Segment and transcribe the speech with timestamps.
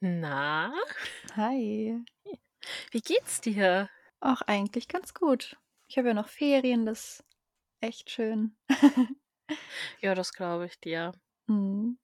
[0.00, 0.72] Na,
[1.36, 2.04] Hi.
[2.90, 3.88] wie geht's dir?
[4.20, 5.56] Auch eigentlich ganz gut.
[5.88, 7.24] Ich habe ja noch Ferien, das ist
[7.80, 8.56] echt schön.
[10.00, 11.12] Ja, das glaube ich dir.
[11.48, 12.00] Mhm.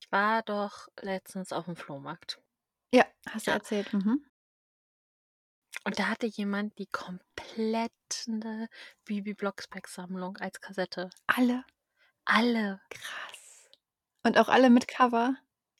[0.00, 2.42] Ich war doch letztens auf dem Flohmarkt.
[2.92, 3.56] Ja, hast du Ja.
[3.58, 3.92] erzählt.
[3.92, 4.26] Mhm.
[5.84, 8.68] Und da hatte jemand die komplette
[9.04, 11.10] Bibi Blocksberg-Sammlung als Kassette.
[11.28, 11.64] Alle.
[12.24, 12.80] Alle.
[12.90, 13.68] Krass.
[14.24, 15.36] Und auch alle mit Cover.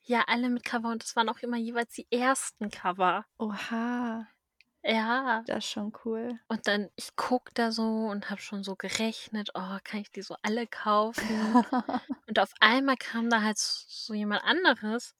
[0.08, 3.24] Ja, alle mit Cover und es waren auch immer jeweils die ersten Cover.
[3.38, 4.26] Oha,
[4.84, 5.42] Ja.
[5.46, 6.38] das ist schon cool.
[6.46, 10.22] Und dann, ich guck da so und habe schon so gerechnet, oh, kann ich die
[10.22, 11.24] so alle kaufen?
[12.28, 15.14] Und auf einmal kam da halt so jemand anderes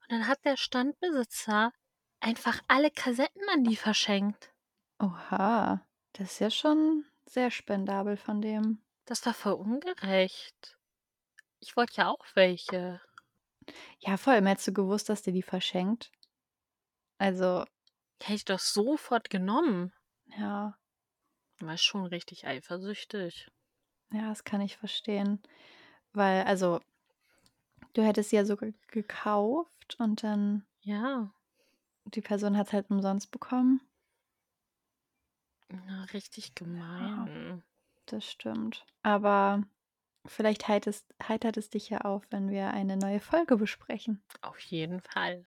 [0.00, 1.72] und dann hat der Standbesitzer
[2.20, 4.52] einfach alle Kassetten an die verschenkt.
[4.98, 5.84] Oha,
[6.14, 8.80] das ist ja schon sehr spendabel von dem.
[9.06, 10.78] Das war voll ungerecht.
[11.60, 13.00] Ich wollte ja auch welche.
[14.00, 14.40] Ja, voll.
[14.42, 16.12] Mehr hättest du gewusst, dass der die verschenkt.
[17.18, 17.64] Also,
[18.22, 19.92] Hätte ich doch sofort genommen.
[20.38, 20.78] ja,
[21.60, 23.48] War schon richtig eifersüchtig.
[24.12, 25.40] ja, das kann ich verstehen.
[26.12, 26.80] Weil, also,
[27.94, 31.32] du hättest sie ja sogar gekauft und dann Ja,
[32.04, 33.80] die Person hat es halt umsonst bekommen.
[35.68, 37.62] na, richtig gemein.
[38.06, 38.86] Das stimmt.
[39.02, 39.62] Aber
[40.26, 44.22] vielleicht heitert, heitert es dich ja auf, wenn wir eine neue Folge besprechen.
[44.40, 45.44] Auf jeden Fall.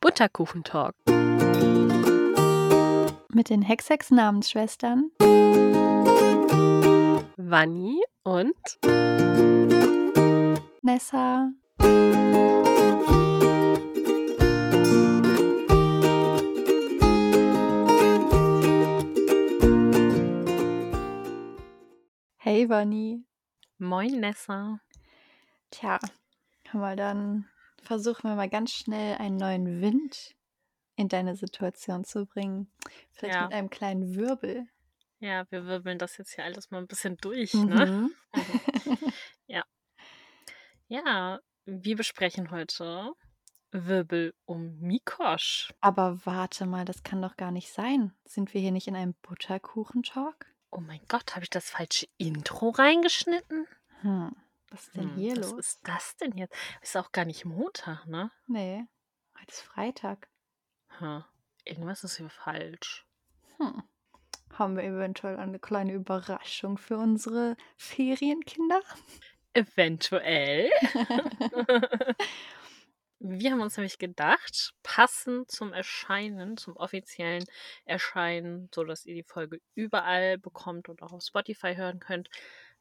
[0.00, 0.94] Butterkuchentalk.
[3.32, 5.10] Mit den Hexex-Namensschwestern.
[7.36, 8.54] Vanni und
[10.82, 11.50] Nessa.
[22.56, 23.22] Hey, Vanni.
[23.76, 24.80] Moin Nessa.
[25.70, 25.98] Tja,
[26.72, 27.46] mal, dann
[27.82, 30.34] versuchen wir mal ganz schnell einen neuen Wind
[30.96, 32.72] in deine Situation zu bringen.
[33.12, 33.42] Vielleicht Ja.
[33.42, 34.66] mit einem kleinen Wirbel.
[35.18, 37.84] Ja, wir wirbeln das jetzt hier alles mal ein bisschen durch, ne?
[37.84, 38.14] Mhm.
[40.88, 43.12] Ja, wir besprechen heute
[43.70, 45.74] Wirbel um Mikosch.
[45.82, 48.14] Aber warte mal, das kann doch gar nicht sein.
[48.24, 50.55] Sind wir hier nicht in einem Butterkuchen-Talk?
[50.76, 53.66] Oh mein Gott, habe ich das falsche Intro reingeschnitten?
[54.02, 54.36] Hm,
[54.68, 55.58] was ist denn Hm, hier was los?
[55.60, 56.54] ist das denn jetzt?
[56.82, 58.30] Ist auch gar nicht Montag, ne?
[58.46, 58.84] Nee,
[59.40, 60.28] heute ist Freitag.
[60.98, 61.24] Hm,
[61.64, 63.06] irgendwas ist hier falsch.
[63.56, 63.84] Hm.
[64.52, 68.82] Haben wir eventuell eine kleine Überraschung für unsere Ferienkinder?
[69.54, 70.70] Eventuell.
[73.18, 77.44] Wir haben uns nämlich gedacht, passend zum Erscheinen, zum offiziellen
[77.86, 82.28] Erscheinen, so dass ihr die Folge überall bekommt und auch auf Spotify hören könnt,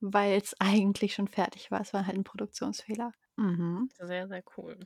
[0.00, 1.80] Weil es eigentlich schon fertig war.
[1.80, 3.12] Es war halt ein Produktionsfehler.
[3.36, 3.88] Mhm.
[3.98, 4.78] Sehr, sehr cool.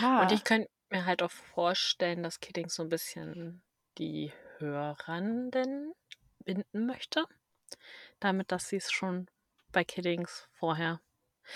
[0.00, 0.22] Ja.
[0.22, 3.62] Und ich könnte mir halt auch vorstellen, dass Kiddings so ein bisschen
[3.98, 5.92] die Hörenden
[6.44, 7.24] binden möchte.
[8.18, 9.26] Damit, dass sie es schon
[9.72, 11.00] bei Kiddings vorher.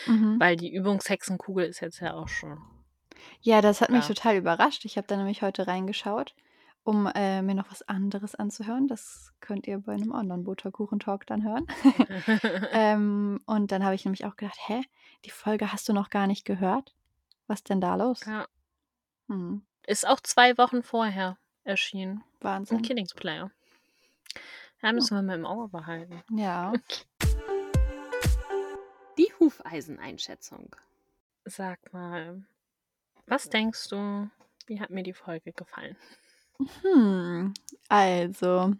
[0.06, 0.40] mhm.
[0.40, 2.58] Weil die Übungshexenkugel ist jetzt ja auch schon.
[3.40, 4.14] Ja, das hat mich Ja.
[4.14, 4.84] total überrascht.
[4.84, 6.34] Ich habe da nämlich heute reingeschaut,
[6.84, 8.86] um äh, mir noch was anderes anzuhören.
[8.88, 11.66] Das könnt ihr bei einem anderen Butterkuchen-Talk dann hören.
[12.72, 14.82] ähm, und dann habe ich nämlich auch gedacht, hä,
[15.24, 16.94] die Folge hast du noch gar nicht gehört?
[17.46, 18.24] Was denn da los?
[18.26, 18.46] ja.
[19.28, 22.22] Hm, Ist auch zwei Wochen vorher erschienen.
[22.40, 22.82] Wahnsinn.
[22.82, 23.50] Kiddings Player.
[24.82, 26.22] Ja, müssen wir mal im Auge behalten.
[26.36, 26.74] Ja.
[29.18, 30.76] Die Hufeiseneinschätzung.
[31.46, 32.42] Sag mal,
[33.26, 34.28] was denkst du,
[34.66, 35.96] wie hat mir die Folge gefallen?
[36.58, 37.52] Hm,
[37.88, 38.74] also,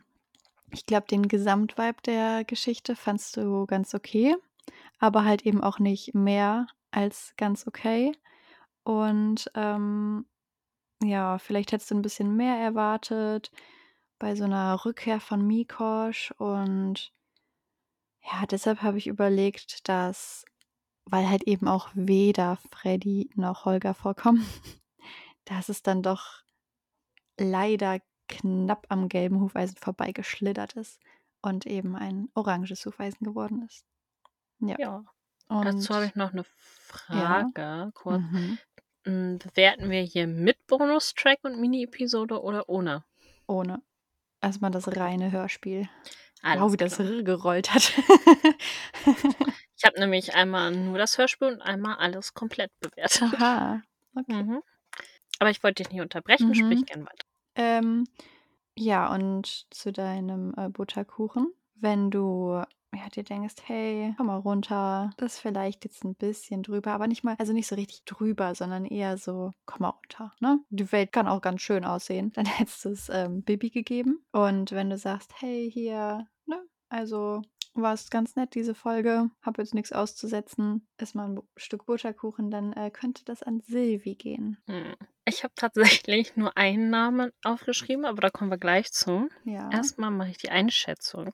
[0.71, 4.37] ich glaube, den Gesamtvibe der Geschichte fandst du ganz okay,
[4.99, 8.12] aber halt eben auch nicht mehr als ganz okay.
[8.85, 10.26] Und ähm,
[11.03, 13.50] ja, vielleicht hättest du ein bisschen mehr erwartet
[14.19, 17.12] bei so einer Rückkehr von Mikosch und
[18.23, 20.44] ja, deshalb habe ich überlegt, dass
[21.06, 24.47] weil halt eben auch weder Freddy noch Holger vorkommen,
[25.44, 26.44] dass es dann doch
[27.39, 31.01] leider knapp am gelben Hufeisen vorbeigeschlittert ist
[31.43, 33.85] und eben ein oranges Hufeisen geworden ist.
[34.61, 34.77] Ja.
[34.79, 35.05] Ja.
[35.49, 36.45] Dazu habe ich noch eine
[37.09, 37.49] ja.
[37.53, 38.23] Frage kurz.
[38.23, 38.59] Mhm.
[39.07, 43.05] Hm, bewerten wir hier mit Bonustrack und Mini-Episode oder ohne?
[43.47, 43.83] Ohne.
[44.41, 45.89] Erstmal das reine Hörspiel.
[46.43, 46.99] Alles wow, wie das.
[46.99, 47.93] R gerollt hat.
[49.77, 53.35] Ich habe nämlich einmal nur das Hörspiel und einmal alles komplett bewertet.
[53.35, 53.83] Aha.
[54.17, 54.43] Okay.
[54.43, 54.63] Mhm.
[55.44, 56.87] Aber ich wollte dich nicht unterbrechen, sprich Mhm.
[56.87, 57.26] gern weiter.
[57.56, 58.05] Ähm,
[58.79, 62.62] ja, und zu deinem äh, Butterkuchen, wenn du
[62.94, 67.08] ja, dir denkst, hey, komm mal runter, das ist vielleicht jetzt ein bisschen drüber, aber
[67.08, 70.61] nicht mal, also nicht so richtig drüber, sondern eher so, komm mal runter, ne?
[70.70, 72.32] Die Welt kann auch ganz schön aussehen.
[72.37, 74.25] Dann hättest du es ähm, Bibi gegeben.
[74.32, 77.43] Und wenn du sagst, hey, hier, ne, also
[77.75, 82.50] war es ganz nett, diese Folge, hab jetzt nichts auszusetzen, ist mal ein Stück Butterkuchen,
[82.50, 84.59] dann äh, könnte das an Silvi gehen.
[84.67, 84.94] Hm.
[85.25, 89.29] Ich habe tatsächlich nur einen Namen aufgeschrieben, aber da kommen wir gleich zu.
[89.44, 89.71] Ja.
[89.71, 91.32] Erstmal mache ich die Einschätzung.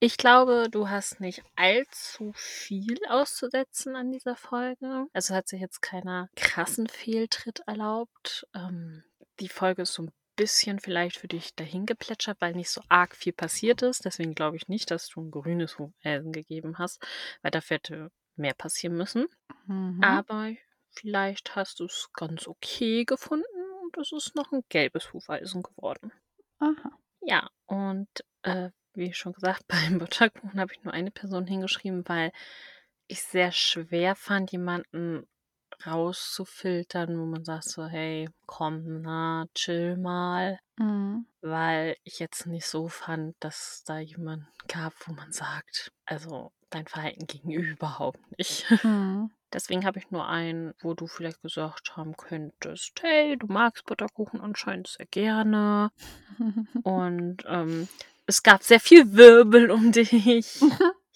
[0.00, 5.06] Ich glaube, du hast nicht allzu viel auszusetzen an dieser Folge.
[5.12, 8.46] Also hat sich jetzt keiner krassen Fehltritt erlaubt.
[8.54, 9.02] Ähm,
[9.40, 13.16] die Folge ist so ein bisschen vielleicht für dich dahin geplätschert, weil nicht so arg
[13.16, 14.04] viel passiert ist.
[14.04, 17.00] Deswegen glaube ich nicht, dass du ein grünes Hufeisen gegeben hast,
[17.42, 19.26] weil dafür hätte mehr passieren müssen.
[19.66, 20.02] Mhm.
[20.02, 20.52] Aber
[20.90, 23.44] vielleicht hast du es ganz okay gefunden
[23.82, 26.12] und es ist noch ein gelbes Hufeisen geworden.
[26.58, 26.98] Aha.
[27.20, 28.08] Ja, und
[28.42, 32.32] äh, wie schon gesagt, beim Butterkuchen habe ich nur eine Person hingeschrieben, weil
[33.06, 35.26] ich sehr schwer fand, jemanden
[35.86, 40.58] rauszufiltern, wo man sagt so, hey, komm, na, chill mal.
[40.78, 41.26] Mhm.
[41.40, 46.86] Weil ich jetzt nicht so fand, dass da jemand gab, wo man sagt, also dein
[46.86, 48.66] Verhalten ging überhaupt nicht.
[48.82, 49.30] Mhm.
[49.52, 54.40] Deswegen habe ich nur einen, wo du vielleicht gesagt haben könntest, hey, du magst Butterkuchen
[54.40, 55.92] anscheinend sehr gerne.
[56.82, 57.88] Und ähm,
[58.26, 60.60] es gab sehr viel Wirbel um dich.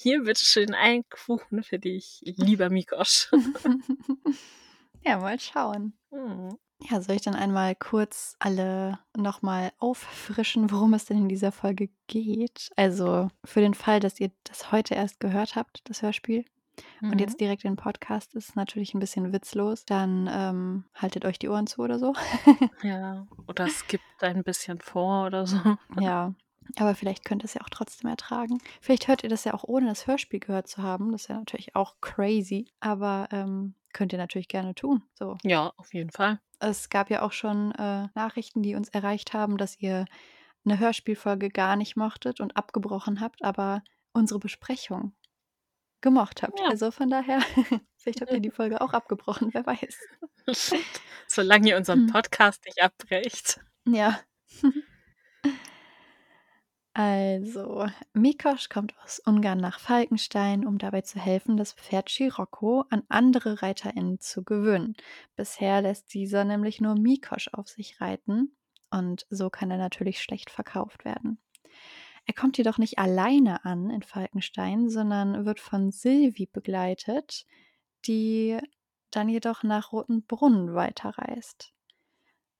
[0.01, 3.31] Hier bitteschön ein Kuchen für dich, lieber Mikosch.
[5.05, 5.93] ja, mal schauen.
[6.13, 6.57] Hm.
[6.89, 11.89] Ja, soll ich dann einmal kurz alle nochmal auffrischen, worum es denn in dieser Folge
[12.07, 12.71] geht?
[12.77, 16.45] Also für den Fall, dass ihr das heute erst gehört habt, das Hörspiel,
[17.03, 17.19] und Mhm.
[17.19, 19.85] jetzt direkt den Podcast, ist natürlich ein bisschen witzlos.
[19.85, 22.13] Dann ähm, haltet euch die Ohren zu oder so.
[22.85, 25.59] Ja, oder skippt ein bisschen vor oder so.
[25.99, 26.33] ja,
[26.77, 28.59] aber vielleicht könnt ihr es ja auch trotzdem ertragen.
[28.81, 31.13] Vielleicht hört ihr das ja auch ohne das Hörspiel gehört zu haben.
[31.13, 32.67] Das ist ja natürlich auch crazy.
[32.81, 35.03] Aber ähm, könnt ihr natürlich gerne tun.
[35.15, 35.37] So.
[35.43, 36.41] Ja, auf jeden Fall.
[36.61, 40.05] Es gab ja auch schon äh, Nachrichten, die uns erreicht haben, dass ihr
[40.65, 43.83] eine Hörspielfolge gar nicht mochtet und abgebrochen habt, aber
[44.13, 45.15] unsere Besprechung
[46.01, 46.59] gemocht habt.
[46.61, 46.67] Ja.
[46.69, 47.41] Also von daher,
[47.97, 49.99] vielleicht habt ihr die Folge auch abgebrochen, wer weiß.
[51.27, 52.13] Solange ihr unseren Hm.
[52.13, 53.61] Podcast nicht abbrecht.
[53.87, 54.21] Ja.
[57.01, 63.05] Also, Mikosch kommt aus Ungarn nach Falkenstein, um dabei zu helfen, das Pferd Scirocco an
[63.09, 64.97] andere ReiterInnen zu gewöhnen.
[65.37, 68.51] Bisher lässt dieser nämlich nur Mikosch auf sich reiten
[68.91, 71.39] und so kann er natürlich schlecht verkauft werden.
[72.27, 77.47] Er kommt jedoch nicht alleine an in Falkenstein, sondern wird von Silvi begleitet,
[78.07, 78.59] die
[79.13, 81.73] dann jedoch nach Rotenbrunn weiterreist.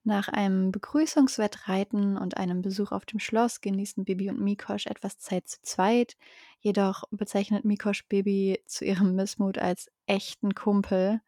[0.09, 5.47] Nach einem Begrüßungswettreiten und einem Besuch auf dem Schloss genießen Bibi und Mikosch etwas Zeit
[5.47, 6.17] zu zweit.
[6.61, 11.21] Jedoch bezeichnet Mikosch Bibi zu ihrem Missmut als echten Kumpel.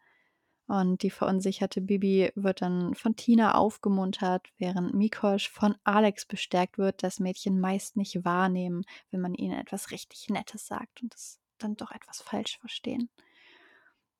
[0.66, 7.02] Und die verunsicherte Bibi wird dann von Tina aufgemuntert, während Mikosch von Alex bestärkt wird,
[7.02, 11.76] das Mädchen meist nicht wahrnehmen, wenn man ihnen etwas richtig Nettes sagt und es dann
[11.76, 13.10] doch etwas falsch verstehen.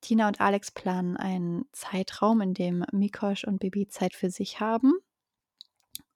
[0.00, 4.95] Tina und Alex planen einen Zeitraum, in dem Mikosch und Bibi Zeit für sich haben.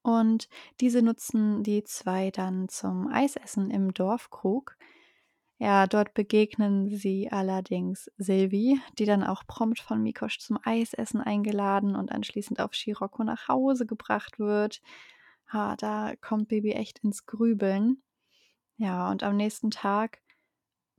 [0.01, 0.49] Und
[0.81, 4.77] diese nutzen die zwei dann zum Eisessen im Dorfkrug.
[5.57, 11.95] Ja, dort begegnen sie allerdings Silvi, die dann auch prompt von Mikosch zum Eisessen eingeladen
[11.95, 14.81] und anschließend auf Scirocco nach Hause gebracht wird.
[15.51, 18.03] Ha, da kommt Bibi echt ins Grübeln.
[18.77, 20.19] Ja, und am nächsten Tag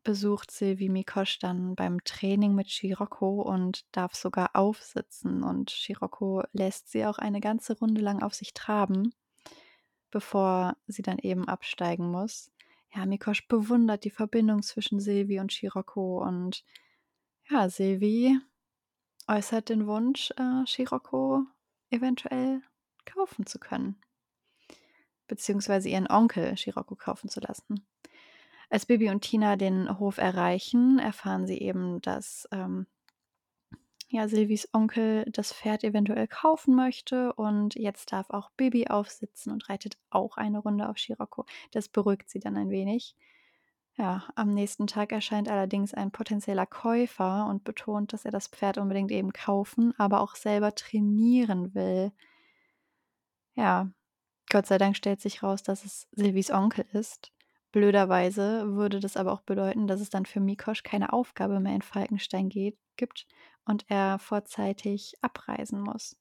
[0.06, 5.42] besucht Silvi Mikosch dann beim Training mit Scirocco und darf sogar aufsitzen.
[5.42, 9.12] Und Scirocco lässt sie auch eine ganze Runde lang auf sich traben,
[10.12, 12.52] bevor sie dann eben absteigen muss.
[12.94, 16.62] Ja, Mikosch bewundert die Verbindung zwischen Silvi und Scirocco und
[17.50, 18.38] ja, Silvi
[19.26, 21.42] äußert den Wunsch, äh, Scirocco
[21.90, 22.62] eventuell
[23.04, 24.00] kaufen zu können.
[25.26, 27.84] Beziehungsweise ihren Onkel Shiroko kaufen zu lassen.
[28.68, 32.86] Als Bibi und Tina den Hof erreichen, erfahren sie eben, dass ähm,
[34.08, 39.68] ja, Silvis Onkel das Pferd eventuell kaufen möchte und jetzt darf auch Bibi aufsitzen und
[39.68, 41.44] reitet auch eine Runde auf Shiroko.
[41.72, 43.16] Das beruhigt sie dann ein wenig.
[43.96, 48.78] Ja, am nächsten Tag erscheint allerdings ein potenzieller Käufer und betont, dass er das Pferd
[48.78, 52.12] unbedingt eben kaufen, aber auch selber trainieren will.
[53.54, 53.90] Ja,
[54.50, 57.32] Gott sei Dank stellt sich raus, dass es Silvis Onkel ist.
[57.76, 61.82] Blöderweise würde das aber auch bedeuten, dass es dann für Mikosch keine Aufgabe mehr in
[61.82, 63.26] Falkenstein geht, gibt
[63.66, 66.16] und er vorzeitig abreisen muss.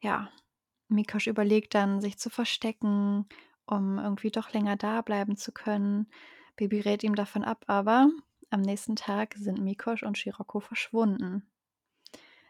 [0.00, 0.32] Ja,
[0.88, 3.28] Mikosch überlegt dann, sich zu verstecken,
[3.66, 6.08] um irgendwie doch länger da bleiben zu können.
[6.56, 8.10] Baby rät ihm davon ab, aber
[8.50, 11.48] am nächsten Tag sind Mikosch und Shiroko verschwunden.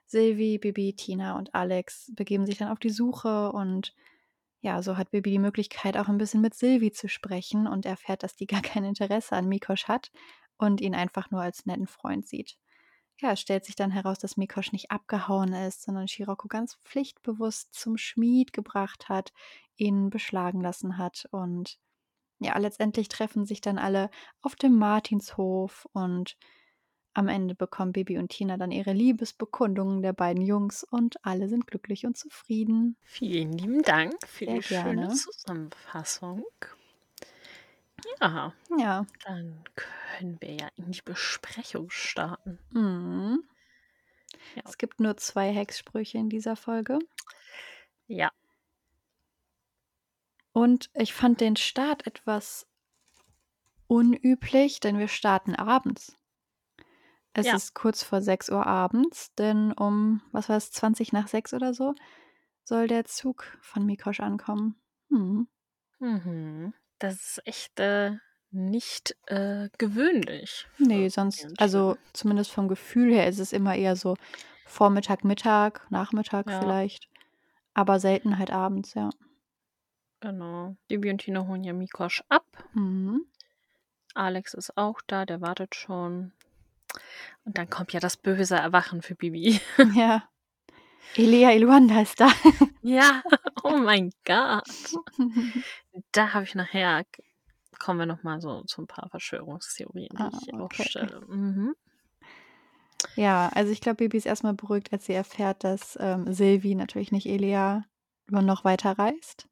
[0.07, 3.95] Silvi, Bibi, Tina und Alex begeben sich dann auf die Suche und
[4.63, 8.23] ja, so hat Bibi die Möglichkeit, auch ein bisschen mit Silvi zu sprechen und erfährt,
[8.23, 10.11] dass die gar kein Interesse an Mikosch hat
[10.57, 12.57] und ihn einfach nur als netten Freund sieht.
[13.21, 17.75] Ja, es stellt sich dann heraus, dass Mikosch nicht abgehauen ist, sondern Shiroko ganz pflichtbewusst
[17.75, 19.33] zum Schmied gebracht hat,
[19.77, 21.79] ihn beschlagen lassen hat und
[22.41, 26.37] ja, letztendlich treffen sich dann alle auf dem Martinshof und
[27.15, 31.67] am Ende bekommen Bibi und Tina dann ihre Liebesbekundungen der beiden Jungs und alle sind
[31.67, 32.97] glücklich und zufrieden.
[33.03, 35.09] Vielen lieben Dank für Sehr die schöne gerne.
[35.09, 36.45] Zusammenfassung.
[38.21, 39.07] Ja, Ja.
[39.25, 42.59] dann können wir ja in die Besprechung starten.
[42.71, 43.45] Mhm.
[44.55, 44.63] Ja.
[44.67, 46.99] Es gibt nur zwei Hexsprüche in dieser Folge.
[48.09, 48.31] Ja,
[50.53, 52.67] Und ich fand den Start etwas
[53.87, 56.17] unüblich, denn wir starten abends.
[57.35, 57.55] Es Ja.
[57.55, 61.73] ist kurz vor 6 Uhr abends, denn um, was war es, 20 nach 6 oder
[61.73, 61.95] so,
[62.65, 64.77] soll der Zug von Mikosch ankommen.
[65.09, 65.47] Hm.
[65.99, 66.75] mhm.
[66.99, 68.13] das ist echt äh,
[68.51, 70.67] nicht äh, gewöhnlich.
[70.79, 74.17] Nee, sonst, also zumindest vom Gefühl her ist es immer eher so
[74.67, 76.61] Vormittag, Mittag, Nachmittag Ja.
[76.61, 77.09] vielleicht.
[77.75, 79.11] Aber selten halt abends, ja.
[80.21, 80.77] Genau.
[80.89, 82.47] Bibi und Tina holen ja Mikosch ab.
[82.75, 83.27] Mhm.
[84.15, 86.33] Alex ist auch da, der wartet schon.
[87.45, 89.61] Und dann kommt ja das böse Erwachen für Bibi.
[89.95, 90.29] Ja.
[91.15, 92.29] Elia Iluanda ist da.
[92.83, 93.23] ja,
[93.65, 94.65] oh mein Gott.
[96.13, 97.05] Da habe ich nachher,
[97.79, 100.63] kommen wir nochmal so zu ein paar Verschwörungstheorien, die Ah, ich okay.
[100.63, 101.21] aufstelle.
[101.29, 101.75] Mhm.
[103.17, 107.13] Ja, also ich glaube, Bibi ist erstmal beruhigt, als sie erfährt, dass ähm, Silvi, natürlich
[107.13, 107.85] nicht Elia,
[108.29, 109.49] noch weiter reist.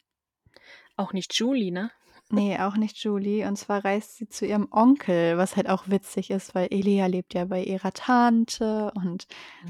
[0.97, 1.91] Auch nicht Julie, ne?
[2.33, 3.47] Nee, auch nicht Julie.
[3.47, 7.35] Und zwar reist sie zu ihrem Onkel, was halt auch witzig ist, weil Elia lebt
[7.35, 9.27] ja bei ihrer Tante und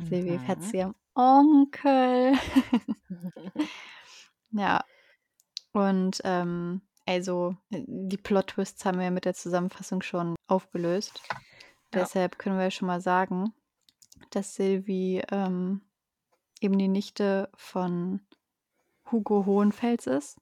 [0.08, 0.62] Silvi fährt Mhm.
[0.62, 2.32] zu ihrem Onkel.
[4.52, 4.84] ja.
[5.72, 11.22] Und ähm, also äh, die Plot-Twists haben wir mit der Zusammenfassung schon aufgelöst.
[11.28, 11.36] Ja.
[12.02, 13.52] Deshalb können wir schon mal sagen,
[14.30, 15.80] dass Silvi ähm,
[16.60, 18.20] eben die Nichte von
[19.10, 20.38] Hugo Hohenfels ist.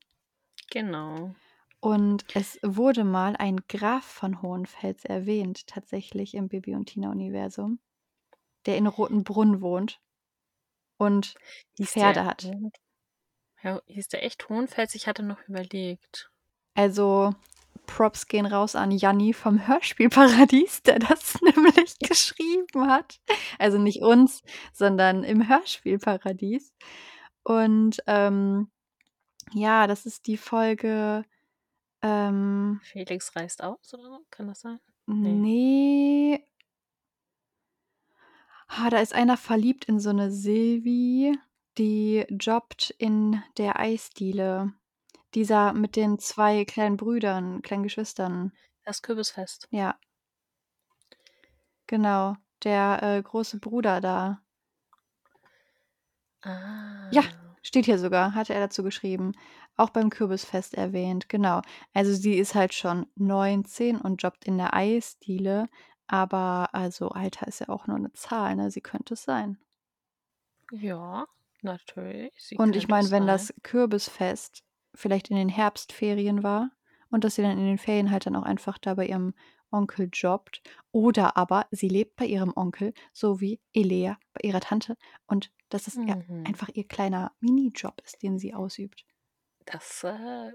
[0.70, 1.34] Genau.
[1.80, 7.78] Und es wurde mal ein Graf von Hohenfels erwähnt, tatsächlich im Bibi und Tina-Universum,
[8.66, 10.00] der in Rotenbrunn wohnt
[10.96, 11.34] und
[11.76, 12.50] Hieß Pferde der hat.
[13.62, 14.94] Ja, hieß der echt Hohenfels?
[14.94, 16.30] Ich hatte noch überlegt.
[16.74, 17.34] Also
[17.86, 23.20] Props gehen raus an Janni vom Hörspielparadies, der das nämlich geschrieben hat.
[23.58, 24.42] Also nicht uns,
[24.72, 26.72] sondern im Hörspielparadies.
[27.42, 28.70] Und ähm,
[29.52, 31.24] ja, das ist die Folge.
[32.02, 34.20] Ähm, Felix reist aus, oder so?
[34.30, 34.80] Kann das sein?
[35.06, 36.44] nee.
[38.68, 41.38] Ah, da ist einer verliebt in so eine Silvi,
[41.78, 44.74] die jobbt in der Eisdiele.
[45.34, 48.52] Dieser mit den zwei kleinen Brüdern, kleinen Geschwistern.
[48.84, 49.68] Das Kürbisfest.
[49.70, 49.98] Ja.
[51.86, 52.36] Genau.
[52.64, 54.42] Der äh, große Bruder da.
[56.42, 57.08] Ah.
[57.10, 57.22] Ja,
[57.62, 59.32] steht hier sogar, hatte er dazu geschrieben.
[59.76, 61.62] Auch beim Kürbisfest erwähnt, genau.
[61.94, 65.68] Also sie ist halt schon 19 und jobbt in der Eisdiele,
[66.06, 68.70] aber also Alter ist ja auch nur eine Zahl, ne?
[68.70, 69.58] Sie könnte es sein.
[70.72, 71.26] Ja,
[71.62, 72.32] natürlich.
[72.38, 73.26] Sie Und ich meine, wenn sein.
[73.26, 76.70] das Kürbisfest vielleicht in den Herbstferien war
[77.10, 79.34] und dass sie dann in den Ferien halt dann auch einfach da bei ihrem
[79.70, 80.62] Onkel jobbt
[80.92, 84.96] oder aber sie lebt bei ihrem Onkel, so wie Elea bei ihrer Tante
[85.26, 86.44] und dass es Mhm.
[86.46, 89.04] einfach ihr kleiner Minijob ist, den sie ausübt.
[89.66, 90.08] Das äh,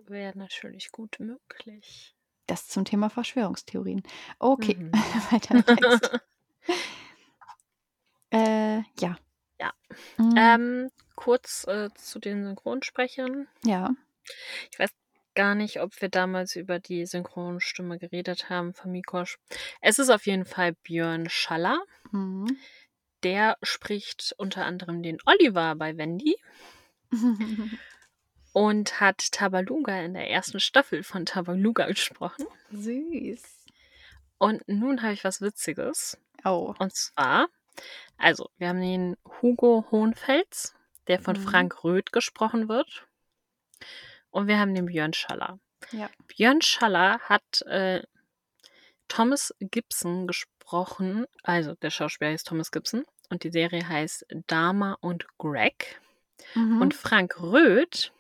[0.08, 2.16] wäre natürlich gut möglich.
[2.48, 4.04] Das zum Thema Verschwörungstheorien.
[4.40, 4.92] Okay, Mhm.
[5.32, 6.20] weiter im Text.
[8.32, 9.18] Äh, ja,
[9.60, 9.74] Ja.
[10.18, 10.34] Mhm.
[10.38, 13.48] Ähm, kurz äh, zu den Synchronsprechern.
[13.64, 13.92] Ja.
[14.72, 14.90] Ich weiß
[15.36, 19.38] gar nicht, ob wir damals über die Synchronstimme geredet haben von Mikosch.
[19.82, 21.80] Es ist auf jeden Fall Björn Schaller.
[22.12, 22.58] Mhm.
[23.24, 26.36] Der spricht unter anderem den Oliver bei Wendy
[28.54, 32.46] und hat Tabaluga in der ersten Staffel von Tabaluga gesprochen.
[32.72, 33.66] Süß.
[34.38, 36.18] Und nun habe ich was Witziges.
[36.44, 36.74] Oh.
[36.78, 37.48] Und zwar,
[38.18, 40.76] also, wir haben den Hugo Hohenfels,
[41.08, 41.44] der von Mhm.
[41.44, 43.08] Frank Röth gesprochen wird.
[44.32, 45.60] Und wir haben den Björn Schaller.
[45.92, 46.10] Ja.
[46.28, 48.02] Björn Schaller hat äh,
[49.08, 50.53] Thomas Gibson gesprochen.
[51.44, 53.06] Also, der Schauspieler heißt Thomas Gibson.
[53.30, 56.02] Und die Serie heißt Dharma und Greg.
[56.56, 56.82] Mhm.
[56.82, 58.14] Und Frank Röth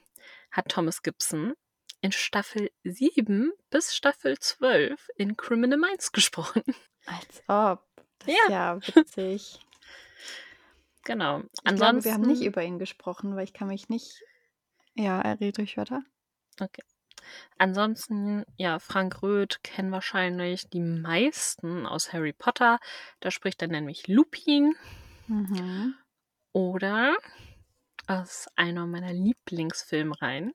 [0.52, 1.54] hat Thomas Gibson
[2.02, 6.64] in Staffel 7 bis Staffel 12 in Criminal Minds gesprochen.
[7.06, 7.86] Als ob.
[8.20, 8.74] Das Ja.
[8.78, 9.60] ist ja witzig.
[11.06, 11.40] Genau.
[11.40, 14.22] Ich Ansonsten, glaube, wir haben nicht über ihn gesprochen, weil ich kann mich nicht.
[14.94, 16.02] Ja, er redet durch Wörter.
[17.58, 22.80] Ansonsten, ja, Frank Röth kennen wahrscheinlich die meisten aus Harry Potter.
[23.20, 24.76] Da spricht er nämlich Lupin.
[25.28, 25.96] Mhm.
[26.52, 27.16] Oder
[28.08, 30.54] aus einer meiner Lieblingsfilmreihen,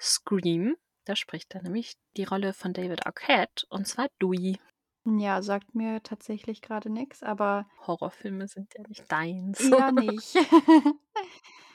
[0.00, 0.76] Scream.
[1.04, 4.58] Da spricht er nämlich die Rolle von David Arquette und zwar Dewey.
[5.06, 9.60] Ja, sagt mir tatsächlich gerade nichts, aber Horrorfilme sind ja nicht deins.
[9.60, 10.34] eher nicht.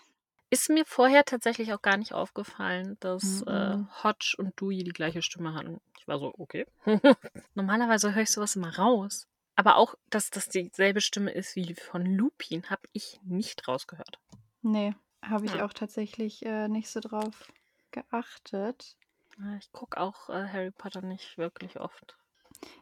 [0.51, 3.87] Ist mir vorher tatsächlich auch gar nicht aufgefallen, dass äh, Mhm.
[4.03, 5.79] Hodge und Dewey die gleiche Stimme hatten.
[5.99, 6.65] Ich war so, okay.
[7.53, 9.27] Normalerweise höre ich sowas immer raus.
[9.55, 14.19] Aber auch, dass das dieselbe Stimme ist wie von Lupin, habe ich nicht rausgehört.
[14.61, 15.65] nee, habe ich Ja.
[15.65, 17.51] auch tatsächlich äh, nicht so drauf
[17.91, 18.95] geachtet.
[19.39, 22.17] Äh, Ich gucke auch äh, Harry Potter nicht wirklich oft.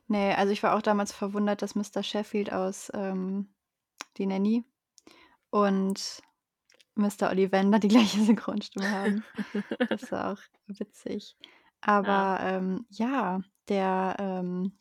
[0.07, 2.01] Nee, also ich war auch damals verwundert, dass Mr.
[2.03, 3.53] Sheffield aus ähm,
[4.17, 4.63] Die Nanny
[5.49, 6.21] und
[6.97, 7.29] Mr.
[7.29, 9.23] Ollivander die gleiche Synchronstimme haben.
[9.89, 11.35] Das war auch witzig.
[11.81, 14.77] Aber ähm, ja, der ähm,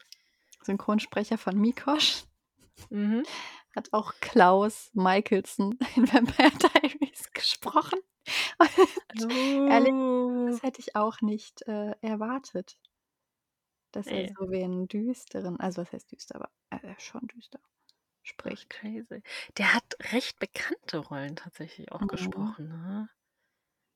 [0.62, 2.24] Synchronsprecher von Mikosch
[2.90, 3.22] Mhm.
[3.74, 7.98] hat auch Klaus Michelson in Vampire Diaries gesprochen.
[9.18, 9.32] Und
[9.70, 9.92] Ehrlich?
[9.94, 10.46] Oh.
[10.50, 12.76] das hätte ich auch nicht äh, erwartet.
[13.92, 14.34] Dass er Nee.
[14.38, 17.60] so wie einen düsteren, also was heißt düster, aber äh, schon düster
[18.26, 18.70] spricht.
[18.70, 19.22] Crazy.
[19.58, 22.06] Der hat recht bekannte Rollen tatsächlich auch Mhm.
[22.06, 22.68] gesprochen.
[22.68, 23.08] Ne?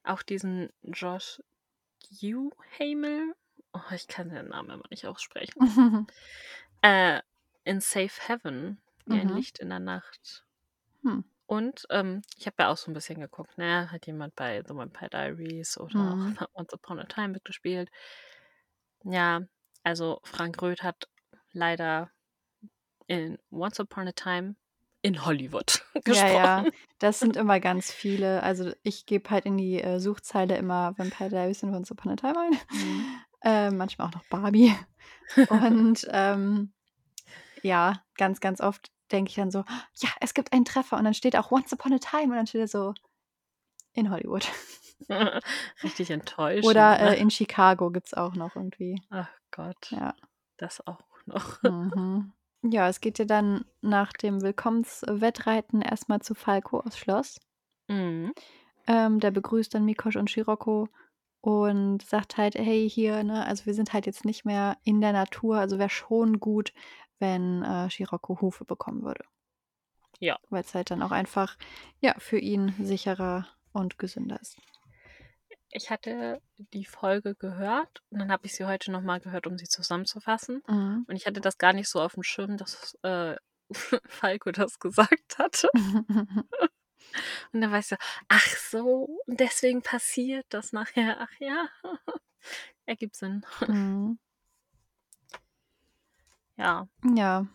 [0.04, 1.40] Auch diesen Josh
[2.78, 3.34] Hamel.
[3.74, 5.56] Oh, ich kann den Namen immer nicht aussprechen.
[6.82, 7.22] Äh,
[7.64, 9.30] in Safe Heaven, wie ein Mhm.
[9.30, 10.44] Licht in der Nacht.
[11.04, 11.20] Hm.
[11.46, 13.90] Und ähm, ich habe ja auch so ein bisschen geguckt, ne?
[13.90, 16.38] Hat jemand bei The Vampire Diaries oder Mhm.
[16.38, 17.90] auch Once Upon a Time mitgespielt.
[19.04, 19.42] Ja,
[19.82, 21.08] also Frank Röth hat
[21.52, 22.10] leider
[23.10, 24.54] in Once Upon a Time
[25.02, 26.78] in Hollywood Ja, ja, gesprochen.
[27.00, 28.42] das sind immer ganz viele.
[28.42, 32.16] Also ich gebe halt in die äh, Suchzeile immer Vampire Diaries und Once Upon a
[32.16, 32.58] Time ein.
[32.70, 33.04] Mhm.
[33.42, 34.74] Äh, manchmal auch noch Barbie.
[35.48, 36.72] Und ähm,
[37.62, 39.64] ja, ganz, ganz oft denke ich dann so,
[39.96, 42.46] ja, es gibt einen Treffer und dann steht auch Once Upon a Time und dann
[42.46, 42.94] steht er so
[43.92, 44.46] in Hollywood.
[45.82, 46.66] Richtig enttäuschend.
[46.66, 47.16] Oder ne?
[47.16, 49.02] äh, in Chicago gibt es auch noch irgendwie.
[49.10, 50.14] Ach Gott, Ja.
[50.58, 51.62] das auch noch.
[51.62, 52.32] Mhm.
[52.62, 57.40] Ja, es geht ja dann nach dem Willkommenswettreiten erstmal zu Falco aufs Schloss.
[57.88, 58.32] Mhm.
[58.86, 60.88] Ähm, der begrüßt dann Mikosch und Shiroko
[61.40, 65.12] und sagt halt, hey, hier, ne, also wir sind halt jetzt nicht mehr in der
[65.12, 66.72] Natur, also wäre schon gut,
[67.18, 69.24] wenn äh, Shiroko Hufe bekommen würde.
[70.18, 70.38] Ja.
[70.50, 71.56] Weil es halt dann auch einfach,
[72.00, 74.58] ja, für ihn sicherer und gesünder ist.
[75.72, 76.40] Ich hatte
[76.74, 80.62] die Folge gehört und dann habe ich sie heute nochmal gehört, um sie zusammenzufassen.
[80.66, 81.04] Mhm.
[81.08, 83.36] Und ich hatte das gar nicht so auf dem Schirm, dass äh,
[84.06, 85.68] Falco das gesagt hatte.
[87.52, 87.96] Und dann war ich so,
[88.28, 91.16] ach so, und deswegen passiert das nachher.
[91.20, 91.68] Ach ja,
[92.86, 93.44] ergibt Sinn.
[93.66, 94.18] Mhm.
[96.56, 97.46] Ja, Ja.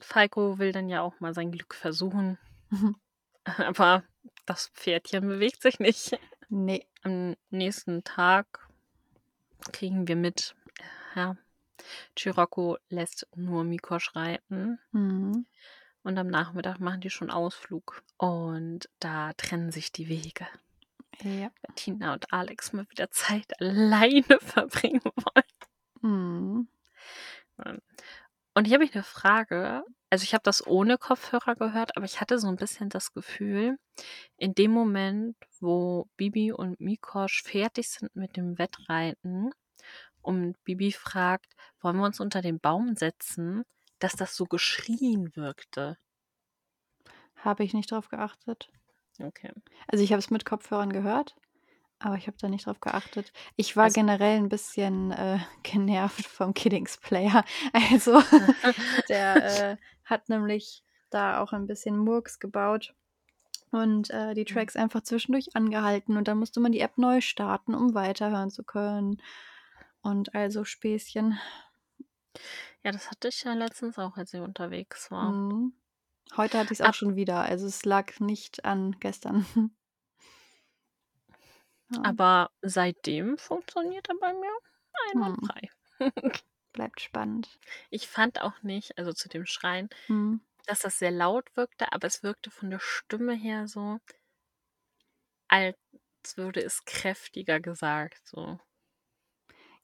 [0.00, 2.38] Falco will dann ja auch mal sein Glück versuchen.
[2.70, 2.96] Mhm.
[3.44, 4.04] Aber
[4.44, 6.18] das Pferdchen bewegt sich nicht.
[6.48, 6.86] Nee.
[7.06, 8.68] Am nächsten Tag
[9.70, 10.56] kriegen wir mit,
[11.14, 11.36] ja,
[12.16, 14.80] Chirocco lässt nur Mikosch reiten.
[14.90, 15.46] Mhm.
[16.02, 18.02] Und am Nachmittag machen die schon Ausflug.
[18.16, 20.48] Und da trennen sich die Wege.
[21.22, 21.52] Ja.
[21.76, 25.46] Tina und Alex mal wieder Zeit alleine verbringen wollen.
[26.02, 26.68] Mhm.
[28.54, 29.84] Und hier habe ich eine Frage.
[30.10, 33.78] Also ich habe das ohne Kopfhörer gehört, aber ich hatte so ein bisschen das Gefühl,
[34.38, 39.50] in dem Moment, wo Bibi und Mikosch fertig sind mit dem Wettreiten
[40.22, 43.64] und Bibi fragt, wollen wir uns unter den Baum setzen,
[44.00, 45.98] dass das so geschrien wirkte.
[47.36, 48.70] habe ich nicht drauf geachtet.
[49.20, 49.50] Okay.
[49.88, 51.36] Also, ich habe es mit Kopfhörern gehört,
[52.00, 53.32] aber ich habe da nicht drauf geachtet.
[53.56, 57.44] Ich war Also generell 'n bisschen, äh, genervt vom Kiddings Player.
[57.72, 58.20] Also,
[59.08, 62.94] der, äh, hat nämlich da auch ein bisschen Murks gebaut
[63.72, 64.66] und, äh, die Mhm.
[64.66, 68.64] Tracks einfach zwischendurch angehalten und dann musste man die App neu starten, um weiterhören zu
[68.64, 69.18] können
[70.02, 71.38] und all so Späßchen.
[72.82, 75.36] Ja, das hatte ich ja letztens auch, als ich unterwegs war.
[75.44, 75.74] Mhm.
[76.36, 77.42] Heute hatte ich's auch Ab schon wieder.
[77.42, 79.46] Also, es lag nicht an gestern.
[81.90, 82.02] Ja.
[82.02, 84.50] Aber seitdem funktioniert er bei mir
[85.12, 85.34] Hm.
[85.34, 85.68] einwandfrei.
[86.72, 87.58] Bleibt spannend.
[87.90, 90.38] Ich fand auch nicht also, zu dem Schreien, Mhm.
[90.66, 93.98] Dass das sehr laut wirkte, aber es wirkte von der Stimme her so
[95.50, 95.76] als
[96.36, 98.58] würde es kräftiger gesagt, so.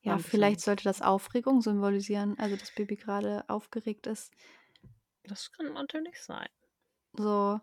[0.05, 4.33] Ja, vielleicht sollte das Aufregung symbolisieren, also, das Baby grade aufgeregt ist.
[5.25, 6.49] Das kann natürlich sein.
[7.19, 7.61] So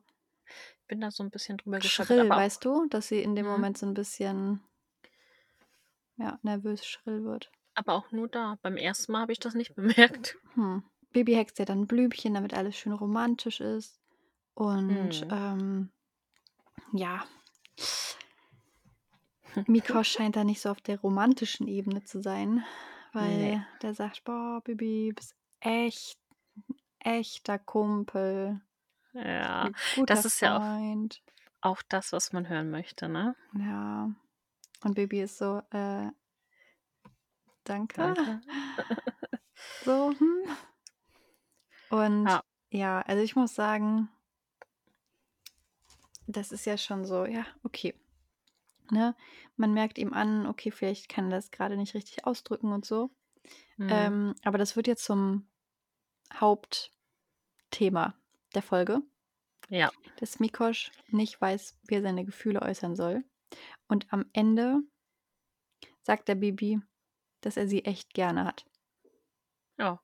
[0.89, 3.45] Bin da so 'n bisschen drüber schrill, weißt du, dass sie in dem Mhm.
[3.45, 4.62] Moment so 'n bisschen
[6.17, 7.51] ja, nervös schrill wird.
[7.77, 8.58] Aber auch nur da.
[8.62, 10.38] Beim ersten Mal habe ich das nicht bemerkt.
[10.55, 10.84] Hm.
[11.13, 14.00] Baby hext ja dann Blümchen, damit alles schön romantisch ist
[14.56, 15.30] und, Mhm.
[15.30, 15.91] ähm,
[16.93, 17.26] ja.
[19.67, 22.63] Mikosch scheint da nicht so auf der romantischen Ebene zu sein,
[23.13, 23.65] weil Ne.
[23.82, 26.19] der sagt: „Boah, Baby, bist echt
[27.00, 28.62] echter Kumpel,
[29.13, 29.72] Ja,
[30.08, 31.22] das ist ja auch Freund.“
[31.62, 33.36] auch das, was man hören möchte, ne?
[33.54, 34.12] Ja.
[34.84, 36.12] Und Baby ist so: „Äh“
[37.63, 38.41] „Danke?“ Danke.
[39.82, 40.68] So, hm.
[41.89, 42.43] Und Ja.
[42.69, 44.10] ja, also, ich muss sagen
[46.30, 47.95] das ist ja schon so, ja, okay.
[48.91, 49.15] Ne?
[49.56, 53.10] Man merkt ihm an, okay, vielleicht kann er das grade nicht richtig ausdrücken und so.
[53.78, 53.89] Mhm.
[53.89, 55.47] Ähm, aber das wird jetzt zum
[56.34, 58.13] Hauptthema
[58.54, 59.02] der Folge.
[59.69, 59.91] Ja.
[60.17, 63.23] Dass Mikosch nicht weiß, wie er seine Gefühle äußern soll.
[63.88, 64.82] Und am Ende
[66.04, 66.80] sagt der Baby,
[67.41, 68.65] dass er sie echt gerne hat.
[69.78, 69.99] Ja.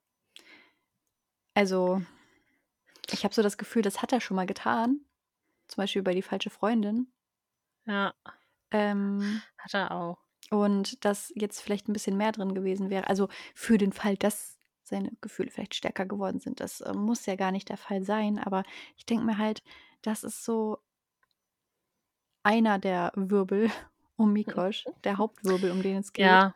[1.58, 2.02] Also,
[3.12, 5.02] ich habe so das Gefühl, das hat er schon mal getan,
[5.68, 7.12] zum Beispiel über die falsche Freundin.
[7.86, 8.14] Ja.
[8.72, 10.18] Ähm Hat er auch.
[10.52, 13.08] und dass jetzt vielleicht 'n bisschen mehr drin gewesen wäre.
[13.08, 16.60] Also, für den Fall, dass seine Gefühle vielleicht stärker geworden sind.
[16.60, 18.64] Das, ähm, muss ja gar nicht der Fall sein, aber
[18.98, 19.64] ich denke mir halt,
[20.04, 20.78] das ist so
[22.44, 23.70] einer der Wirbel
[24.18, 26.46] um Mikosch, der Hauptwirbel, um den es geht.
[26.46, 26.56] Ja.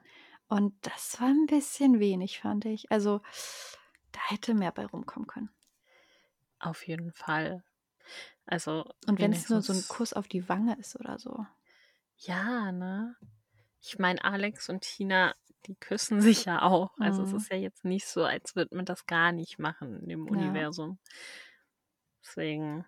[0.49, 2.91] Und das war 'n bisschen wenig, fand ich.
[2.91, 3.21] Also,
[4.11, 5.49] da hätte mehr bei rumkommen können.
[6.61, 7.63] Auf jeden Fall.
[8.45, 11.45] Also, Und wenn's nur so 'n wenigstens Kuss auf die Wange ist oder so.
[12.17, 13.15] Ja, ne?
[13.81, 15.33] Ich meine, Alex und Tina,
[15.65, 16.91] die küssen sich ja auch.
[16.99, 17.33] Also, es Mhm.
[17.33, 20.63] ist ja jetzt nicht so, als würde man das gar nicht machen dem Ja.
[20.67, 20.99] Universum.
[22.25, 22.85] Deswegen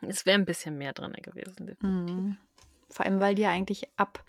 [0.00, 2.24] es wäre 'n bisschen mehr drinne gewesen, definitiv.
[2.24, 2.38] Mhm.
[2.90, 4.24] Vor allem, weil die ja eigentlich ab,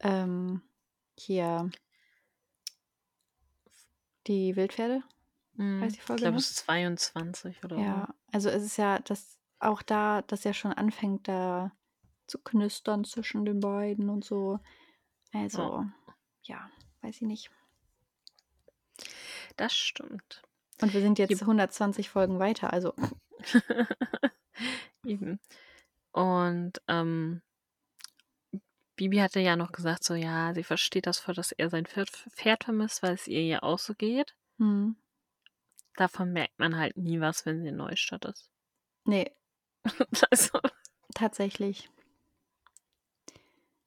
[0.00, 0.62] ähm,
[1.18, 1.70] hier
[4.26, 5.02] Die Wildpferde?
[5.54, 5.80] Mhm.
[5.80, 6.40] Heißt die Ich Folge, glaube, ne?
[6.40, 7.78] es ist 22 oder.
[7.78, 11.72] Ja, also, es ist ja, dass auch da das ja schon anfängt, da
[12.26, 14.58] zu knistern zwischen den beiden und so.
[15.32, 15.84] Also,
[16.42, 16.70] ja,
[17.02, 17.50] weiß ich nicht.
[19.56, 20.42] Das stimmt.
[20.80, 22.94] Und wir sind jetzt 120 Folgen weiter, also
[25.04, 25.38] Eben.
[26.12, 27.42] Und, ähm
[28.96, 32.64] Bibi hatte ja noch gesagt, so, ja, sie versteht das voll, dass er sein Pferd
[32.64, 34.34] vermisst, weil es ihr ja auch so geht.
[34.58, 34.96] Mhm.
[35.96, 38.50] Davon merkt man halt nie was, wenn sie in Neustadt ist.
[39.06, 39.30] Ne.
[40.30, 40.60] Also
[41.14, 41.88] Tatsächlich.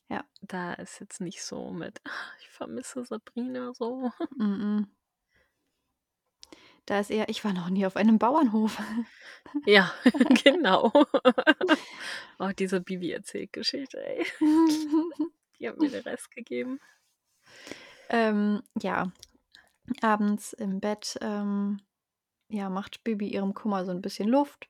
[0.10, 0.24] Ja.
[0.42, 2.10] Da ist jetzt nicht so mit: „Ah,
[2.42, 4.12] ich vermisse Sabrina“, so.
[4.40, 4.88] Mm-mm.
[6.88, 8.82] Da ist eher: „Ich war noch nie auf einem Bauernhof.“
[9.66, 9.92] Ja,
[10.44, 10.92] genau.
[12.40, 14.26] Oh, diese Bibi-Erzählgeschichte, ey.
[15.60, 16.80] Die hat mir den Rest gegeben.
[18.10, 19.12] Ähm, ja.
[20.02, 21.82] Abends im Bett, ähm,
[22.50, 24.70] ja, macht Bibi ihrem Kummer so 'n bisschen Luft,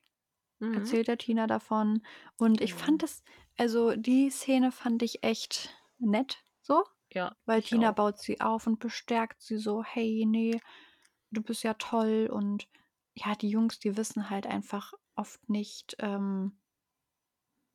[0.60, 0.98] Mhm.
[0.98, 2.02] erzählt der Tina davon.
[2.38, 2.74] Und ich Genau.
[2.74, 3.24] fand das
[3.58, 7.92] also, die Szene fand ich echt nett so, Ja, weil Tina auch.
[7.92, 10.60] baut sie auf und bestärkt sie so: „Hey, ne,
[11.30, 12.68] du bist ja toll.“ Und
[13.14, 16.58] ja, die Jungs, die wissen halt einfach oft nicht, ähm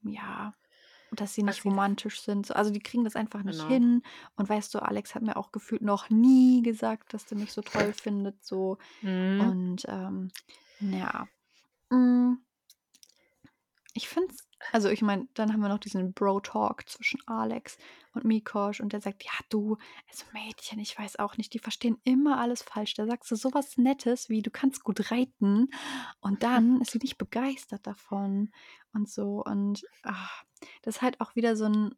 [0.04, 0.54] ja,
[1.12, 2.48] dass sie nicht f romantisch sind.
[2.48, 3.64] So, also, die kriegen das einfach nicht Genau.
[3.64, 4.04] hin.
[4.36, 7.62] Und weißt du, Alex hat mir auch gefühlt noch nie gesagt, dass der mich so
[7.62, 8.78] toll findet, so.
[9.02, 9.54] Mhm.
[9.54, 10.34] Und, ähm,
[10.92, 11.30] ja.
[11.92, 12.44] Hm.
[13.96, 17.78] Ich finde es Also, ich meine, dann haben wir noch diesen Bro-Talk zwischen Alex
[18.14, 19.78] und Mikosch und der sagt: „Ja, du,
[20.10, 23.54] also Mädchen, ich weiß auch nicht, die verstehen immer alles falsch.“ Da sagst du so
[23.54, 25.70] was Nettes wie: „Du kannst gut reiten“
[26.22, 28.50] und dann ist sie nicht begeistert davon
[28.94, 30.30] und so und, ah,
[30.82, 31.96] das ist halt auch wieder so 'n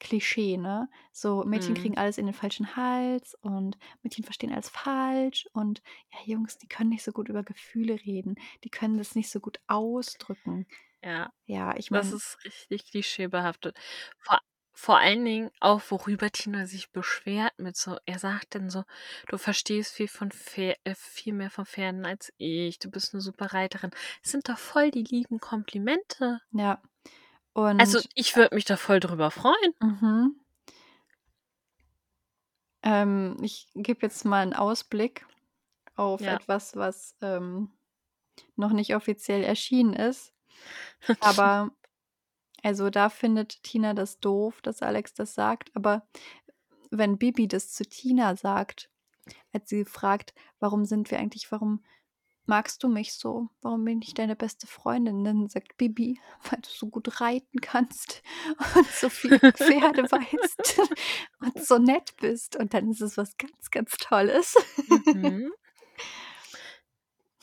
[0.00, 0.88] Klischee, ne?
[1.12, 1.76] So Mädchen Mhm.
[1.76, 6.66] kriegen alles in den falschen Hals und Mädchen verstehen alles falsch und ja, Jungs, die
[6.66, 8.34] können nicht so gut über Gefühle reden.
[8.64, 10.66] Die können das nicht so gut ausdrücken.
[11.04, 13.78] Ja, Ja, ich das meine ist richtig klischeebehaftet.
[14.18, 14.40] Vor
[14.76, 18.84] vor allen Dingen auch, worüber Tina sich beschwert mit so er sagt dann so:
[19.28, 22.78] „Du verstehst viel von Pfer äh, viel mehr von Pferden als ich.
[22.80, 23.90] Du bist 'ne super Reiterin.“
[24.22, 26.40] Das sind doch voll die lieben Komplimente.
[26.52, 26.80] Ja.
[27.78, 29.74] Also, Und ich würde mich da voll drüber freuen.
[29.82, 30.44] Mhm.
[32.84, 35.26] Ähm, ich gebe jetzt mal 'n Ausblick
[35.96, 36.28] auf Ja.
[36.28, 37.72] etwas, was, ähm,
[38.56, 40.33] noch nicht offiziell erschienen ist.
[41.20, 41.70] Aber
[42.62, 46.06] also, da findet Tina das doof, dass Alex das sagt, aber
[46.90, 48.90] wenn Bibi das zu Tina sagt,
[49.52, 51.84] als sie fragt: „Warum sind wir eigentlich warum
[52.46, 53.48] magst du mich so?
[53.62, 58.22] Warum bin ich deine beste Freundin?“ Dann sagt Bibi: „Weil du so gut reiten kannst
[58.76, 60.80] und so viel Pferde weißt
[61.40, 64.56] und so nett bist.“ Und dann ist es was ganz, ganz Tolles.
[64.88, 65.52] Mhm.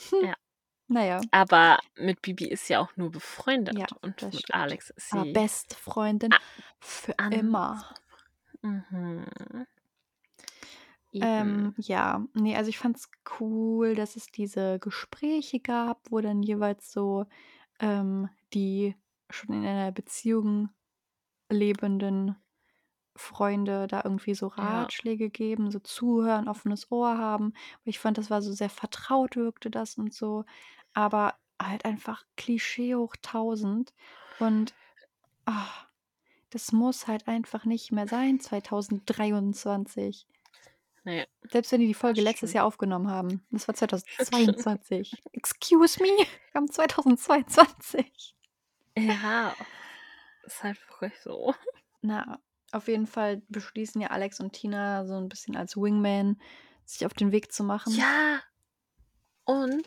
[0.09, 0.25] Hm.
[0.25, 0.35] Ja.
[0.91, 1.31] Na ja.
[1.31, 3.11] Aber mit Bibi ist sie auch nur
[3.69, 4.53] Ja, befreundet und das mit stimmt.
[4.53, 6.37] Alex ist Aber sie beste Freundin a
[6.79, 7.85] für an immer.
[8.63, 9.25] Mhm.
[11.23, 16.91] Ähm, ja, ne, also, ich fand's cool, dass es diese Gespräche gab, wo dann jeweils
[16.91, 17.25] so,
[17.79, 18.95] ähm, die
[19.31, 20.69] schon in einer Beziehung
[21.51, 22.37] lebenden
[23.17, 24.91] Freunde da irgendwie so Ja.
[24.91, 27.53] Ratschläge geben, so zuhören, offenes Ohr haben.
[27.85, 30.45] Ich fand, das war so sehr vertraut wirkte das und so,
[30.93, 33.93] aber halt einfach Klischee hoch 1.000
[34.39, 34.73] und,
[36.51, 40.27] das muss halt einfach nicht mehr sein 2023.
[41.03, 42.53] Ne, Selbst wenn die die Folge letztes.
[42.53, 43.43] Jahr aufgenommen haben.
[43.51, 43.89] Das war Das
[44.37, 44.59] stimmt.
[44.59, 45.23] 2022.
[45.33, 46.09] Excuse me?
[46.09, 48.35] Wir haben 2022.
[48.97, 49.55] Ja,
[50.43, 51.53] ist halt wirklich so.
[52.01, 52.39] Na,
[52.71, 56.39] auf jeden Fall beschließen ja Alex und Tina so 'n bisschen als Wingman
[56.85, 57.93] sich auf den Weg zu machen.
[57.93, 58.41] Ja.
[59.47, 59.83] Und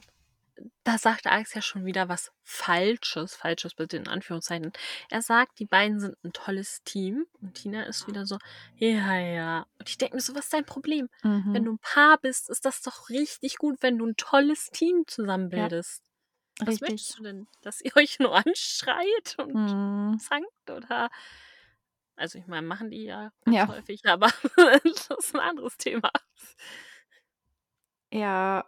[0.85, 4.73] da sagt Alex ja schon wieder was Falsches Falsches bitte in Anführungszeichen.
[5.11, 8.39] Er sagt, die beiden sind 'n tolles Team und Tina ist wieder so:
[8.77, 11.09] „Ja, ja.“ Und ich denke mir so: „Was ist dein Problem?
[11.53, 11.67] Wenn Mhm.
[11.67, 15.51] du 'n Paar bist, ist das doch richtig gut, wenn du 'n tolles Team zusammen
[15.53, 15.71] Ja.
[16.65, 16.81] Was Richtig.
[16.83, 17.49] möchtest du denn?
[17.63, 20.19] Dass ihr euch nur anschreit und Mhm.
[20.19, 21.11] zankt oder“
[22.19, 23.69] Also, ich meine, machen die ja Ja.
[23.69, 24.29] häufig, aber
[24.85, 26.11] das ist 'n anderes Thema.
[28.13, 28.65] Ja.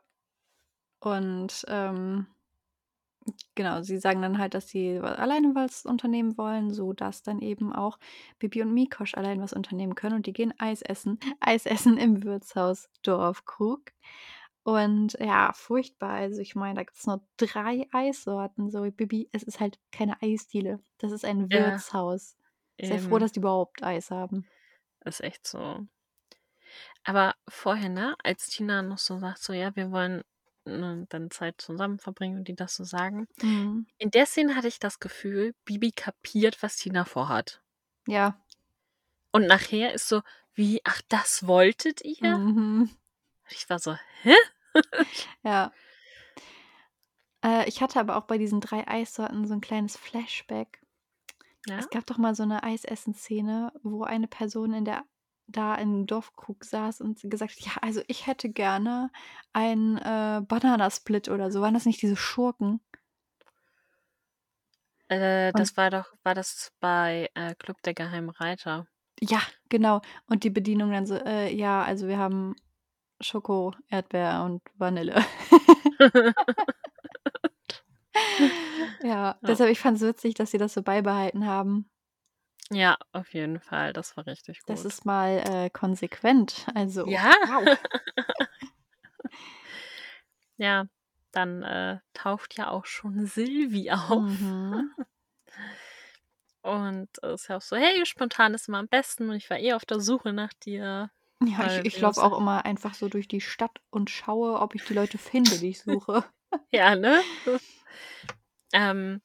[1.07, 2.27] Und, ähm,
[3.55, 7.99] genau, sie sagen dann halt, dass sie alleine was unternehmen wollen, sodass dann eben auch
[8.38, 11.19] Bibi und Mikosch allein was unternehmen können und die gehen Eis essen.
[11.40, 13.83] Eis essen im Wirtshaus Dorfkrug.
[14.64, 16.11] Und ja, furchtbar.
[16.12, 18.83] Also, ich meine, da gibt's nur 3 Eissorten so.
[18.90, 20.81] Bibi, es ist halt keine Eisdiele.
[20.99, 21.83] Das ist ein Ja.
[21.92, 22.37] Wirtshaus.
[22.83, 24.49] Sei froh, dass die überhaupt Eis haben.
[25.07, 25.88] Ist echt so.
[27.05, 30.23] Aber vorher, ne, als Tina noch so sagt, so: „Ja, wir wollen,
[30.66, 33.29] ne, dann Zeit zusammen verbringen“ und die das so sagen.
[33.42, 33.87] Mhm.
[33.98, 37.61] In der Szene hatte ich das Gefühl, Bibi kapiert, was Tina vorhat.
[38.09, 38.38] Ja.
[39.35, 40.22] Und nachher ist so:
[40.55, 40.81] „Wie?
[40.85, 42.96] Ach, das wolltet ihr?“ Mhm.
[43.50, 44.35] Ich war so: „Hä?“
[45.44, 45.72] Ja.
[47.44, 50.81] Äh, ich hatte aber auch bei diesen 3 Eissorten so 'n kleines Flashback.
[51.66, 51.87] Ja?
[51.87, 55.05] Es gab doch mal so 'ne Eisessensszene, wo eine Person in der
[55.49, 59.11] da in Dorfkrug saß und gesagt hat: „Ja, also, ich hätte gerne
[59.53, 61.61] ein, äh, Bananasplit“ oder so.
[61.63, 62.81] Waren das nicht diese Schurken?
[65.09, 68.87] Äh, Und das war doch war das bei, äh, Club der Geheimen Reiter?
[69.21, 70.01] Ja, genau.
[70.27, 72.55] Und die Bedienung dann so: „Äh, ja, also, wir haben
[73.21, 75.17] Schoko, Erdbeer und Vanille.“
[79.03, 79.49] Ja, Ja.
[79.49, 81.89] deshalb ich fand's witzig, dass sie das so beibehalten haben.
[82.70, 84.87] Ja, auf jeden Fall, das war richtig Das gut.
[84.87, 87.33] ist mal, äh, konsequent, also, Ja.
[87.44, 87.68] wow.
[90.59, 90.87] Ja,
[91.33, 94.57] dann, äh, taucht ja auch schon Silvi auf.
[94.68, 94.96] Mhm.
[96.62, 99.72] Und ist ja auch so: „Hey, spontan ist immer am besten und ich war eh
[99.74, 101.11] auf der Suche nach dir.“
[101.42, 104.74] Ja, ich Weil ich laufe auch immer einfach so durch die Stadt und schaue, ob
[104.74, 106.24] ich die Leute finde, die ich suche.
[106.72, 107.22] Ja, ne?
[108.72, 109.22] Ähm,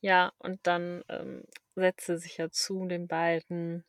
[0.00, 1.44] ja, und dann, ähm,
[1.76, 3.84] setzt sie sich ja zu den beiden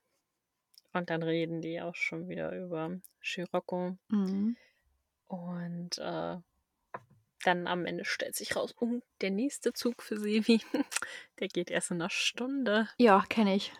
[0.93, 2.91] und dann reden die auch schon wieder über
[3.23, 3.97] Scirocco.
[4.09, 4.55] Mhm.
[5.27, 6.37] Und, äh
[7.43, 10.59] dann am Ende stellt sich raus, oh, der nächste Zug für Sevi,
[11.39, 12.89] der geht erst in einer Stunde.
[12.97, 13.71] Ja, kenne ich.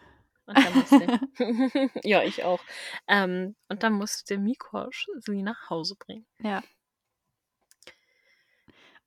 [0.46, 1.20] Und dann muss der,
[2.04, 2.62] ja, ich auch.
[3.08, 6.26] Ähm, und dann muss der Mikosch sie nach Hause bringen.
[6.40, 6.64] Ja.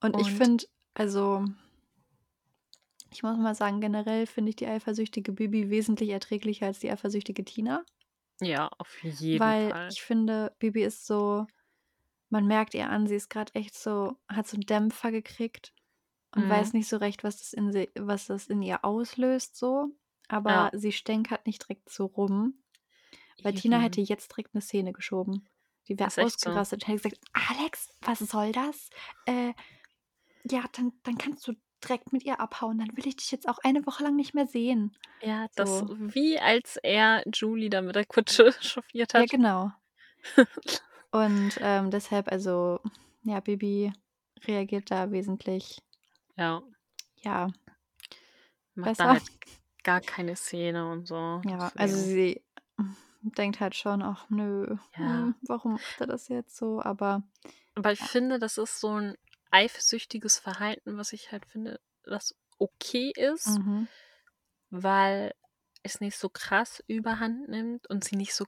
[0.00, 1.44] Und, ich Und- finde, also,
[3.12, 7.44] ich muss mal sagen, generell finde ich die eifersüchtige Bibi wesentlich erträglicher als die eifersüchtige
[7.44, 7.84] Tina.
[8.42, 9.88] Ja, auf jeden weil Fall.
[9.88, 11.46] ich finde, Bibi ist so,
[12.30, 15.74] man merkt ihr an, sie ist gerade echt so, hat so einen Dämpfer gekriegt
[16.32, 16.50] und Mhm.
[16.50, 19.88] weiß nicht so recht, was das in, sie, was das in ihr auslöst, so.
[20.28, 20.78] Aber Ja.
[20.78, 22.62] sie stänkert nicht direkt so rum.
[23.42, 23.84] Weil Tina Eben.
[23.84, 25.48] hätte jetzt direkt eine Szene geschoben.
[25.88, 26.50] Die wäre echt so.
[26.50, 28.90] ausgerastet und hätte gesagt, Alex, was soll das?
[29.26, 29.54] Äh,
[30.44, 32.78] ja, dann, dann kannst du direkt mit ihr abhauen.
[32.78, 34.96] Dann will ich dich jetzt auch eine Woche lang nicht mehr sehen.
[35.22, 35.96] Ja, das So.
[35.98, 39.30] wie als er Julie da mit der Kutsche chauffiert Ja, hat.
[39.30, 39.70] genau.
[41.12, 42.80] Und ähm, deshalb, also,
[43.24, 43.92] ja, Bibi
[44.46, 45.82] reagiert da wesentlich,
[46.36, 46.62] Ja,
[47.16, 47.48] ja,
[48.74, 49.04] macht Besser.
[49.10, 49.22] halt
[49.82, 51.40] gar keine Szene und so.
[51.44, 52.42] ja, also sie
[53.22, 55.02] denkt halt schon, ach nö, Ja.
[55.02, 56.80] hm, warum macht er das jetzt so?
[56.80, 57.22] Aber
[57.74, 59.16] Aber ich finde, das ist so ein
[59.50, 63.88] eifersüchtiges Verhalten, was ich halt finde, das okay ist, mhm.
[64.70, 65.34] weil
[65.82, 68.44] es nicht so krass überhand nimmt und sie nicht so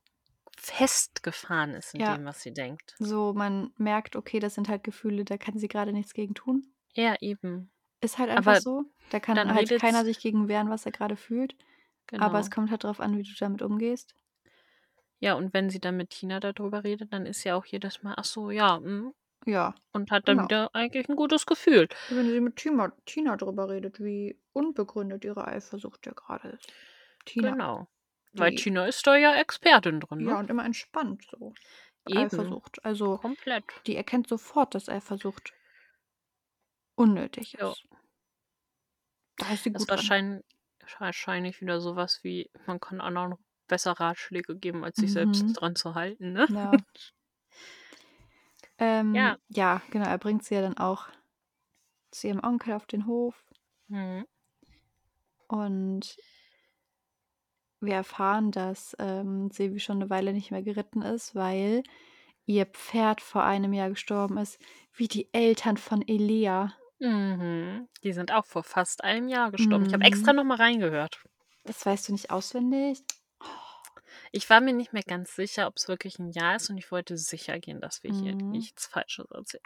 [0.57, 2.17] festgefahren ist in Ja.
[2.17, 2.95] dem, was sie denkt.
[2.99, 6.67] so, man merkt, okay, das sind halt Gefühle, da kann sie gerade nichts gegen tun.
[6.95, 7.71] Ja, eben.
[8.01, 8.85] Ist halt einfach Aber so.
[9.11, 11.57] Da kann dann halt keiner sich gegen wehren, was er gerade fühlt.
[12.07, 12.25] Genau.
[12.27, 14.15] Aber es kommt halt drauf an, wie du damit umgehst.
[15.21, 18.15] ja, und wenn sie dann mit Tina darüber redet, dann ist ja auch jedes Mal,
[18.17, 19.75] ach so, ja, mm, Ja.
[19.93, 20.49] und hat dann Genau.
[20.49, 21.89] wieder eigentlich ein gutes Gefühl.
[22.11, 26.73] Wenn sie mit Tina, Tina darüber redet, wie unbegründet ihre Eifersucht ja gerade ist.
[27.25, 27.51] Tina.
[27.51, 27.89] Genau.
[28.35, 30.31] Weil die- Tina ist da ja Expertin drin, ne?
[30.31, 31.53] Ja, und immer entspannt so.
[32.09, 32.19] Eben.
[32.19, 32.85] Eifersucht.
[32.85, 33.65] Also, Komplett.
[33.87, 35.53] die erkennt sofort, dass Eifersucht
[36.95, 37.61] unnötig ist.
[37.61, 37.75] Ja.
[39.39, 40.43] Da ist sie Das gut ist dran.
[40.99, 43.37] wahrscheinlich, wieder sowas wie, man kann anderen
[43.69, 45.53] besser Ratschläge geben, als sich selbst Mhm.
[45.55, 46.47] dran zu halten, ne?
[46.51, 46.73] Ja.
[48.79, 49.37] ähm, Ja.
[49.49, 50.07] ja, genau.
[50.09, 51.09] Er bringt sie ja dann auch
[52.11, 53.45] zu ihrem Onkel auf den Hof.
[53.89, 54.27] Mhm.
[55.49, 56.17] Und
[57.81, 61.83] wir erfahren, dass ähm, Sevi schon eine Weile nicht mehr geritten ist, weil
[62.47, 64.59] ihr Pferd vor einem Jahr gestorben ist,
[64.95, 66.73] wie die Eltern von Elea.
[67.01, 67.89] Mhm.
[68.05, 69.87] Die sind auch vor fast einem Jahr gestorben.
[69.87, 70.09] Ich habe Mhm.
[70.13, 71.23] extra nochmal reingehört.
[71.65, 73.03] Das weißt du nicht auswendig?
[74.33, 76.91] Ich war mir nicht mehr ganz sicher, ob es wirklich ein Jahr ist und ich
[76.91, 78.51] wollte sicher gehen, dass wir hier Mhm.
[78.51, 79.63] nichts Falsches erzählen.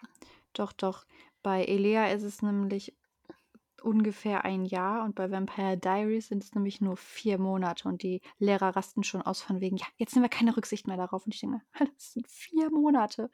[0.52, 1.07] Doch, doch.
[1.42, 2.94] Bei Elea ist es nämlich
[3.83, 8.20] ungefähr ein Jahr und bei Vampire Diaries sind es nämlich nur vier Monate und die
[8.38, 11.24] Lehrer rasten schon aus von wegen, ja, jetzt nehmen wir keine Rücksicht mehr darauf.
[11.26, 11.61] Und ich denke
[11.96, 13.31] das sind vier Monate.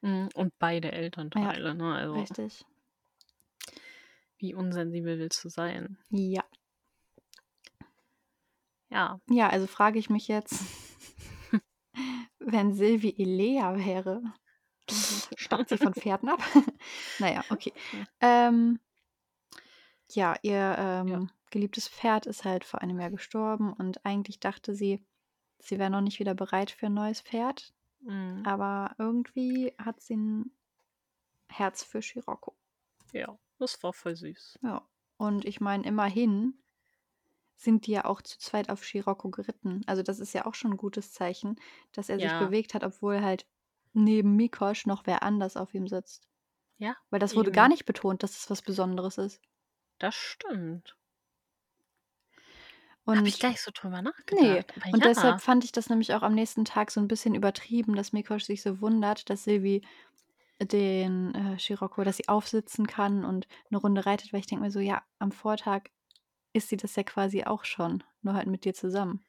[0.00, 0.30] Mhm.
[0.34, 1.94] Und beide Elternteile, ne?
[1.94, 2.64] Also, Richtig.
[4.38, 5.98] wie unsensibel willst du sein?
[6.08, 6.43] Ja.
[8.94, 9.20] Ja.
[9.28, 10.54] Ja, also frage ich mich jetzt,
[12.38, 14.22] wenn Silvi Elea wäre,
[15.36, 16.40] stammt sie von Pferden ab?
[17.18, 17.72] naja, okay.
[18.20, 18.78] Ähm,
[20.12, 25.04] ja, ihr ähm, geliebtes Pferd ist halt vor einem Jahr gestorben und eigentlich dachte sie,
[25.58, 27.74] sie wäre noch nicht wieder bereit für ein neues Pferd,
[28.06, 28.42] Mhm.
[28.44, 30.52] aber irgendwie hat sie ein
[31.48, 32.54] Herz für Scirocco.
[33.12, 34.58] Ja, das war voll süß.
[34.62, 36.62] Ja, und ich meine, immerhin
[37.56, 39.82] sind die ja auch zu zweit auf Scirocco geritten.
[39.86, 41.56] Also das ist ja auch schon ein gutes Zeichen,
[41.92, 42.36] dass er sich Ja.
[42.36, 43.46] bewegt hat, obwohl halt
[43.92, 46.28] neben Mikosch noch wer anders auf ihm sitzt.
[46.78, 47.52] Ja, Weil das wurde Eben.
[47.52, 49.42] gar nicht betont, dass es was Besonderes ist.
[49.98, 50.96] das stimmt.
[53.06, 54.40] Und Habe ich gar nicht so drüber nachgedacht.
[54.40, 55.06] Nee, und ja.
[55.06, 58.44] deshalb fand ich das nämlich auch am nächsten Tag so ein bisschen übertrieben, dass Mikosch
[58.44, 59.82] sich so wundert, dass Silvi
[60.60, 64.70] den äh, Scirocco, dass sie aufsitzen kann und eine Runde reitet, weil ich denke mir
[64.72, 65.90] so, ja, am Vortag
[66.54, 69.26] ist sie das ja quasi auch schon, nur halt mit dir zusammen.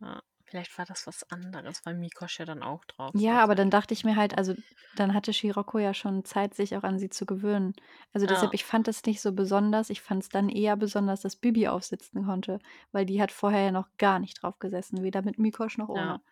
[0.00, 3.70] Ja, vielleicht war das was anderes, weil Mikosch ja dann auch drauf Ja, aber dann
[3.70, 4.54] dachte ich mir halt, also
[4.94, 7.74] dann hatte Scirocco ja schon Zeit, sich auch an sie zu gewöhnen.
[8.12, 8.54] Also deshalb, Ja.
[8.54, 9.90] ich fand das nicht so besonders.
[9.90, 12.58] Ich fand es dann eher besonders, dass Bibi aufsitzen konnte,
[12.92, 16.18] weil die hat vorher ja noch gar nicht drauf gesessen, weder mit Mikosch noch ohne.
[16.18, 16.22] Ja,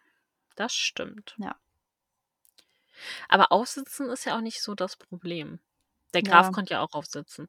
[0.57, 1.39] das stimmt.
[1.39, 1.61] Ja.
[3.29, 5.61] Aber aufsitzen ist ja auch nicht so das Problem.
[6.15, 6.53] Der Graf Ja.
[6.53, 7.47] konnte ja auch aufsitzen.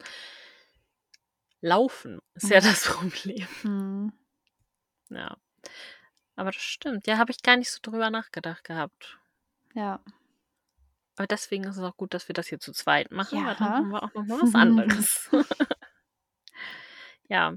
[1.61, 2.63] Laufen ist ja Mhm.
[2.63, 3.47] das Problem.
[3.61, 4.13] Hm.
[5.09, 5.37] Ja.
[6.35, 7.07] Aber das stimmt.
[7.07, 9.17] Ja, habe ich gar nicht so drüber nachgedacht gehabt.
[9.73, 9.99] Ja.
[11.15, 13.67] Aber deswegen ist es auch gut, dass wir das hier zu zweit machen, weil dann
[13.67, 13.73] Ja.
[13.77, 15.29] haben wir auch noch mal was anderes.
[17.29, 17.53] ja.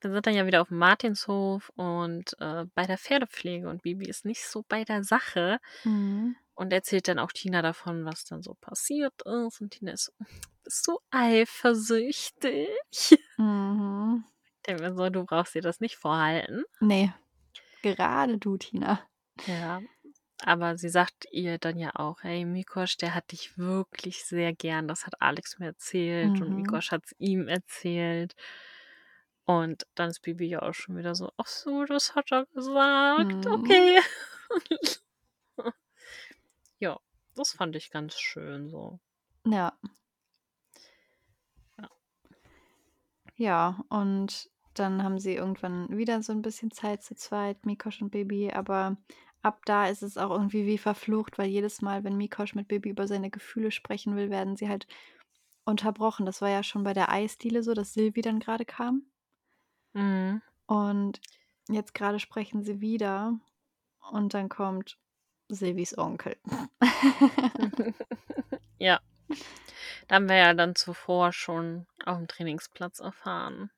[0.00, 4.06] wir sind dann ja wieder auf dem Martinshof und äh, bei der Pferdepflege und Bibi
[4.06, 6.36] ist nicht so bei der Sache Mhm.
[6.54, 9.60] und erzählt dann auch Tina davon, was dann so passiert ist.
[9.60, 10.12] Und Tina ist so,
[10.64, 12.68] bist du eifersüchtig?
[13.36, 14.24] Mhm.
[14.56, 16.64] Ich denke mir so, du brauchst dir das nicht vorhalten.
[16.80, 17.12] Nee,
[17.82, 19.00] gerade du, Tina.
[19.46, 19.82] Ja,
[20.42, 24.88] aber sie sagt ihr dann ja auch, hey, Mikosch, der hat dich wirklich sehr gern.
[24.88, 26.56] Das hat Alex mir erzählt und Mhm.
[26.56, 28.34] Mikosch hat es ihm erzählt.
[29.46, 33.46] Und dann ist Bibi ja auch schon wieder so, ach so, das hat er gesagt.
[33.46, 33.52] Mhm.
[33.54, 34.00] Okay.
[36.78, 36.98] ja,
[37.34, 39.00] das fand ich ganz schön so.
[39.46, 39.72] Ja.
[43.36, 48.10] Ja, und dann haben sie irgendwann wieder so ein bisschen Zeit zu zweit, Mikosch und
[48.10, 48.96] Bibi, aber
[49.42, 52.90] ab da ist es auch irgendwie wie verflucht, weil jedes Mal, wenn Mikosch mit Bibi
[52.90, 54.86] über seine Gefühle sprechen will, werden sie halt
[55.64, 56.26] unterbrochen.
[56.26, 59.02] Das war ja schon bei der Eisdiele so, dass Silvi dann gerade kam.
[59.92, 60.42] Mhm.
[60.66, 61.20] Und
[61.68, 63.38] jetzt gerade sprechen sie wieder
[64.10, 64.98] und dann kommt
[65.48, 66.36] Silvis Onkel.
[68.78, 69.00] ja.
[70.08, 73.70] Da haben wir ja dann zuvor schon auf dem Trainingsplatz erfahren,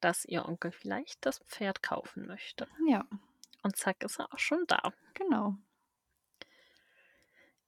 [0.00, 2.66] dass ihr Onkel vielleicht das Pferd kaufen möchte.
[2.88, 3.04] Ja,
[3.62, 4.92] Und zack, ist er auch schon da.
[5.14, 5.56] genau.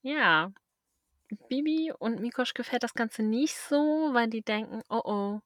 [0.03, 0.53] Ja.
[1.49, 5.41] Bibi und Mikosch gefällt das Ganze nicht so, weil die denken, oh oh,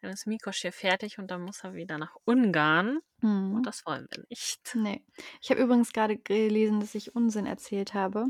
[0.00, 3.00] dann ist Mikosch hier fertig und dann muss er wieder nach Ungarn.
[3.20, 3.56] Mhm.
[3.56, 4.60] Und das wollen wir nicht.
[4.74, 5.04] Nee.
[5.42, 8.26] Ich habe übrigens gerade gelesen, dass ich Unsinn erzählt habe.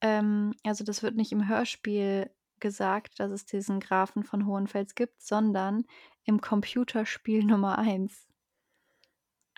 [0.00, 2.30] Ähm, also das wird nicht im Hörspiel
[2.62, 5.84] gesagt, dass es diesen Grafen von Hohenfels gibt, sondern
[6.24, 8.26] im Computerspiel Nummer 1.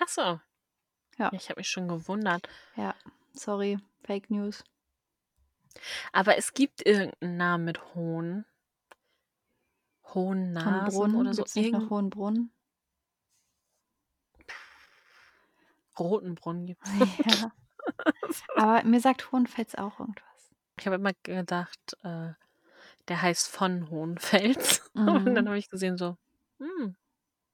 [0.01, 0.23] Ach so.
[0.23, 0.41] Ja.
[1.19, 2.49] Ja, Ich habe mich schon gewundert.
[2.75, 2.97] Ja,
[3.33, 4.65] sorry, Fake News.
[6.13, 8.45] Aber es gibt irgendeinen Namen mit Hohn.
[10.15, 11.43] Hohennasen Hohenbrunn, oder so.
[11.43, 12.51] gibt's nicht noch Hohenbrunn?
[15.99, 16.83] Rotenbrunn gibt
[17.27, 17.53] ja.
[18.57, 20.25] Aber mir sagt Hohenfels auch irgendwas.
[20.79, 22.33] Ich habe immer gedacht, äh,
[23.09, 24.81] der heißt von Hohenfels.
[24.95, 25.49] Und dann Mhm.
[25.49, 26.17] habe ich gesehen, so,
[26.59, 26.97] hm,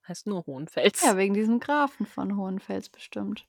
[0.09, 1.03] heißt nur Hohenfels.
[1.03, 3.47] Ja, wegen diesem Grafen von Hohenfels bestimmt.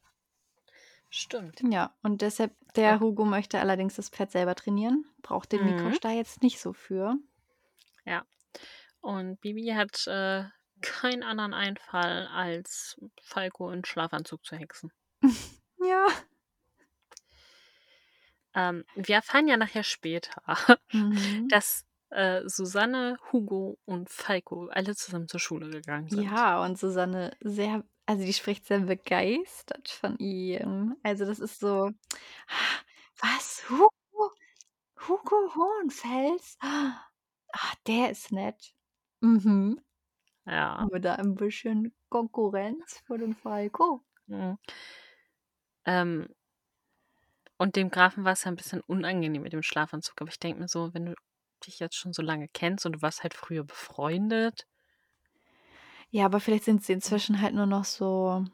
[1.09, 1.61] Stimmt.
[1.61, 2.99] Ja, und deshalb, der Ja.
[2.99, 5.05] Hugo möchte allerdings das Pferd selber trainieren.
[5.21, 5.65] Braucht den Mhm.
[5.65, 7.15] Mikosch da jetzt nicht so für.
[9.01, 10.45] Und Bibi hat äh,
[10.81, 14.91] keinen anderen Einfall, als Falco in Schlafanzug zu hexen.
[15.79, 16.07] Ja.
[18.53, 20.41] Ähm, wir erfahren ja nachher später,
[20.93, 21.47] Mhm.
[21.49, 26.31] dass äh, Susanne, Hugo und Falco alle zusammen zur Schule gegangen sind.
[26.31, 30.97] Ja, und Susanne sehr, also die spricht sehr begeistert von ihm.
[31.03, 31.85] Also das ist so,
[32.47, 32.81] "Ah,
[33.21, 33.89] was, Hugo?
[35.07, 36.57] Hugo Hohenfels?
[36.61, 38.73] Ah, der ist nett.
[39.21, 39.79] Mhm.
[40.45, 40.77] Ja.
[40.79, 44.03] Haben wir da ein bisschen Konkurrenz für den Falco?
[44.27, 44.57] Mhm.
[45.85, 46.27] Ähm,
[47.57, 50.19] und dem Grafen war es ja ein bisschen unangenehm mit dem Schlafanzug.
[50.21, 51.15] Aber ich denke mir so, wenn du
[51.61, 54.65] dich jetzt schon so lange kennst und du warst halt früher befreundet.
[56.09, 58.45] Ja, aber vielleicht sind sie inzwischen halt nur noch so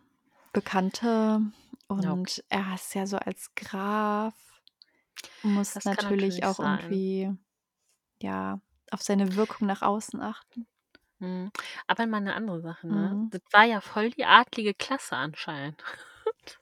[0.53, 1.41] Bekannte.
[1.88, 2.43] Und okay.
[2.49, 4.34] er ist ja so als Graf,
[5.41, 6.99] muss natürlich natürlich auch sein.
[6.99, 7.32] irgendwie,
[8.22, 10.68] ja, auf seine Wirkung nach außen achten.
[11.20, 11.51] Mhm.
[11.88, 13.20] Aber mal eine andere Sache, ne?
[13.20, 13.30] Mhm.
[13.32, 15.84] Das war ja voll die adlige Klasse anscheinend.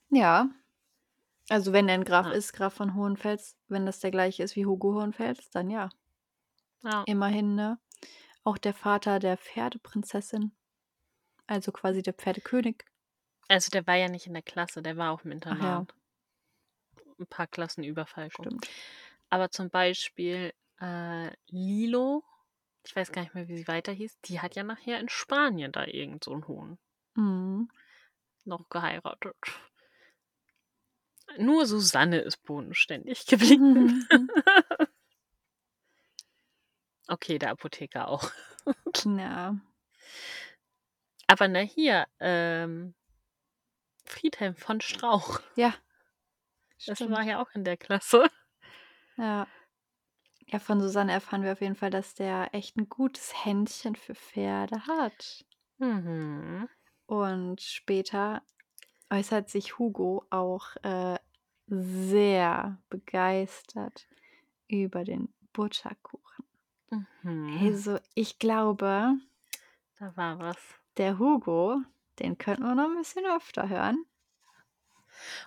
[0.10, 0.50] Ja.
[1.50, 2.32] Also wenn er ein Graf Ja.
[2.32, 5.90] ist, Graf von Hohenfels, wenn das der gleiche ist wie Hugo Hohenfels, dann ja.
[6.86, 7.04] Ja.
[7.08, 7.80] Immerhin, ne?
[8.44, 10.56] Auch der Vater der Pferdeprinzessin.
[11.48, 12.84] Also quasi der Pferdekönig.
[13.48, 15.96] Also der war ja nicht in der Klasse, der war auch im Ach ja, Internat.
[17.20, 18.44] Ein paar Klassen über Falco.
[18.44, 18.68] stimmt.
[19.30, 22.24] Aber zum Beispiel äh, Lilo,
[22.86, 25.72] ich weiß gar nicht mehr, wie sie weiter hieß, die hat ja nachher in Spanien
[25.72, 26.78] da irgend so einen Hohn
[27.16, 27.70] Mhm.
[28.44, 29.36] noch geheiratet.
[31.38, 34.08] Nur Susanne ist bodenständig geblieben.
[37.08, 38.32] Okay, der Apotheker auch.
[39.06, 39.56] ja.
[41.28, 42.96] Aber na hier, ähm,
[44.06, 45.74] Friedhelm von Strauch, Ja,
[46.86, 47.12] das stimmt.
[47.12, 48.30] war ja auch in der Klasse.
[49.18, 49.48] Ja.
[50.48, 54.14] Ja, von Susanne erfahren wir auf jeden Fall, dass der echt ein gutes Händchen für
[54.16, 55.46] Pferde hat.
[55.80, 56.70] Mhm.
[57.08, 58.44] Und später
[59.10, 61.18] äußert sich Hugo auch äh,
[61.68, 64.08] sehr begeistert
[64.68, 66.25] über den Butterkuchen.
[67.24, 67.60] Mhm.
[67.62, 69.16] Also, ich glaube,
[70.00, 70.58] Da war was.
[70.98, 71.82] der Hugo,
[72.20, 74.06] den könnten wir noch ein bisschen öfter hören.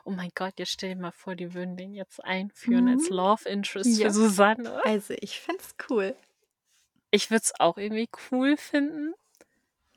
[0.05, 3.17] Oh mein Gott, jetzt stell dir mal vor, die würden den jetzt einführen als Mhm.
[3.17, 4.07] Love Interest Ja.
[4.09, 4.81] für Susanne.
[4.85, 6.17] Also, ich find's cool.
[7.11, 9.15] Ich würde es auch irgendwie cool finden.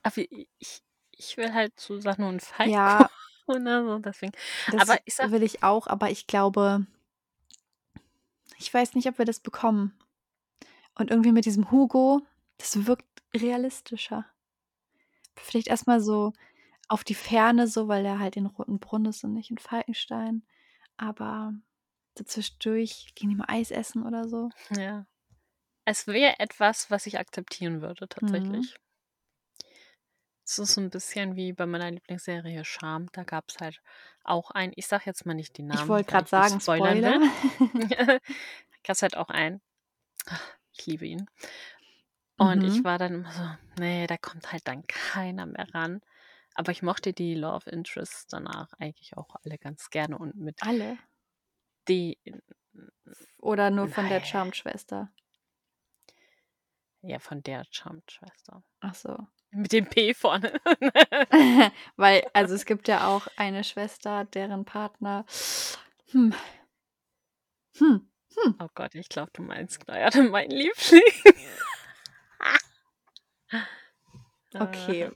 [0.03, 0.81] Aber ich, ich,
[1.11, 3.09] ich will halt Susanne und Falco Ja.
[3.47, 4.31] oder so, deswegen.
[4.71, 6.85] Das Aber ich sag will ich auch, aber ich glaube
[8.57, 9.97] ich weiß nicht, ob wir das bekommen.
[11.01, 12.21] Und irgendwie mit diesem Hugo,
[12.59, 14.25] das wirkt realistischer.
[15.37, 16.33] Vielleicht erst mal so
[16.89, 20.43] auf die Ferne so, weil er halt in Rotenbrunn ist und nicht in Falkenstein.
[20.97, 21.53] Aber
[22.25, 24.51] zwischendurch gehen die mal Eis essen oder so.
[24.69, 25.05] Ja.
[25.87, 28.71] Es wäre etwas, was ich akzeptieren würde Mhm.
[28.71, 28.77] tatsächlich.
[30.47, 33.81] Es ist so 'n bisschen wie bei meiner Lieblingsserie Charmed, da gab's halt
[34.23, 37.19] auch einen ich sage jetzt mal nicht die Namen, Ich wollte nicht sagen, spoilern Spoiler.
[37.21, 37.21] will.
[38.83, 39.61] Gab's halt auch einen.
[40.81, 41.27] Ich liebe ihn.
[42.37, 42.83] Und ich Mhm.
[42.83, 46.01] war dann immer so: „Ne, da kommt halt dann keiner mehr ran.“
[46.55, 50.97] Aber ich mochte die Love Interests danach eigentlich auch alle ganz gerne und mit Alle?
[51.87, 52.17] die
[53.39, 54.23] Oder nur von der Nein.
[54.23, 55.11] Charmed-Schwester?
[57.03, 58.63] Ja, von der Charmed-Schwester.
[58.79, 59.27] Ach so.
[59.51, 60.53] Mit dem P vorne.
[61.97, 65.25] Weil also, es gibt ja auch eine Schwester, deren Partner
[66.11, 66.33] hm.
[67.77, 67.97] Hm,
[68.35, 68.53] hm.
[68.59, 71.01] Oh Gott, ich glaube, du meinst gerade meinen Liebling.
[74.59, 75.03] Okay.
[75.03, 75.11] Äh.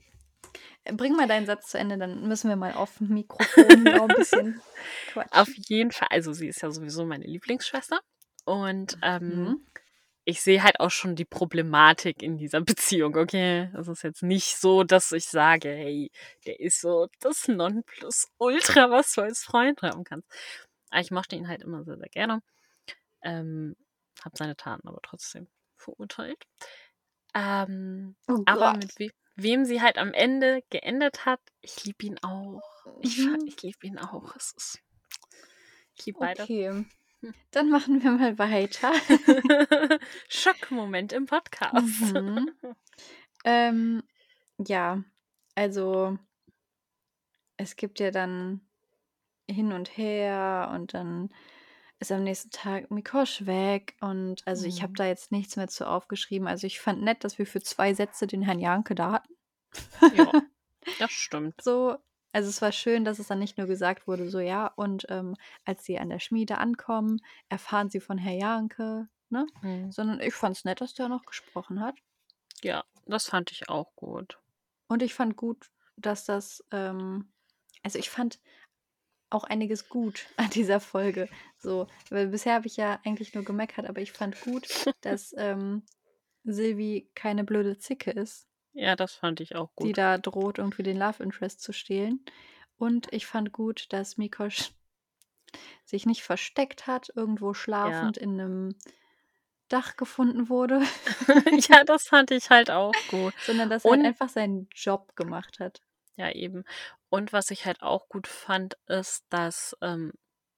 [0.85, 4.15] Äh, bring mal deinen Satz zu Ende, dann müssen wir mal auf'm Mikrofon noch 'n
[4.15, 4.63] bisschen
[5.31, 5.65] Auf quatschen.
[5.67, 7.99] jeden Fall also, sie ist ja sowieso meine Lieblingsschwester
[8.45, 9.65] und, ähm, Mhm.
[10.25, 13.69] ich sehe halt auch schon die Problematik in dieser Beziehung, okay?
[13.79, 16.11] Es ist jetzt nicht so, dass ich sage: „Hey,
[16.47, 20.29] der ist so das Nonplusultra, was du als Freund haben kannst.“
[20.91, 22.41] Aber ich mochte ihn halt immer sehr, sehr gerne.
[23.25, 23.75] Ähm,
[24.23, 26.45] habe seine Taten aber trotzdem verurteilt.
[27.33, 32.17] Ähm, Oh aber mit we wem sie halt am Ende geendet hat, ich liebe ihn
[32.23, 32.61] auch.
[33.01, 33.39] Ich Mhm.
[33.45, 34.33] ich liebe ihn auch.
[34.37, 34.79] Es ist
[35.95, 36.43] ich liebe beide.
[36.43, 36.85] Okay.
[37.21, 37.33] Hm.
[37.51, 38.93] Dann machen wir mal weiter.
[40.29, 42.13] Schockmoment im Podcast.
[42.13, 42.55] Mhm.
[43.43, 44.03] Ähm,
[44.57, 45.03] ja,
[45.55, 46.17] also
[47.57, 48.61] es gibt ja dann
[49.49, 51.33] hin und her und dann
[51.99, 54.97] ist am nächsten Tag Mikosch weg und also, ich habe Mhm.
[54.97, 56.47] da jetzt nichts mehr zu aufgeschrieben.
[56.47, 59.33] Also, ich fand nett, dass wir für 2 Sätze den Herrn Jahnke da hatten.
[60.09, 60.33] Ja,
[60.97, 61.61] das stimmt.
[61.61, 61.97] So,
[62.33, 65.35] also, es war schön, dass es dann nicht nur gesagt wurde, so: „Ja, und, ähm,
[65.65, 67.19] als sie an der Schmiede ankommen,
[67.49, 69.45] erfahren sie von Herr Jahnke“, ne?
[69.63, 69.89] Mhm.
[69.89, 71.95] Sondern ich fand's nett, dass der noch gesprochen hat.
[72.61, 74.41] Ja, das fand ich auch gut.
[74.87, 77.31] Und ich fand gut, dass das, ähm
[77.83, 78.39] also, ich fand
[79.29, 81.87] auch einiges gut an dieser Folge, so.
[82.09, 84.69] Weil bisher habe ich ja eigentlich nur gemeckert, aber ich fand gut,
[85.01, 85.83] dass, ähm,
[86.43, 89.93] Silvi keine blöde Zicke ist, Ja, das fand ich auch die gut.
[89.93, 92.25] da droht, irgendwie den Love Interest zu stehlen.
[92.77, 94.71] Und ich fand gut, dass Mikosch
[95.85, 97.61] sich nicht versteckt hat, irgendwo Ja.
[97.61, 98.75] schlafend in 'nem
[99.69, 100.81] Dach gefunden wurde.
[101.69, 103.33] Ja, das fand ich halt auch gut.
[103.41, 105.81] Sondern dass er halt Und einfach seinen Job gemacht hat.
[106.17, 106.63] Ja, eben.
[107.15, 110.11] Und was ich halt auch gut fand, ist, dass, ähm,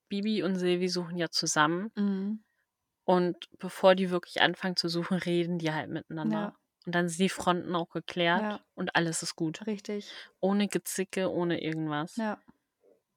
[0.09, 1.91] Bibi und Silvi suchen ja zusammen.
[1.97, 2.39] Mhm.
[3.07, 5.89] Und bevor die wirklich anfangen zu suchen, reden die halt
[6.23, 6.51] Ja.
[6.51, 6.57] miteinander.
[6.85, 8.63] Und dann sind die Fronten auch geklärt Ja.
[8.75, 9.61] und alles ist gut.
[9.67, 10.17] Richtig.
[10.41, 12.17] Ohne Gezicke, ohne irgendwas.
[12.17, 12.41] Ja.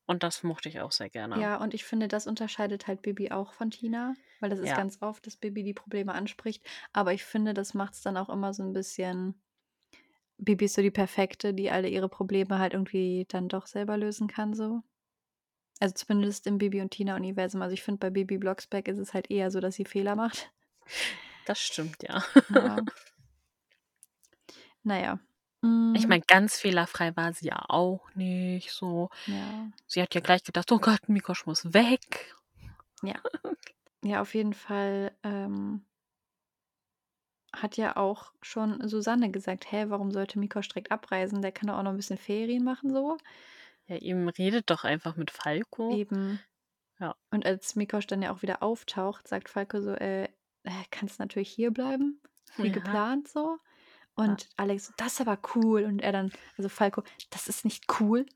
[0.07, 1.35] Und das mochte ich auch sehr gerne.
[1.35, 4.75] Ja, und ich finde, das unterscheidet halt Bibi auch von Tina, weil das ist Ja.
[4.75, 6.65] ganz oft, dass Bibi die Probleme anspricht.
[6.93, 9.41] Aber ich finde, das macht's dann auch immer so 'n bisschen
[10.41, 14.27] Bibi ist so die Perfekte, die alle ihre Probleme halt irgendwie dann doch selber lösen
[14.29, 14.83] kann so.
[15.81, 17.63] Also, zumindest im Bibi und Tina-Universum.
[17.63, 20.53] Also, ich finde, bei Bibi Blocksberg ist es halt eher so, dass sie Fehler macht.
[21.47, 22.23] Das stimmt, ja.
[22.51, 22.85] Ja.
[24.85, 25.19] Na ja.
[25.93, 26.09] Ich Hm.
[26.09, 29.11] meine, ganz fehlerfrei war sie ja auch nicht so.
[29.27, 29.73] Ja.
[29.87, 32.35] Sie hat ja gleich gedacht: „Oh Gott, Mikosch muss weg.“
[33.03, 33.15] Ja.
[34.05, 35.85] Ja, auf jeden Fall, ähm
[37.63, 41.43] hat ja auch schon Susanne gesagt: „Hä, warum sollte Mikosch direkt abreisen?
[41.43, 43.19] Der kann doch auch noch 'n bisschen Ferien machen so.“
[43.89, 46.01] Ja, eben, redet doch einfach mit Falco.
[46.01, 46.45] Eben.
[47.01, 47.17] Ja.
[47.33, 50.25] Und als Mikosch dann ja auch wieder auftaucht, sagt Falco so: „Äh,
[50.65, 52.23] äh, kannst natürlich hierbleiben,
[52.57, 52.73] wie Ja.
[52.73, 53.59] geplant so.“
[54.25, 54.41] Ja.
[54.41, 57.87] Und Alex so: „Das ist aber cool.“ Und er dann also Falco: „Das ist nicht
[58.01, 58.27] cool.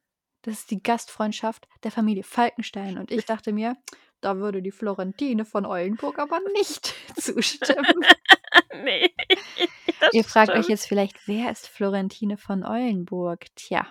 [0.43, 3.77] Das ist die Gastfreundschaft der Familie Falkenstein.“ Und ich dachte mir:
[4.23, 8.07] „Da würde die Florentine von Eulenburg aber nicht zustimmen.“
[8.85, 9.11] Ne,
[10.01, 10.69] das Ihr fragt euch stimmt.
[10.69, 13.87] jetzt vielleicht: „Wer ist Florentine von Eulenburg?“ Tja,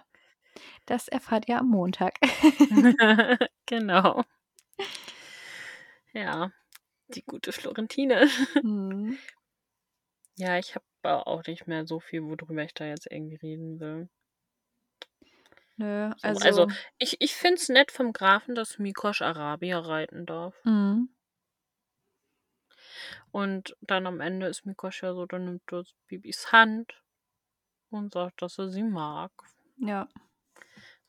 [0.85, 2.15] das erfahrt ihr am Montag.
[3.65, 4.23] Genau.
[6.13, 6.51] Ja,
[7.09, 8.29] die gute Florentine.
[8.61, 9.17] Mhm.
[10.37, 13.79] Ja, ich habe aber auch nicht mehr so viel, worüber ich da jetzt irgendwie reden
[13.79, 14.09] will.
[15.77, 16.67] Nö, So, also, also
[16.97, 20.55] ich ich finde es nett vom Grafen, dass Mikosch Arabier reiten darf.
[20.65, 21.07] Mhm.
[23.33, 27.01] Und dann am Ende ist Mikosch ja so, dann nimmt er Bibis Hand
[27.89, 29.31] und sagt, dass er sie mag.
[29.77, 30.07] Ja.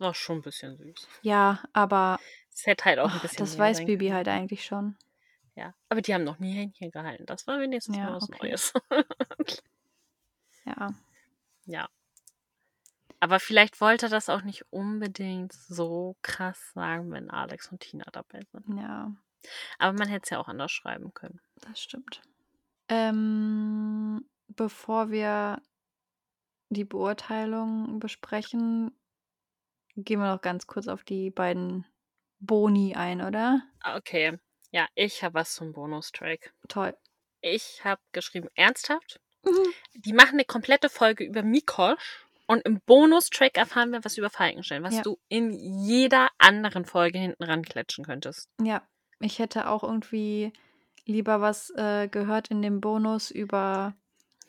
[0.01, 1.09] War schon 'n bisschen süß.
[1.22, 2.20] Ja, aber
[2.53, 4.97] Es hätte halt auch 'n ach, bisschen das weiß Bibi halt eigentlich schon.
[5.57, 7.27] Ja, aber die haben noch nie Händchen gehalten.
[7.27, 8.29] Das war wenigstens Ja, mal was okay.
[8.29, 8.72] Neues.
[10.66, 10.95] Ja.
[11.66, 11.89] Ja.
[13.22, 18.05] Aber vielleicht wollte er das auch nicht unbedingt so krass sagen, wenn Alex und Tina
[18.12, 18.66] dabei sind.
[18.66, 19.12] Ja,
[19.78, 21.40] Aber man hätte es ja auch anders schreiben können.
[21.57, 22.22] das stimmt.
[22.88, 25.62] Ähm, bevor wir
[26.70, 28.90] die Beurteilung besprechen,
[29.97, 31.86] gehen wir noch ganz kurz auf die beiden
[32.40, 33.62] Boni ein, oder?
[33.80, 34.38] Ah, okay.
[34.70, 36.53] Ja, ich habe was zum Bonustrack.
[36.68, 36.97] Toll.
[37.40, 39.20] Ich habe geschrieben, ernsthaft?
[39.45, 39.72] Mhm.
[39.95, 44.82] Die machen 'ne komplette Folge über Mikosch und im Bonustrack erfahren wir was über Falkenstein,
[44.82, 45.03] was Ja.
[45.03, 48.49] du in jeder anderen Folge hinten ranklatschen könntest.
[48.61, 48.82] Ja,
[49.20, 50.52] ich hätte auch irgendwie
[51.06, 53.94] lieber was, äh, gehört in dem Bonus über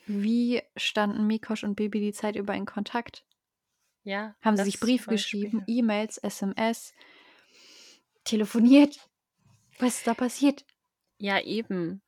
[0.06, 3.24] wie standen Mikosch und Bibi die Zeit über in Kontakt?
[4.04, 6.94] Ja, Haben sie sich Briefe geschrieben, E-Mails, SMS,
[8.24, 8.98] telefoniert?
[9.78, 10.64] Was ist da passiert?
[11.18, 12.02] Ja, eben.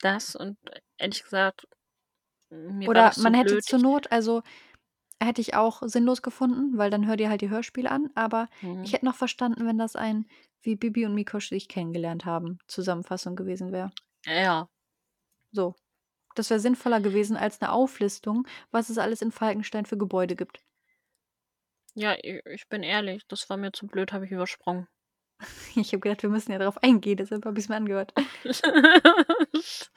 [0.00, 0.58] Das und
[0.98, 1.66] ehrlich gesagt,
[2.50, 4.42] mir war Oder man hätte zur Not also,
[5.20, 8.48] hätte ich auch sinnlos gefunden, weil dann hör dir halt die Hörspiele an, aber
[8.80, 8.94] ich Mhm.
[8.94, 10.26] hätte noch verstanden, wenn das ein
[10.62, 13.90] wie Bibi und Mikosch sich kennengelernt haben, Zusammenfassung gewesen wäre.
[14.26, 14.68] Ja.
[15.52, 15.74] So.
[16.36, 20.64] Das wäre sinnvoller gewesen als 'ne Auflistung, was es alles in Falkenstein für Gebäude gibt.
[21.94, 24.88] Ja, ich bin ehrlich, das war mir zu blöd, habe ich übersprungen.
[25.76, 28.12] Ich habe gedacht, wir müssen ja drauf eingehen, deshalb habe ich's mir angehört.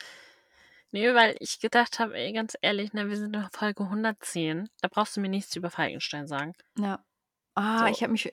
[0.94, 4.70] Ne, weil ich gedacht habe, ey, ganz ehrlich, ne, wir sind in Folge 110.
[4.80, 6.54] Da brauchst du mir nichts über Falkenstein sagen.
[6.78, 7.04] Ja.
[7.56, 7.86] Ah, So.
[7.88, 8.32] ich habe mich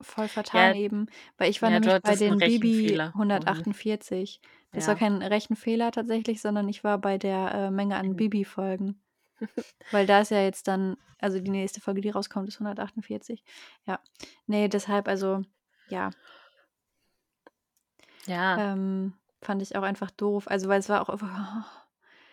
[0.00, 0.80] voll vertan Ja.
[0.80, 1.06] eben,
[1.36, 3.08] weil ich war Ja, nämlich bei den Bibi Rechenfehler.
[3.08, 3.14] Mhm.
[3.14, 4.40] 148.
[4.72, 4.98] Das war Ja.
[5.00, 8.16] kein Rechenfehler tatsächlich, sondern ich war bei der, äh, Menge an Mhm.
[8.16, 9.00] Bibi-Folgen.
[9.90, 13.44] Weil da ist ja jetzt dann also die nächste Folge, die rauskommt, ist 148.
[13.86, 14.00] Ja.
[14.46, 15.42] Ne, deshalb also,
[15.88, 16.10] ja.
[18.26, 18.72] Ja.
[18.72, 19.14] Ähm,
[19.44, 20.48] fand ich auch einfach doof.
[20.48, 21.86] Also, weil es war auch einfach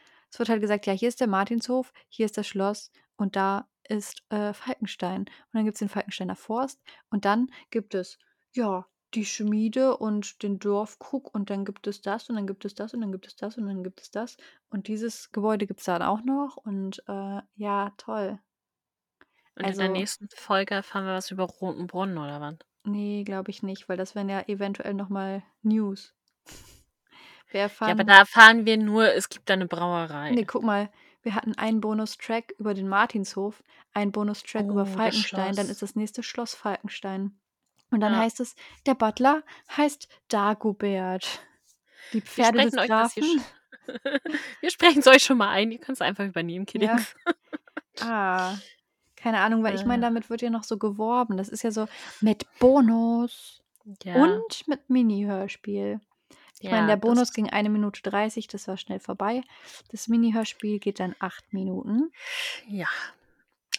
[0.31, 3.69] es wird halt gesagt: „Ja, hier ist der Martinshof, hier ist das Schloss und da
[3.87, 8.17] ist, äh, Falkenstein.“ Und dann gibt's den Falkensteiner Forst und dann gibt es,
[8.55, 12.75] ja, die Schmiede und den Dorfkrug und dann gibt es das und dann gibt es
[12.75, 14.37] das und dann gibt es das und dann gibt es das.
[14.69, 18.39] Und dieses Gebäude gibt's dann auch noch und, äh, ja, toll.
[19.55, 22.57] Und in der Also nächsten Folge erfahren wir was über Roten Brunnen oder was?
[22.85, 26.13] Ne, glaube ich nicht, weil das wären ja eventuell noch mal News.
[27.51, 30.31] Wir Ja, aber erfahren da erfahren wir nur, es gibt da 'ne Brauerei.
[30.31, 30.89] Ne, guck mal,
[31.23, 33.61] wir hatten einen Bonustrack über den Martinshof,
[33.93, 37.37] einen Bonustrack über Oh, das Falkenstein, dann ist das nächste Schloss Falkenstein.
[37.91, 38.19] Und dann Ja.
[38.19, 39.43] heißt es, der Butler
[39.75, 41.41] heißt Dagobert.
[42.13, 43.43] Die Wir Pferde des sprechen euch Grafen
[44.61, 46.95] Wir sprechen's euch schon mal ein, ihr könnt's einfach übernehmen, Ja.
[46.95, 47.15] Kiddings.
[47.99, 48.55] Ah,
[49.17, 50.07] keine Ahnung, weil ich meine, Äh.
[50.07, 51.37] damit wird ja noch so geworben.
[51.37, 51.87] Das ist ja so
[52.21, 53.61] mit Bonus
[54.03, 54.15] Ja.
[54.15, 55.99] und mit Mini-Hörspiel.
[56.63, 59.41] Ich meine, Ja, der Bonus ging 1 Minute 30, das war schnell vorbei.
[59.89, 62.11] Das Mini-Hörspiel geht dann 8 Minuten.
[62.67, 62.87] Ja.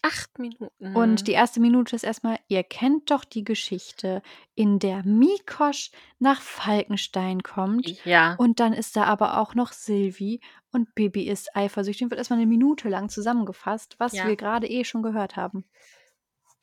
[0.05, 0.71] 8 Minuten.
[0.95, 4.23] Und die erste Minute ist erst mal: „Ihr kennt doch die Geschichte,
[4.55, 8.37] in der Mikosch nach Falkenstein kommt Ja.
[8.37, 12.31] und dann ist da aber auch noch Silvi und Bibi ist eifersüchtig.“ Und wird erst
[12.31, 14.23] mal 'ne Minute lang zusammengefasst, was Ja.
[14.23, 15.65] wir grade eh schon gehört haben.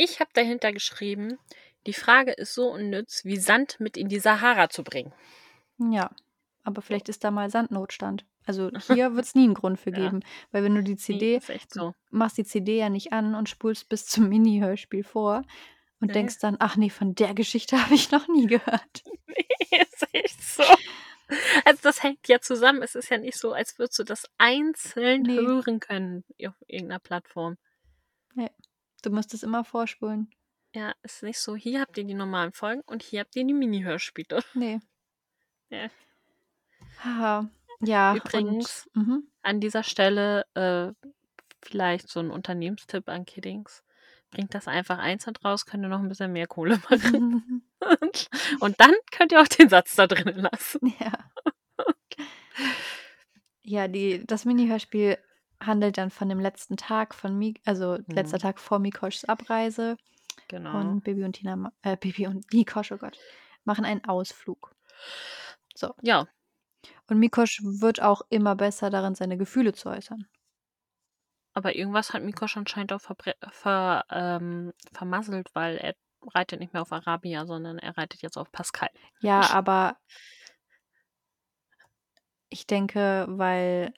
[0.02, 1.40] Ich habe dahinter geschrieben:
[1.86, 5.14] „Die Frage ist so unnütz, wie Sand mit in die Sahara zu bringen.“
[5.80, 6.12] Ja,
[6.64, 8.26] aber vielleicht ist da mal Sandnotstand.
[8.46, 9.94] Also, hier wird's nie 'n Grund für Ja.
[9.94, 10.22] geben,
[10.52, 11.94] weil wenn du die CD ist echt du so.
[12.12, 15.44] machst die CD ja nicht an und spulst bis zum Mini-Hörspiel vor
[16.02, 16.16] und Ne.
[16.16, 20.42] denkst dann: „Ach ne, von der Geschichte habe ich noch nie gehört.“ Ne, ist echt
[20.42, 20.64] so.
[21.66, 22.82] Also, das hängt ja zusammen.
[22.84, 25.64] Es ist ja nicht so, als würdest du das einzeln Ne.
[25.66, 27.58] hören können auf irgend 'ner Plattform.
[28.36, 28.50] Ne,
[29.04, 30.30] du musst es immer vorspulen.
[30.76, 33.54] Ja, ist nicht so: „Hier habt ihr die normalen Folgen und hier habt ihr die
[33.56, 34.80] Mini-Hörspiele.“ Ne.
[35.70, 35.90] Ja.
[37.04, 37.50] Haha.
[37.82, 39.24] Ja, Übrigens, und mhm.
[39.42, 40.92] an dieser Stelle, äh,
[41.62, 43.84] vielleicht so 'n Unternehmenstipp an Kiddings.
[44.32, 47.64] Bringt das einfach einzeln raus, könnt ihr noch 'n bisschen mehr Kohle machen.
[48.60, 50.94] Und dann könnt ihr auch den Satz da drinnen lassen.
[51.00, 51.12] Ja.
[53.64, 55.18] Ja, die das Mini-Hörspiel
[55.62, 58.42] handelt dann von dem letzten Tag von Mi also, letzter Mhm.
[58.42, 59.98] Tag vor Mikoschs Abreise
[60.48, 60.80] Genau.
[60.80, 63.18] und Bibi und Tina äh, Bibi und Mikosch, oh Gott,
[63.66, 64.74] machen einen Ausflug.
[65.80, 65.96] So.
[66.02, 66.28] Ja.
[67.08, 70.28] Und Mikosch wird auch immer besser darin, seine Gefühle zu äußern.
[71.54, 75.94] Aber irgendwas hat Mikosch anscheinend auch ver ähm, vermasselt, weil er
[76.34, 78.90] reitet nicht mehr auf Arabia, sondern er reitet jetzt auf Pascal.
[79.22, 79.98] Ja, aber
[82.50, 83.94] ich denke, weil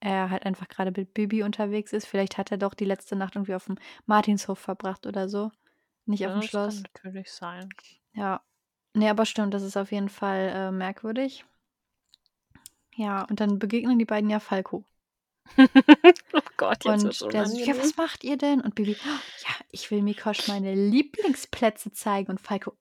[0.00, 2.06] er halt einfach gerade mit Bibi unterwegs ist.
[2.06, 3.76] Vielleicht hat er doch die letzte Nacht irgendwie auf dem
[4.06, 5.50] Martinshof verbracht oder so,
[6.06, 6.82] nicht Ja, auf'm das kann Schloss.
[6.82, 7.74] natürlich sein.
[8.14, 8.45] Ja.
[8.96, 11.44] Ne, aber stimmt, das ist auf jeden Fall, äh, merkwürdig.
[12.94, 14.84] Ja, und dann begegnen die beiden ja Falco.
[16.32, 19.54] Oh Gott, jetzt wird's Und der so: „Ja, was macht ihr denn?“ Und Bibi: „Ja,
[19.70, 22.72] ich will Mikosch meine Lieblingsplätze zeigen.“ Und Falco: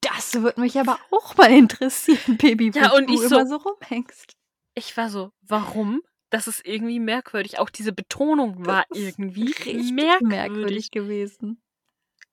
[0.00, 3.46] „Das würde mich aber auch mal interessieren, Baby, Ja, wo und du ich so immer
[3.46, 4.32] so rumhängst.“
[4.74, 7.60] Ich war so: „Warum?“ Das ist irgendwie merkwürdig.
[7.60, 10.22] Auch diese Betonung war irgendwie richtig merkwürdig.
[10.22, 11.62] merkwürdig gewesen.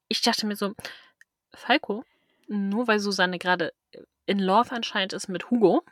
[0.08, 0.74] Ich dachte mir so:
[1.54, 2.04] „Falco,
[2.58, 5.84] nur weil Susanne grade, äh, in Love anscheinend ist mit Hugo,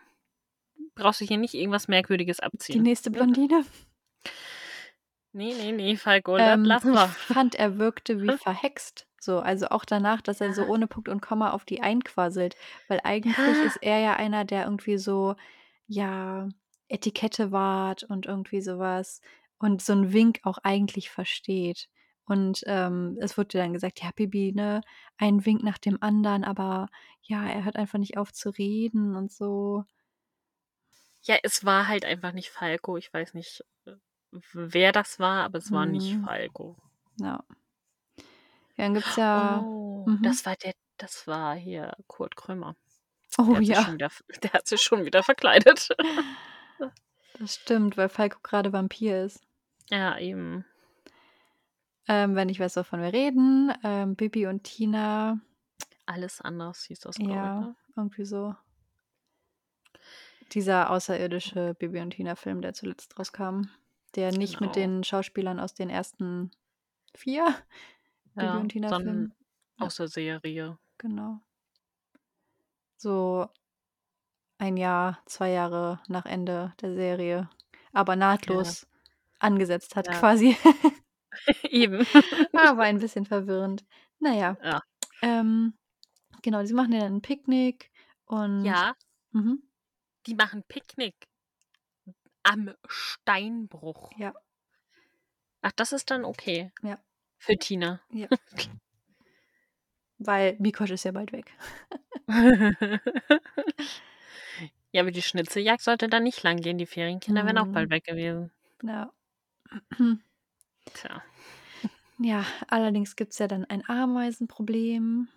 [0.95, 2.39] brauchst du hier nicht irgendwas Merkwürdiges
[2.73, 3.65] Die abziehen.“ nächste Blondine?
[5.33, 7.15] Ne, ne, ne, Falco, Ähm, lassen ich wir.
[7.25, 9.07] fand, er wirkte wie verhext.
[9.19, 12.57] So, also auch danach, dass er so ohne Punkt und Komma auf die einquasselt.
[12.87, 13.63] Weil eigentlich Ja.
[13.63, 15.35] ist er ja einer, der irgendwie so,
[15.87, 16.49] ja,
[16.89, 19.21] Etikette wahrt und irgendwie so was
[19.59, 21.87] und so 'n Wink auch eigentlich versteht.
[22.31, 24.81] Und, ähm, es wurde dann gesagt: „Ja, Bibi, ne,
[25.17, 26.87] ein Wink nach dem anderen, aber
[27.23, 29.83] ja, er hört einfach nicht auf zu reden und so.“
[31.23, 32.97] Ja, es war halt einfach nicht Falco.
[32.97, 33.93] Ich weiß nicht, äh,
[34.53, 36.25] wer das war, aber es war nicht Mhm.
[36.25, 36.77] Falco.
[37.19, 37.43] Ja.
[38.77, 39.65] Ja, dann gibt's ja
[40.03, 40.21] Oh, mhm.
[40.21, 42.75] das war der das war hier Kurt Krömer.
[43.37, 43.85] Oh Der ja.
[43.85, 44.11] wieder
[44.43, 45.89] der hat sich schon wieder verkleidet.
[47.33, 49.45] Das stimmt, weil Falco grade Vampir ist.
[49.89, 50.65] Ja, eben.
[52.13, 55.39] Ähm, wenn ich weiß, wovon wir reden, ähm, Bibi und Tina
[56.05, 57.75] Alles anders hieß das, glaube ich, Ja, ne?
[57.95, 58.53] irgendwie so.
[60.51, 63.69] Dieser außerirdische Bibi und Tina-Film, der zuletzt rauskam,
[64.15, 64.87] der nicht mit Genau.
[64.87, 66.51] den Schauspielern aus den ersten
[67.15, 67.45] 4
[68.35, 69.33] Bibi Ja, und dann Tina-Filmen
[69.79, 69.85] ja.
[69.85, 70.77] aus der Serie.
[70.97, 71.39] Genau.
[72.97, 73.47] So
[74.57, 77.49] 1 Jahr, 2 Jahre nach Ende der Serie,
[77.93, 78.19] aber Ja.
[78.19, 78.85] nahtlos
[79.39, 80.19] angesetzt hat Ja.
[80.19, 80.57] quasi.
[81.69, 81.99] Eben.
[82.53, 83.83] War ein bisschen verwirrend.
[84.19, 84.57] Na ja,
[85.21, 85.73] ähm,
[86.41, 87.91] genau, sie machen ja dann 'n Picknick
[88.25, 88.95] und Ja.
[89.31, 89.63] mhm.
[90.27, 91.15] Die machen Picknick
[92.43, 94.11] am Steinbruch.
[94.17, 94.33] Ja.
[95.63, 96.97] Ach, das ist dann okay Ja.
[97.37, 98.01] für Tina.
[98.11, 98.27] Ja.
[100.19, 101.51] Weil Mikosch ist ja bald weg.
[104.93, 106.77] Ja, aber die Schnitzeljagd sollte dann nicht lang gehen.
[106.77, 107.93] Die Ferienkinder wären auch bald Mhm.
[107.93, 108.51] weg gewesen.
[108.83, 109.11] Ja.
[110.85, 111.23] Tja.
[112.17, 115.27] Ja, allerdings gibt's ja dann ein Ameisenproblem.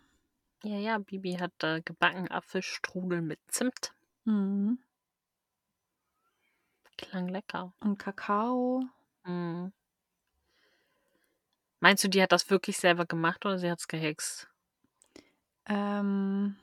[0.63, 3.95] Ja, ja, Bibi hat, äh, gebacken Apfelstrudel mit Zimt.
[4.25, 4.79] Mhm.
[6.97, 7.73] Klang lecker.
[7.81, 8.85] Und Kakao.
[9.25, 9.73] Mhm.
[11.81, 14.49] Meinst du, die hat das wirklich selber gemacht oder sie hat's gehext?
[15.67, 16.57] Ähm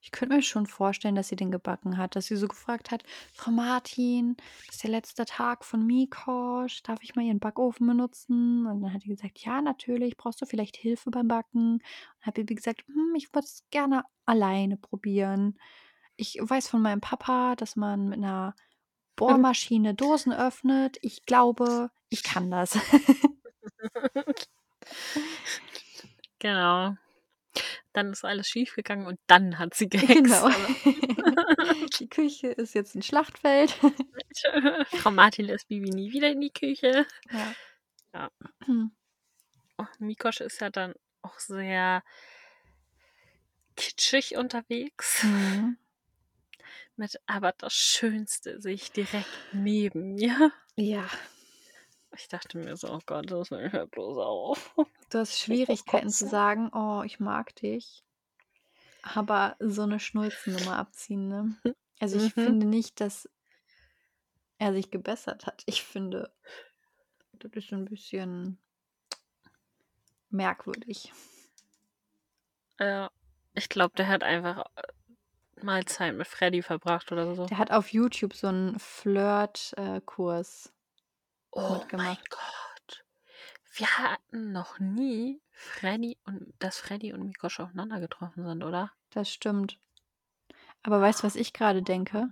[0.00, 3.02] ich könnte mir schon vorstellen, dass sie den gebacken hat, dass sie so gefragt hat:
[3.32, 4.36] „Frau Martin,
[4.66, 6.82] das ist der letzte Tag von Mikosch.
[6.82, 10.16] Darf ich mal Ihren Backofen benutzen?“ Und dann hat die gesagt: „Ja, natürlich.
[10.16, 11.78] Brauchst du vielleicht Hilfe beim Backen?“
[12.20, 15.58] Dann hat Bibi gesagt: „Hm, ich würde es gerne alleine probieren.
[16.16, 18.54] Ich weiß von meinem Papa, dass man mit 'ner
[19.16, 20.98] Bohrmaschine Dosen öffnet.
[21.02, 22.78] Ich glaube, ich kann das.“
[26.40, 26.96] Genau.
[27.94, 29.88] Dann ist alles schiefgegangen und dann hat sie
[30.28, 30.48] gehext, Genau.
[32.00, 33.74] Die Küche ist jetzt 'n Schlachtfeld.
[34.92, 37.06] Frau Martin lässt Bibi nie wieder in die Küche.
[37.32, 37.54] Ja.
[38.14, 38.30] Ja.
[39.78, 42.02] Oh, Mikosch ist ja dann auch sehr
[43.78, 45.22] kitschig unterwegs.
[45.24, 45.76] Mhm.
[46.98, 51.08] Mit „aber das Schönste sehe ich direkt neben mir.“ Ja.
[52.16, 54.74] Ich dachte mir so: „Oh Gott, das hör bloß auf.“
[55.10, 58.04] Du hast Schwierigkeiten zu sagen: „Oh, ich mag dich.“
[59.02, 61.56] Aber so 'ne Schnulzennummer abziehen, ne?
[62.00, 62.34] Also, ich Mhm.
[62.34, 63.28] finde nicht, dass
[64.58, 65.62] er sich gebessert hat.
[65.66, 66.32] Ich finde,
[67.32, 68.58] das ist 'n bisschen
[70.30, 71.12] merkwürdig.
[72.78, 73.10] Ja.
[73.54, 74.82] Ich glaube, der hat einfach, äh,
[75.64, 77.50] mal Zeit mit Freddie verbracht oder so.
[77.50, 80.00] Der hat auf YouTube so 'n Flirt äh,
[81.52, 82.16] Oh mein.
[82.28, 83.04] Gott.
[83.72, 88.92] Wir hatten noch nie Freddie und dass Freddie und Mikosch aufeinander getroffen sind, oder?
[89.10, 89.78] Das stimmt.
[90.82, 92.28] Aber weißt du, was ich grade denke?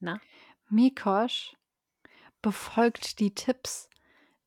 [0.00, 0.20] Na?
[0.68, 1.56] Mikosch
[2.42, 3.88] befolgt die Tipps,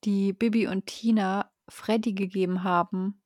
[0.03, 3.22] die Bibi und Tina Freddie gegeben haben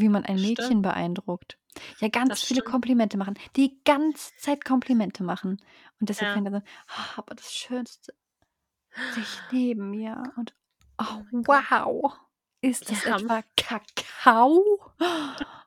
[0.00, 0.82] wie man ein Mädchen stimmt.
[0.82, 1.58] beeindruckt.
[1.98, 2.68] Ja, ganz Das viele stimmt.
[2.70, 3.34] Komplimente machen.
[3.56, 5.60] Die ganze Zeit Komplimente machen.
[6.00, 6.32] Und deshalb Ja.
[6.32, 8.14] fängt er so: „Ah, aber das Schönste
[9.08, 10.54] sehe ich neben mir.“ Und
[11.00, 11.64] Oh oh, mein Gott.
[11.70, 12.14] wow.
[12.60, 14.92] Ist Die das haben etwa Kakao?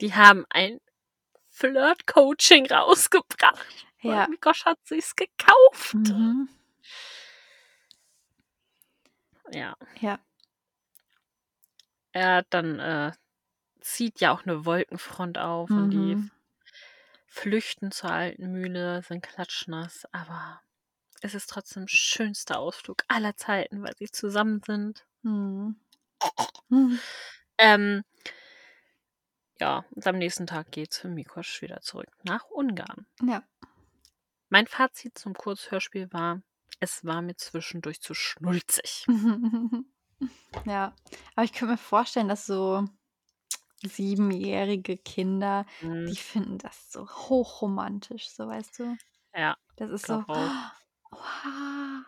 [0.00, 0.80] Die haben ein
[1.50, 3.86] Flirt-Coaching rausgebracht.
[4.02, 4.26] Ja.
[4.26, 5.94] Und Mikosch hat sich's gekauft.
[5.94, 6.48] Mhm.
[9.52, 9.74] Ja.
[10.00, 10.20] Ja.
[12.14, 13.12] Er dann äh,
[13.80, 16.30] zieht ja auch eine Wolkenfront auf und die Mhm.
[17.26, 20.60] flüchten zur alten Mühle, sind klatschnass, aber
[21.22, 25.06] es ist trotzdem schönster Ausflug aller Zeiten, weil sie zusammen sind.
[25.22, 25.76] Mhm.
[26.68, 26.98] Mhm.
[27.62, 28.04] Ähm,
[29.60, 33.06] ja, und am nächsten Tag geht's für Mikosch wieder zurück nach Ungarn.
[33.22, 33.42] Ja.
[34.50, 36.42] Mein Fazit zum Kurzhörspiel war,
[36.78, 39.06] es war mir zwischendurch zu schnulzig.
[40.66, 40.94] Ja.
[41.34, 42.84] Aber ich könnte mir vorstellen, dass so
[43.84, 46.14] siebenjährige Kinder, die Mhm.
[46.14, 48.96] finden das so hochromantisch, so weißt du?
[49.34, 50.50] Ja, Das ist so, glaub auch.
[51.12, 52.04] oha,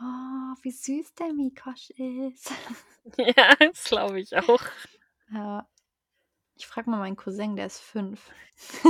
[0.00, 2.52] oh, wie süß der Mikosch ist.
[3.36, 4.62] Ja, das glaube ich auch.
[5.30, 5.68] Ja.
[6.56, 8.30] Ich frage mal meinen Cousin, der ist fünf.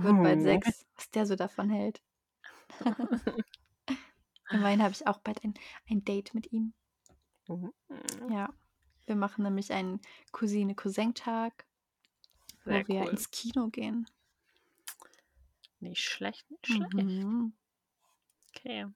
[0.00, 0.42] Wird bald Oh.
[0.42, 2.00] sechs, was der so davon hält.
[4.50, 5.54] Immerhin habe ich auch bald ein,
[5.90, 6.72] ein Date mit ihm.
[7.48, 7.72] Mhm.
[8.30, 8.52] Ja.
[9.08, 10.00] Wir machen nämlich einen
[10.32, 11.64] Cousine-Cousin-Tag,
[12.66, 13.08] wo Sehr wir cool.
[13.08, 14.06] ins Kino gehen.
[15.80, 16.92] Nicht schlecht, nicht schlecht.
[16.94, 17.54] Mhm.
[18.50, 18.86] Okay.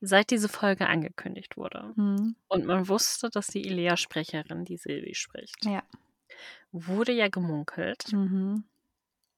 [0.00, 2.36] Seit diese Folge angekündigt wurde Mhm.
[2.48, 5.82] und man wusste, dass die Ilea-Sprecherin die Silvi spricht, Ja.
[6.70, 8.64] wurde ja gemunkelt, Mhm.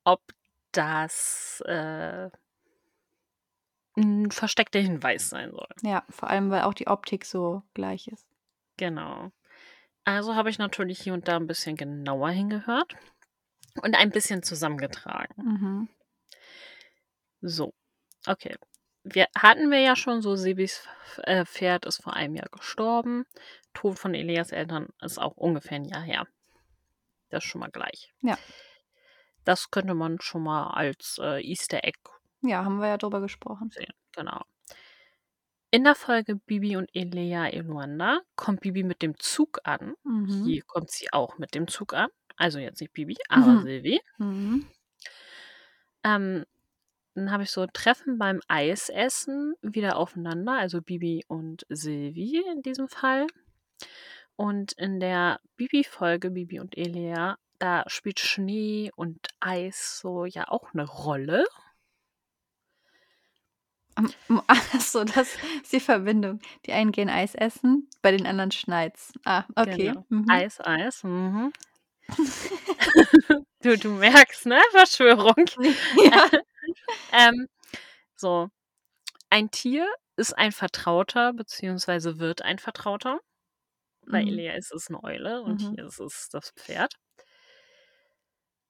[0.04, 0.20] ob
[0.72, 2.30] das äh,
[3.96, 5.68] ein versteckter Hinweis sein soll.
[5.82, 8.26] Ja, vor allem, weil auch die Optik so gleich ist.
[8.76, 9.32] Genau.
[10.04, 12.94] Also habe ich natürlich hier und da ein bisschen genauer hingehört
[13.80, 15.34] und ein bisschen zusammengetragen.
[15.42, 15.88] Mhm.
[17.40, 17.72] So,
[18.26, 18.56] okay.
[19.02, 20.86] Wir hatten wir ja schon so, Sibis
[21.22, 23.24] äh, Pferd ist vor einem Jahr gestorben.
[23.72, 26.26] Tod von Elias Eltern ist auch ungefähr ein Jahr her.
[27.30, 28.12] Das ist schon mal gleich.
[28.20, 28.36] Ja.
[29.44, 31.98] Das könnte man schon mal als äh, Easter Egg
[32.42, 33.70] Ja, haben wir ja drüber gesprochen.
[33.70, 33.92] sehen.
[34.14, 34.42] Genau.
[35.70, 39.94] In der Folge Bibi und Elea in Luanda kommt Bibi mit dem Zug an.
[40.02, 40.44] Mhm.
[40.44, 42.10] Hier kommt sie auch mit dem Zug an.
[42.40, 43.62] Also jetzt nicht Bibi, aber Mhm.
[43.62, 44.00] Silvi.
[44.16, 44.66] Mhm.
[46.02, 46.46] Ähm,
[47.14, 52.88] dann habe ich so Treffen beim Eisessen wieder aufeinander, also Bibi und Silvi in diesem
[52.88, 53.26] Fall.
[54.36, 60.72] Und in der Bibi-Folge, Bibi und Elea, da spielt Schnee und Eis so ja auch
[60.72, 61.44] eine Rolle.
[64.46, 66.40] Achso, das ist die Verbindung.
[66.64, 69.12] Die einen gehen Eis essen, bei den anderen schneit's.
[69.26, 69.88] Ah, okay.
[69.88, 70.06] Genau.
[70.08, 70.24] Mhm.
[70.30, 71.04] Eis, Eis.
[71.04, 71.52] Mhm.
[73.62, 74.60] Du, du merkst, ne?
[74.72, 75.46] Verschwörung.
[76.04, 76.28] ja.
[77.12, 77.48] Ähm,
[78.16, 78.48] so,
[79.30, 79.86] ein Tier
[80.16, 83.20] ist ein Vertrauter, beziehungsweise wird ein Vertrauter.
[84.06, 84.28] Bei Mhm.
[84.28, 85.74] Elea ist es eine Eule und Mhm.
[85.74, 86.94] hier ist es das Pferd.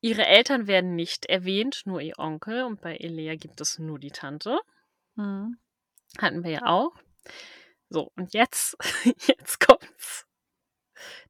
[0.03, 2.65] Ihre Eltern werden nicht erwähnt, nur ihr Onkel.
[2.65, 4.59] Und bei Elea gibt es nur die Tante.
[5.17, 5.59] Mhm.
[6.19, 6.93] Hatten wir ja auch.
[7.91, 8.77] So, und jetzt,
[9.29, 10.27] jetzt kommt's.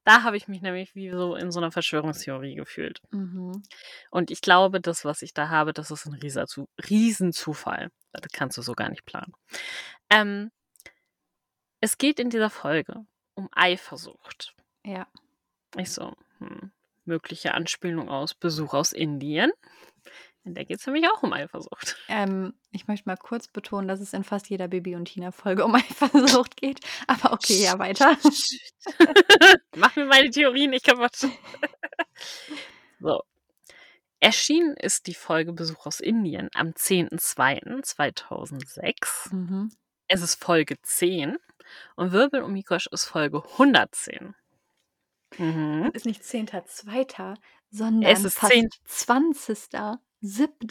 [0.03, 3.01] Da habe ich mich nämlich wie so in so einer Verschwörungstheorie gefühlt.
[3.11, 3.63] Mhm.
[4.09, 7.89] Und ich glaube, das, was ich da habe, das ist ein Riesenzufall.
[8.11, 9.33] Das kannst du so gar nicht planen.
[10.09, 10.51] Ähm,
[11.79, 14.53] es geht in dieser Folge um Eifersucht.
[14.85, 15.07] Ja.
[15.77, 16.71] Ich so, hm,
[17.05, 19.51] mögliche Anspielung aus Besuch aus Indien.
[20.43, 21.97] In der geht es nämlich auch um Eifersucht.
[22.07, 25.75] Ähm, ich möchte mal kurz betonen, dass es in fast jeder Bibi und Tina-Folge um
[26.31, 26.79] Eifersucht geht.
[27.05, 28.17] Aber okay, ja, weiter.
[29.75, 31.15] Mach mir meine Theorien nicht kaputt.
[32.99, 33.21] so.
[34.19, 39.33] Erschienen ist die Folge Besuch aus Indien am 10.02.2006.
[39.33, 39.71] Mhm.
[40.07, 41.37] Es ist Folge 10
[41.95, 44.35] und Wirbel um Mikosch ist Folge 110.
[45.37, 45.91] Mhm.
[45.93, 47.35] Ist nicht 10.2.,
[47.69, 48.69] sondern Es ist fast 10.
[48.85, 49.69] 20.
[50.21, 50.69] 7.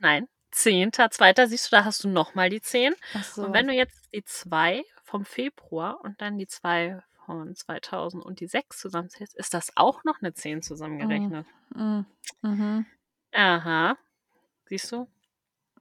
[0.00, 1.46] Nein, 10.02.
[1.48, 2.94] Siehst du, da hast du nochmal die 10.
[3.14, 3.42] Achso.
[3.44, 8.40] Und wenn du jetzt die 2 vom Februar und dann die 2 von 2000 und
[8.40, 11.46] die 6 zusammenzählst, ist das auch noch eine 10 zusammengerechnet.
[11.74, 12.06] Mhm.
[12.42, 12.86] Mhm.
[13.32, 13.96] Aha.
[14.66, 15.08] Siehst du?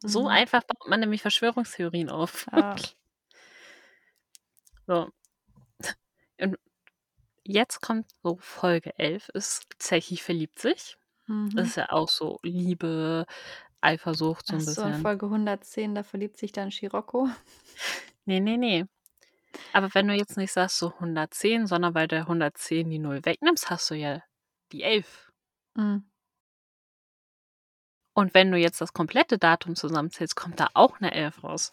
[0.03, 0.27] So Mhm.
[0.27, 2.47] einfach baut man nämlich Verschwörungstheorien auf.
[2.51, 2.75] Ja.
[4.87, 5.11] So.
[6.41, 6.57] Und
[7.43, 10.97] jetzt kommt so Folge 11, ist Zechi verliebt sich.
[11.55, 11.71] Das Mhm.
[11.71, 13.25] ist ja auch so Liebe,
[13.81, 14.93] Eifersucht so ein Achso, in bisschen.
[14.93, 17.29] Folge 110, da verliebt sich dann Scirocco.
[18.27, 18.87] Ne, ne, ne.
[19.73, 23.69] Aber wenn du jetzt nicht sagst so 110, sondern bei der 110 die 0 wegnimmst,
[23.69, 24.23] hast du ja
[24.73, 25.31] die 11.
[25.75, 26.09] Mhm.
[28.15, 31.71] Und wenn du jetzt das komplette Datum zusammenzählst, kommt da auch 'ne 11 raus.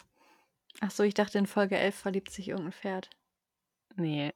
[0.81, 3.11] Ach so, ich dachte, in Folge 11 verliebt sich irgend 'n Pferd.
[3.95, 4.33] Ne,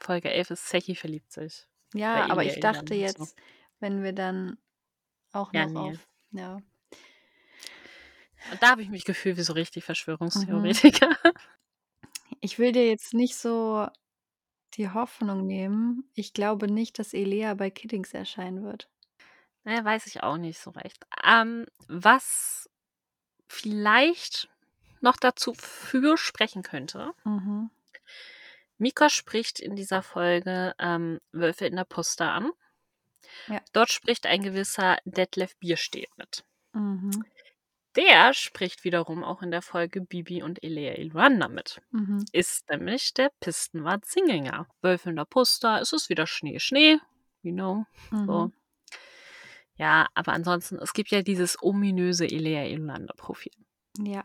[0.00, 1.68] Folge 11 ist Zechi verliebt sich.
[1.94, 3.28] Ja, aber ich dachte und so.
[3.28, 3.36] jetzt,
[3.84, 4.56] wenn wir dann
[5.32, 5.78] auch Ja, noch ne.
[5.90, 6.62] auf ja.
[8.50, 9.86] Und da habe ich mich gefühlt wie so richtig Mhm.
[9.86, 11.10] Verschwörungstheoretiker.
[12.40, 13.86] Ich will dir jetzt nicht so
[14.74, 16.10] die Hoffnung nehmen.
[16.14, 18.90] Ich glaube nicht, dass Elea bei Kiddings erscheinen wird.
[19.64, 21.06] Na ja, weiß ich auch nicht so recht.
[21.24, 22.68] Ähm, was
[23.48, 24.48] vielleicht
[25.00, 27.70] noch dazu für sprechen könnte Mhm.
[28.78, 32.50] Mika spricht in dieser Folge, ähm, Wölfe in der Puste an.
[33.48, 33.60] Ja.
[33.72, 36.44] Dort spricht ein gewisser Detlef Bierstedt mit.
[36.72, 37.24] Mhm.
[37.96, 41.80] Der spricht wiederum auch in der Folge Bibi und Elea Ilwanda mit.
[41.92, 42.24] Mhm.
[42.32, 44.66] Ist nämlich der Pistenwart Singinger.
[44.82, 46.98] Wölfe in der Puste, es ist wieder Schnee, Schnee,
[47.42, 48.46] you know, so.
[48.46, 48.52] Mhm.
[49.76, 53.52] Ja, aber ansonsten, es gibt ja dieses ominöse Elea Ilwanda-Profil
[53.98, 54.24] Ja.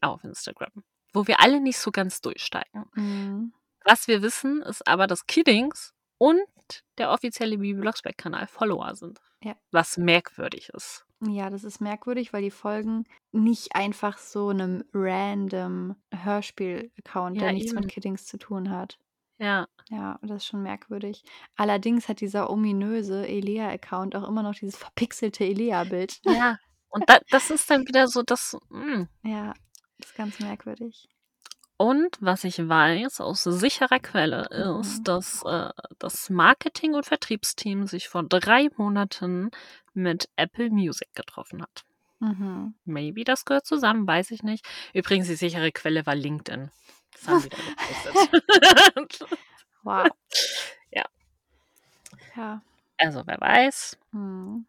[0.00, 0.72] auf Instagram,
[1.12, 2.84] wo wir alle nicht so ganz durchsteigen.
[2.94, 3.52] Mhm.
[3.84, 6.40] Was wir wissen, ist aber, dass Kiddings und
[6.98, 9.20] der offizielle Bibi Blocksberg-Kanal Follower sind.
[9.42, 9.56] Ja.
[9.72, 11.06] Was merkwürdig ist.
[11.22, 17.52] Ja, das ist merkwürdig, weil die Folgen nicht einfach so 'nem random Hörspiel-Account, Ja, der
[17.52, 17.80] nichts eben.
[17.80, 18.98] mit Kiddings zu tun hat.
[19.38, 19.66] Ja.
[19.90, 21.22] Ja, das ist schon merkwürdig.
[21.56, 26.20] Allerdings hat dieser ominöse Elea-Account auch immer noch dieses verpixelte Elea-Bild.
[26.24, 26.58] Ja,
[26.88, 29.08] und da das ist dann wieder so das hm.
[29.22, 29.54] Ja,
[29.98, 31.08] ist ganz merkwürdig.
[31.78, 35.04] Und was ich weiß aus sicherer Quelle ist, Mhm.
[35.04, 39.50] dass, äh, das Marketing und Vertriebsteam sich vor 3 Monaten
[39.92, 41.84] mit Apple Music getroffen hat.
[42.20, 42.74] Mhm.
[42.86, 44.64] Maybe das gehört zusammen, weiß ich nicht.
[44.94, 46.70] Übrigens, die sichere Quelle war LinkedIn.
[47.12, 49.26] Das haben die da gepostet.
[49.82, 50.08] Wow.
[50.90, 51.04] Ja.
[52.36, 52.62] Ja.
[52.98, 53.98] Also, wer weiß.
[54.12, 54.66] Mhm.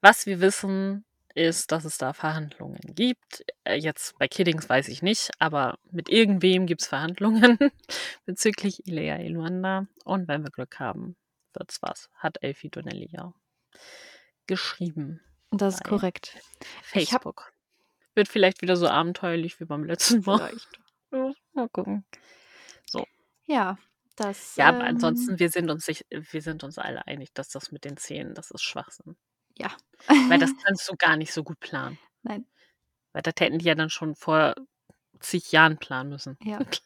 [0.00, 1.04] Was wir wissen,
[1.34, 3.44] ist, dass es da Verhandlungen gibt.
[3.64, 7.58] Äh, jetzt bei Kiddings weiß ich nicht, aber mit irgendwem gibt's Verhandlungen
[8.26, 9.86] bezüglich Elea Ilwanda.
[10.04, 11.16] Und wenn wir Glück haben,
[11.54, 12.10] wird's was.
[12.14, 13.32] Hat Elfie Donnelly ja
[14.46, 15.20] geschrieben
[15.50, 16.36] Das ist korrekt.
[16.94, 17.52] Ich habe Facebook.
[18.14, 20.38] Wird vielleicht wieder so abenteuerlich wie beim letzten Mal.
[20.38, 20.80] vielleicht.
[21.54, 22.04] Mal gucken.
[22.86, 23.06] So.
[23.44, 23.78] Ja,
[24.16, 27.48] das, Ja, aber ähm ansonsten, wir sind uns sich wir sind uns alle einig, dass
[27.48, 29.16] das mit den Zähnen, das ist Schwachsinn.
[29.58, 29.70] Ja.
[30.28, 31.98] Weil das kannst du gar nicht so gut planen.
[32.24, 32.46] Nein.
[33.14, 34.54] Weil das hätten die ja dann schon vor
[35.20, 36.38] zig Jahren planen müssen.
[36.40, 36.60] Ja.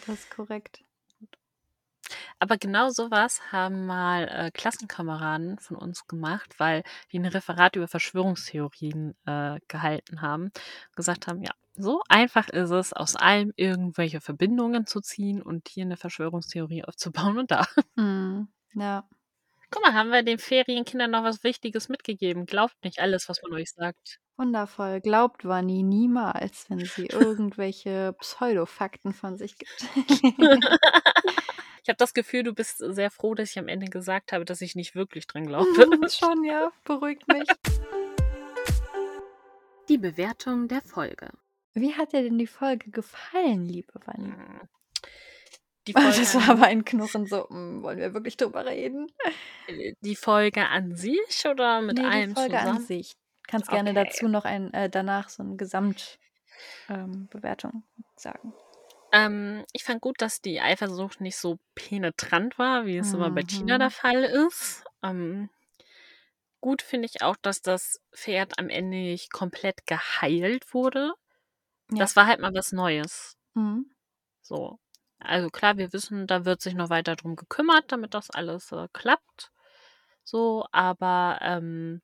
[0.00, 0.84] Das ist korrekt.
[2.42, 6.82] Aber genau so was haben mal, äh, Klassenkameraden von uns gemacht, weil
[7.12, 10.50] die 'n Referat über Verschwörungstheorien, äh, gehalten haben.
[10.96, 15.84] Gesagt haben: „Ja, so einfach ist es, aus allem irgendwelche Verbindungen zu ziehen und hier
[15.86, 18.48] 'ne Verschwörungstheorie aufzubauen und da.“ Mhm.
[18.74, 19.08] Ja.
[19.74, 22.46] Guck mal, haben wir den Ferienkindern noch was Wichtiges mitgegeben.
[22.46, 24.20] Glaubt nicht alles, was man euch sagt.
[24.36, 25.00] Wundervoll.
[25.00, 29.84] Glaubt Vanni niemals, wenn sie irgendwelche Pseudofakten von sich gibt.
[31.82, 34.60] Ich habe das Gefühl, du bist sehr froh, dass ich am Ende gesagt habe, dass
[34.60, 35.68] ich nicht wirklich dran glaube.
[36.08, 36.70] Schon, ja.
[36.84, 37.42] Beruhigt mich.
[39.88, 41.30] Die Bewertung der Folge.
[41.74, 44.32] Wie hat dir denn die Folge gefallen, liebe Vanni?
[45.86, 49.08] Die Folge das war an aber ein Knurren so, hm, wollen wir wirklich drüber reden?
[49.66, 52.78] äh, die Folge an sich oder mit Ne, die allem Folge an zusammen?
[52.78, 53.12] sich.
[53.46, 53.94] Kannst gerne Okay.
[53.94, 56.18] dazu noch ein äh, danach so 'n Gesamt
[56.88, 57.30] ähm,
[58.16, 58.54] sagen.
[59.12, 63.42] Ähm, ich fand gut, dass die Eifersucht nicht so penetrant war, wie es immer bei
[63.42, 63.90] Tina der Mhm.
[63.90, 64.84] Fall ist.
[65.02, 65.50] Ähm,
[66.60, 71.12] gut finde ich auch, dass das Pferd am Ende nicht komplett geheilt wurde.
[71.90, 72.08] Ja.
[72.08, 73.36] Das war halt mal was Neues.
[73.56, 73.84] Mhm.
[74.42, 74.78] So.
[75.24, 78.88] Also klar, wir wissen, da wird sich noch weiter drum gekümmert, damit das alles, äh,
[78.92, 79.52] klappt.
[80.24, 82.02] So, aber, ähm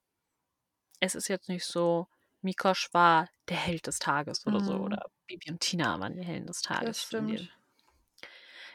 [1.00, 2.08] es ist jetzt nicht so,
[2.42, 4.82] Mikosch war der Held des Tages oder so Mhm.
[4.82, 7.50] oder Bibi und Tina waren die Helden des Das Tages dem stimmt.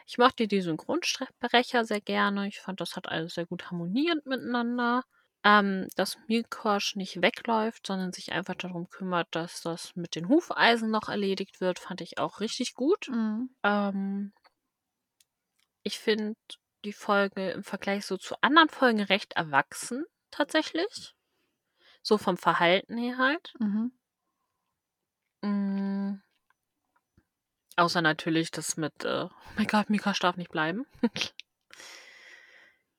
[0.08, 2.48] Ich mochte die Synchronsprecher sehr gerne.
[2.48, 5.04] Ich fand, das hat alles sehr gut harmoniert miteinander.
[5.48, 10.90] Ähm, dass Mikosch nicht wegläuft, sondern sich einfach darum kümmert, dass das mit den Hufeisen
[10.90, 13.08] noch erledigt wird, fand ich auch richtig gut.
[13.10, 13.52] Mhm.
[13.64, 14.34] Ähm
[15.84, 16.36] ich finde
[16.84, 21.14] die Folge im Vergleich so zu anderen Folgen recht erwachsen tatsächlich.
[22.02, 23.54] So vom Verhalten her halt.
[23.60, 23.92] Mhm.
[25.44, 26.22] Hm.
[27.78, 30.88] Außer natürlich das mit, äh: „Oh mein Gott, Mikosch darf nicht bleiben.“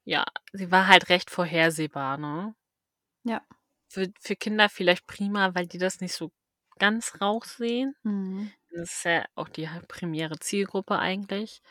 [0.09, 2.55] Ja, sie war halt recht vorhersehbar, ne?
[3.25, 3.43] Ja.
[3.89, 6.31] Für für Kinder vielleicht prima, weil die das nicht so
[6.79, 7.95] ganz raussehen.
[8.05, 8.53] Mhm.
[8.71, 11.63] Das ist ja auch die primäre Zielgruppe eigentlich.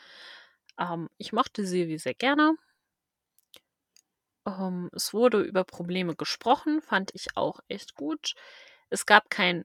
[0.78, 2.54] Ähm, ich mochte Silvi sehr gerne.
[4.46, 8.34] Ähm, es wurde über Probleme gesprochen, fand ich auch echt gut.
[8.90, 9.64] Es gab keinen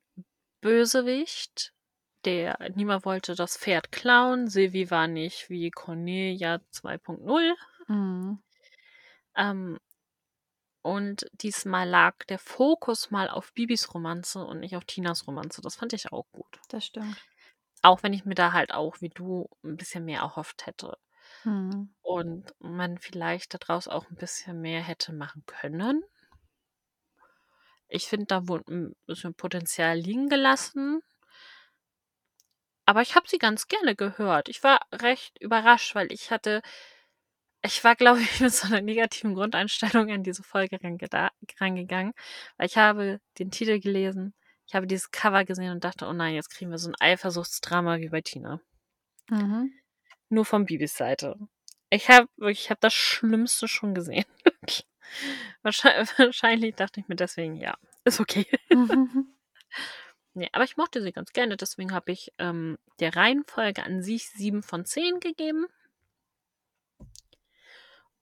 [0.61, 1.73] Bösewicht,
[2.25, 4.47] der niemand wollte das Pferd klauen.
[4.49, 7.55] Silvi war nicht wie Cornelia 2.0.
[7.87, 8.41] Mhm.
[9.35, 9.79] Ähm,
[10.83, 15.61] und diesmal lag der Fokus mal auf Bibis Romanze und nicht auf Tinas Romanze.
[15.61, 16.59] Das fand ich auch gut.
[16.69, 17.17] Das stimmt.
[17.83, 20.97] Auch wenn ich mir da halt auch wie du ein bisschen mehr erhofft hätte.
[21.43, 21.93] Mhm.
[22.01, 26.03] Und man vielleicht daraus auch ein bisschen mehr hätte machen können.
[27.87, 31.01] Ich finde, da wurde ein bisschen Potenzial liegen gelassen.
[32.85, 34.49] Aber ich habe sie ganz gerne gehört.
[34.49, 36.61] Ich war recht überrascht, weil ich hatte,
[37.63, 42.13] ich war, glaube ich, mit so einer negativen Grundeinstellung an diese Folge rangegangen,
[42.57, 44.33] weil ich habe den Titel gelesen,
[44.67, 47.99] ich habe dieses Cover gesehen und dachte, oh nein, jetzt kriegen wir so ein Eifersuchtsdrama
[47.99, 48.61] wie bei Tina.
[49.29, 49.73] Mhm.
[50.29, 51.35] Nur von Bibis Seite.
[51.89, 54.25] Ich habe wirklich, ich habe das Schlimmste schon gesehen.
[55.61, 58.45] Wahrscheinlich, wahrscheinlich dachte ich mir deswegen, ja, ist okay.
[60.33, 64.29] Nee, aber ich mochte sie ganz gerne, deswegen habe ich ähm, der Reihenfolge an sich
[64.29, 65.65] 7 von 10 gegeben.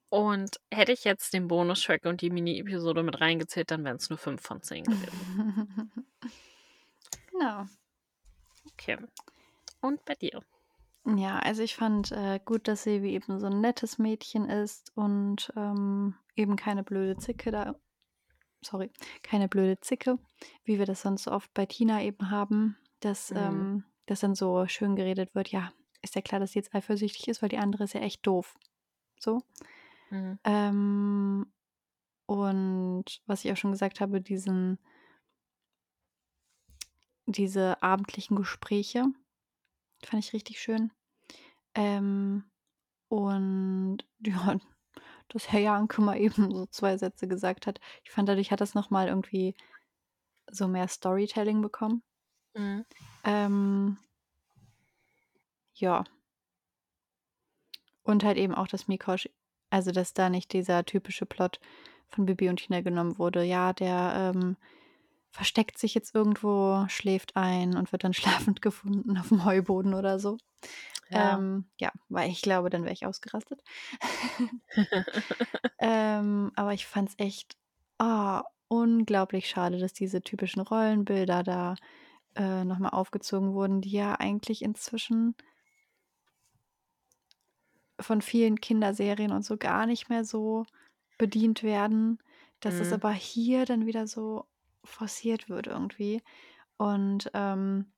[0.09, 4.17] Und hätte ich jetzt den Bonustrack und die Mini-Episode mit reingezählt, dann wären es nur
[4.17, 5.91] 5 von 10 gewesen.
[7.31, 7.65] genau.
[8.73, 8.97] Okay.
[9.81, 10.41] Und bei dir?
[11.05, 15.51] Ja, also ich fand äh, gut, dass Silvi eben so ein nettes Mädchen ist und
[15.55, 17.75] ähm, eben keine blöde Zicke da.
[18.61, 18.91] Sorry,
[19.23, 20.17] keine blöde Zicke,
[20.65, 23.37] wie wir das sonst so oft bei Tina eben haben, dass, Mhm.
[23.37, 27.27] ähm, dass dann so schön geredet wird, ja, ist ja klar, dass sie jetzt eifersüchtig
[27.27, 28.55] ist, weil die andere ist ja echt doof.
[29.19, 29.41] So.
[30.09, 30.39] Mhm.
[30.43, 31.53] Ähm,
[32.25, 34.77] und was ich auch schon gesagt habe, diesen,
[37.25, 39.05] diese abendlichen Gespräche
[40.03, 40.91] fand ich richtig schön.
[41.75, 42.43] Ähm,
[43.07, 44.57] und ja,
[45.29, 47.79] dass Herr Janke mal eben so zwei Sätze gesagt hat.
[48.03, 49.55] Ich fand, dadurch hat das nochmal irgendwie
[50.49, 52.03] so mehr Storytelling bekommen.
[52.55, 52.85] Mhm.
[53.23, 53.97] Ähm,
[55.75, 56.03] ja.
[58.03, 59.29] Und halt eben auch, dass Mikosch,
[59.69, 61.59] also dass da nicht dieser typische Plot
[62.07, 63.43] von Bibi und Tina genommen wurde.
[63.43, 64.57] Ja, der ähm,
[65.31, 70.19] versteckt sich jetzt irgendwo, schläft ein und wird dann schlafend gefunden auf dem Heuboden oder
[70.19, 70.37] so.
[71.09, 71.37] Ja.
[71.37, 73.61] Ähm, ja, weil ich glaube, dann wäre ich ausgerastet.
[75.79, 77.55] ähm, aber ich fand es echt
[77.97, 81.75] ah, unglaublich schade, dass diese typischen Rollenbilder da
[82.35, 85.35] äh, nochmal aufgezogen wurden, die ja eigentlich inzwischen
[87.99, 90.65] von vielen Kinderserien und so gar nicht mehr so
[91.17, 92.19] bedient werden,
[92.61, 92.93] dass es Mhm.
[92.95, 94.45] aber hier dann wieder so
[94.83, 96.21] forciert wird irgendwie.
[96.77, 97.91] Und ähm,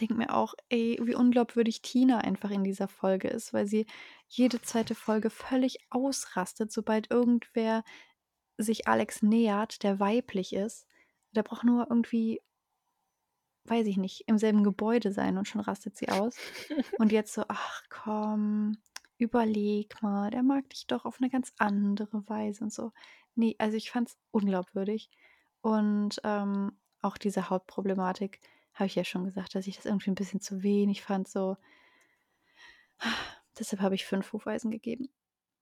[0.00, 3.86] denke mir auch, ey, wie unglaubwürdig Tina einfach in dieser Folge ist, weil sie
[4.28, 7.84] jede zweite Folge völlig ausrastet, sobald irgendwer
[8.58, 10.86] sich Alex nähert, der weiblich ist.
[11.32, 12.40] Der braucht nur irgendwie,
[13.66, 16.42] weiß ich nicht, im selben Gebäude sein und schon rastet sie aus.
[16.98, 18.78] Und jetzt so, ach komm,
[19.18, 22.92] überleg mal, der mag dich doch auf eine ganz andere Weise und so.
[23.34, 25.10] Nee, also ich fand es unglaubwürdig.
[25.60, 28.40] Und ähm, auch diese Hautproblematik,
[28.74, 31.28] habe ich ja schon gesagt, dass ich das irgendwie ein bisschen zu wenig fand.
[31.28, 31.56] So.
[33.58, 35.08] Deshalb habe ich fünf Hufeisen gegeben.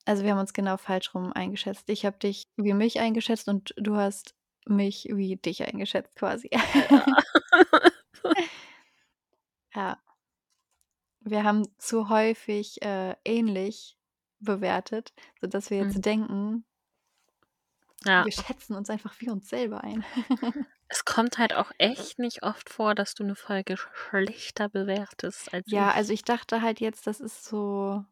[0.05, 1.88] Also wir haben uns genau falsch rum eingeschätzt.
[1.88, 4.34] Ich habe dich wie mich eingeschätzt und du hast
[4.66, 6.50] mich wie dich eingeschätzt quasi.
[9.74, 9.98] ja.
[11.24, 13.96] Wir haben zu häufig äh, ähnlich
[14.40, 16.02] bewertet, sodass wir jetzt Mhm.
[16.02, 16.64] denken,
[18.04, 18.24] Ja.
[18.24, 20.04] wir schätzen uns einfach wie uns selber ein.
[20.88, 25.64] Es kommt halt auch echt nicht oft vor, dass du eine Folge schlechter bewertest als
[25.70, 28.04] ja, also ich dachte halt jetzt, das ist so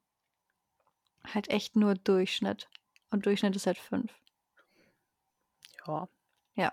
[1.26, 2.70] halt echt nur Durchschnitt.
[3.10, 4.10] Und Durchschnitt ist halt fünf.
[5.86, 6.08] Ja.
[6.54, 6.72] Ja.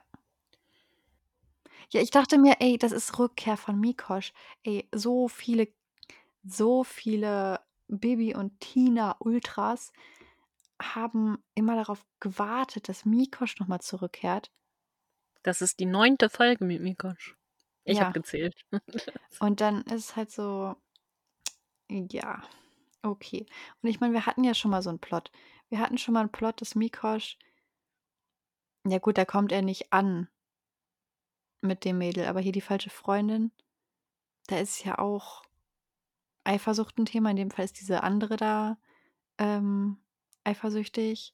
[1.90, 4.32] Ja, ich dachte mir, ey, das ist Rückkehr von Mikosch.
[4.64, 5.68] Ey, so viele,
[6.48, 9.92] so viele Bibi und Tina Ultras
[10.82, 14.52] haben immer darauf gewartet, dass Mikosch nochmal zurückkehrt.
[15.44, 17.36] Das ist die neunte Folge mit Mikosch.
[17.86, 18.06] Ich Ja.
[18.06, 18.66] habe gezählt.
[19.40, 20.76] Und dann ist es halt so,
[21.90, 22.44] ja,
[23.02, 23.46] okay.
[23.82, 25.32] Und ich meine, wir hatten ja schon mal so einen Plot.
[25.70, 27.38] Wir hatten schon mal einen Plot, dass Mikosch,
[28.86, 30.28] ja gut, da kommt er nicht an
[31.62, 33.52] mit dem Mädel, aber hier die falsche Freundin,
[34.48, 35.44] da ist ja auch
[36.48, 37.30] Eifersucht ein Thema.
[37.32, 38.78] In dem Fall ist diese andere da
[39.38, 39.98] ähm,
[40.44, 41.34] eifersüchtig.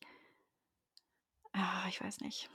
[1.53, 2.49] Ah, ich weiß nicht.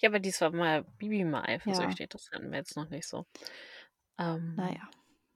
[0.00, 2.08] Ja, aber dies war mal Bibi mal eifersüchtig.
[2.08, 3.26] Das hatten wir jetzt noch nicht so.
[4.18, 4.88] Ähm, Naja.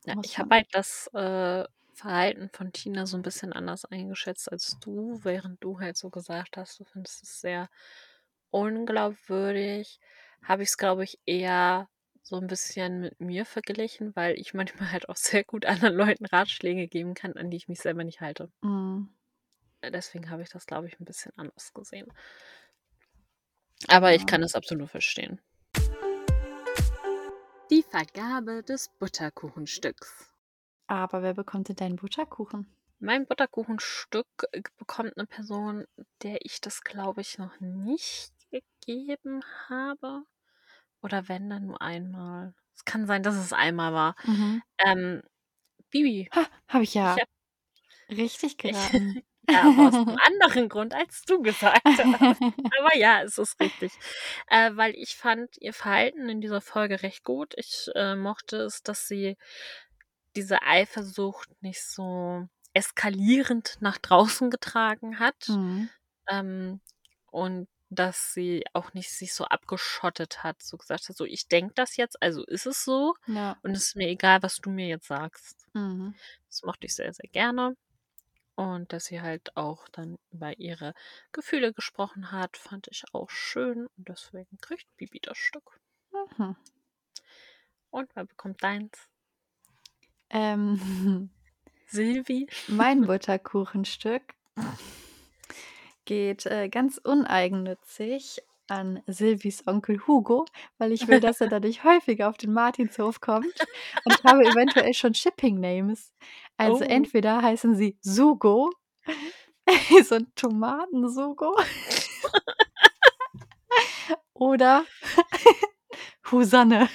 [0.05, 1.65] ja, ich habe halt das äh,
[1.95, 6.57] Verhalten von Tina so ein bisschen anders eingeschätzt als du, während du halt so gesagt
[6.57, 7.69] hast, du findest es sehr
[8.51, 10.01] unglaubwürdig,
[10.43, 11.89] habe ich es, glaube ich, eher
[12.25, 16.25] so ein bisschen mit mir verglichen, weil ich manchmal halt auch sehr gut anderen Leuten
[16.27, 18.51] Ratschläge geben kann, an die ich mich selber nicht halte.
[18.63, 19.15] Mhm.
[19.83, 22.11] Äh, Deswegen habe ich das, glaube ich, ein bisschen anders gesehen.
[23.89, 24.27] Aber ich Ja.
[24.27, 25.41] kann es absolut verstehen.
[27.71, 30.31] Die Vergabe des Butterkuchenstücks.
[30.87, 32.75] Aber wer bekommt denn deinen Butterkuchen?
[33.01, 35.87] Mein Butterkuchenstück äh, bekommt eine Person,
[36.23, 40.25] der ich das, glaube ich, noch nicht gegeben habe.
[41.05, 42.55] Oder wenn, dann nur einmal.
[42.75, 44.17] Es kann sein, dass es einmal war.
[44.25, 44.63] Mhm.
[44.79, 45.23] Ähm,
[45.91, 46.31] Bibi.
[46.35, 47.29] Ha, habe ich ja Ich hab,
[48.19, 49.23] richtig ich, geraten.
[49.49, 52.43] ja, aber aus einem anderen Grund, als du gesagt hast.
[52.81, 53.93] Aber ja, es ist richtig.
[54.49, 57.55] Äh, weil ich fand ihr Verhalten in dieser Folge recht gut.
[57.57, 59.37] Ich äh, mochte es, dass sie
[60.37, 65.49] diese Eifersucht nicht so eskalierend nach draußen getragen hat.
[65.49, 65.91] mhm.
[66.29, 66.81] Ähm,
[67.31, 71.75] und dass sie auch nicht sich so abgeschottet hat, so gesagt hat, so ich denke
[71.75, 73.57] das jetzt, also ist es so Ja.
[73.63, 75.67] und es ist mir egal, was du mir jetzt sagst.
[75.75, 76.15] Mhm.
[76.49, 77.77] Das mochte ich sehr, sehr gerne.
[78.57, 80.95] Und dass sie halt auch dann über ihre
[81.33, 83.89] Gefühle gesprochen hat, fand ich auch schön.
[83.97, 85.81] Und deswegen kriegt Bibi das Stück.
[86.39, 86.57] Mhm.
[87.91, 89.09] Und wer bekommt deins?
[90.31, 91.31] Ähm,
[91.87, 92.47] Silvi?
[92.69, 94.35] mein Butterkuchenstück
[96.05, 100.47] geht äh, ganz uneigennützig an Silvis Onkel Hugo,
[100.79, 103.55] weil ich will, dass er dadurch häufiger auf den Martinshof kommt.
[104.05, 106.13] Und habe eventuell schon Shipping Names.
[106.57, 106.89] Also Oh.
[106.89, 108.71] entweder heißen sie Sugo,
[110.09, 111.57] so ein Tomatensugo,
[114.35, 114.85] oder
[116.31, 116.89] Husanne.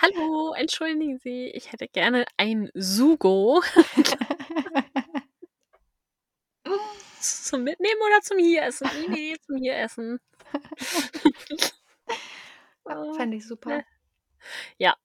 [0.00, 3.62] Hallo, entschuldigen Sie, ich hätte gerne ein Sugo
[7.20, 8.88] zum Mitnehmen oder zum hier essen?
[9.00, 10.20] Nee, nee, zum hier essen.
[12.84, 13.70] Oh, Fände ich super.
[13.70, 13.84] ne.
[14.76, 14.96] Ja.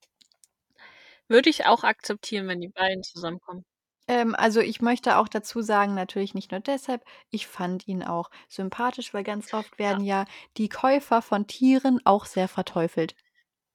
[1.28, 3.66] Würde ich auch akzeptieren, wenn die beiden zusammenkommen.
[4.08, 8.30] Ähm, also ich möchte auch dazu sagen, natürlich nicht nur deshalb, ich fand ihn auch
[8.48, 10.26] sympathisch, weil ganz oft werden ja
[10.56, 13.16] die Käufer von Tieren auch sehr verteufelt.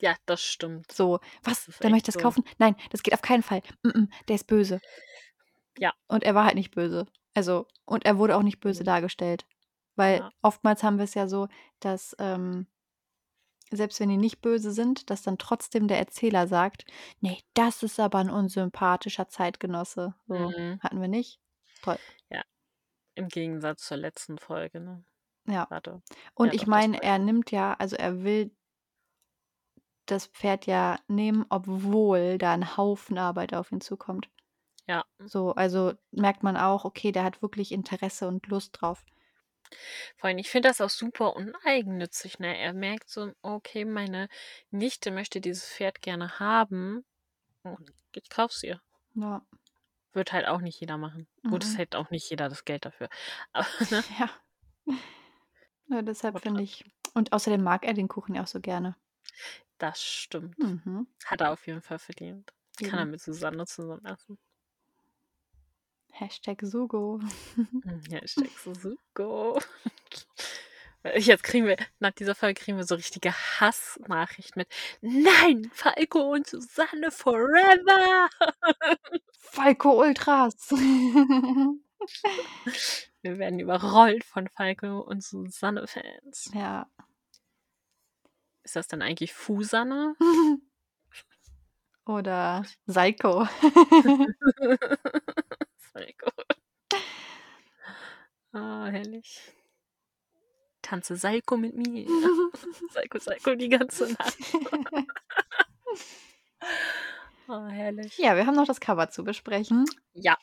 [0.00, 0.90] Ja, das stimmt.
[0.90, 1.68] So, was?
[1.68, 2.20] ist Der echt möchte das so.
[2.20, 2.44] kaufen?
[2.58, 3.62] Nein, das geht auf keinen Fall.
[3.82, 4.80] Mm -mm, der ist böse.
[5.78, 5.92] Ja.
[6.08, 7.06] Und er war halt nicht böse.
[7.34, 8.86] Also, und er wurde auch nicht böse Mhm.
[8.86, 9.46] dargestellt.
[9.96, 10.32] Weil Ja.
[10.42, 11.48] oftmals haben wir es ja so,
[11.80, 12.66] dass ähm,
[13.72, 16.84] selbst wenn die nicht böse sind, dass dann trotzdem der Erzähler sagt,
[17.20, 20.14] nee, das ist aber ein unsympathischer Zeitgenosse.
[20.28, 20.80] So, Mhm.
[20.80, 21.40] hatten wir nicht.
[21.82, 21.98] Toll.
[23.14, 25.04] Im Gegensatz zur letzten Folge, ne?
[25.46, 25.70] Ja.
[25.70, 26.02] Warte.
[26.34, 28.56] Und Ja, ich meine, er nimmt ja, also er will
[30.06, 34.28] das Pferd ja nehmen, obwohl da ein Haufen Arbeit auf ihn zukommt.
[34.92, 35.04] Ja.
[35.24, 39.02] So, also merkt man auch, okay, der hat wirklich Interesse und Lust drauf.
[40.18, 42.58] Vor allem, ich finde das auch super uneigennützig, ne?
[42.58, 44.28] Er merkt so, okay, meine
[44.70, 47.06] Nichte möchte dieses Pferd gerne haben.
[47.62, 48.82] Und ich kauf's ihr.
[49.14, 49.40] Ja.
[50.12, 51.26] Wird halt auch nicht jeder machen.
[51.48, 51.76] Gut, es Mhm.
[51.78, 53.08] hätte auch nicht jeder das Geld dafür.
[53.54, 54.04] Aber, ne?
[54.18, 54.30] Ja.
[55.88, 56.84] ja deshalb finde ich.
[57.14, 58.94] Und außerdem mag er den Kuchen ja auch so gerne.
[59.78, 60.58] Das stimmt.
[60.58, 61.06] Mhm.
[61.24, 62.52] Hat er auf jeden Fall verdient.
[62.78, 64.38] Kann er mit Susanne zusammen essen.
[66.12, 67.20] Hashtag Sugo.
[67.54, 69.58] Hm, Hashtag Suzuko.
[71.16, 74.68] Jetzt kriegen wir, nach dieser Folge kriegen wir so richtige Hassnachrichten mit.
[75.00, 78.28] Nein, Falco und Susanne forever.
[79.40, 80.70] Falco Ultras.
[83.22, 86.52] Wir werden überrollt von Falco und Susanne-Fans.
[86.54, 86.86] ja.
[88.64, 90.14] Ist das dann eigentlich Fusanne?
[92.06, 93.46] Oder Psycho.
[95.92, 96.30] Falco.
[98.54, 99.40] Ah, herrlich.
[100.82, 102.06] Tanze Salko mit mir.
[102.92, 104.36] Salko, Salko die ganze Nacht.
[107.48, 108.18] Oh, herrlich.
[108.18, 109.86] ja, wir haben noch das Cover zu besprechen.
[110.12, 110.36] Ja,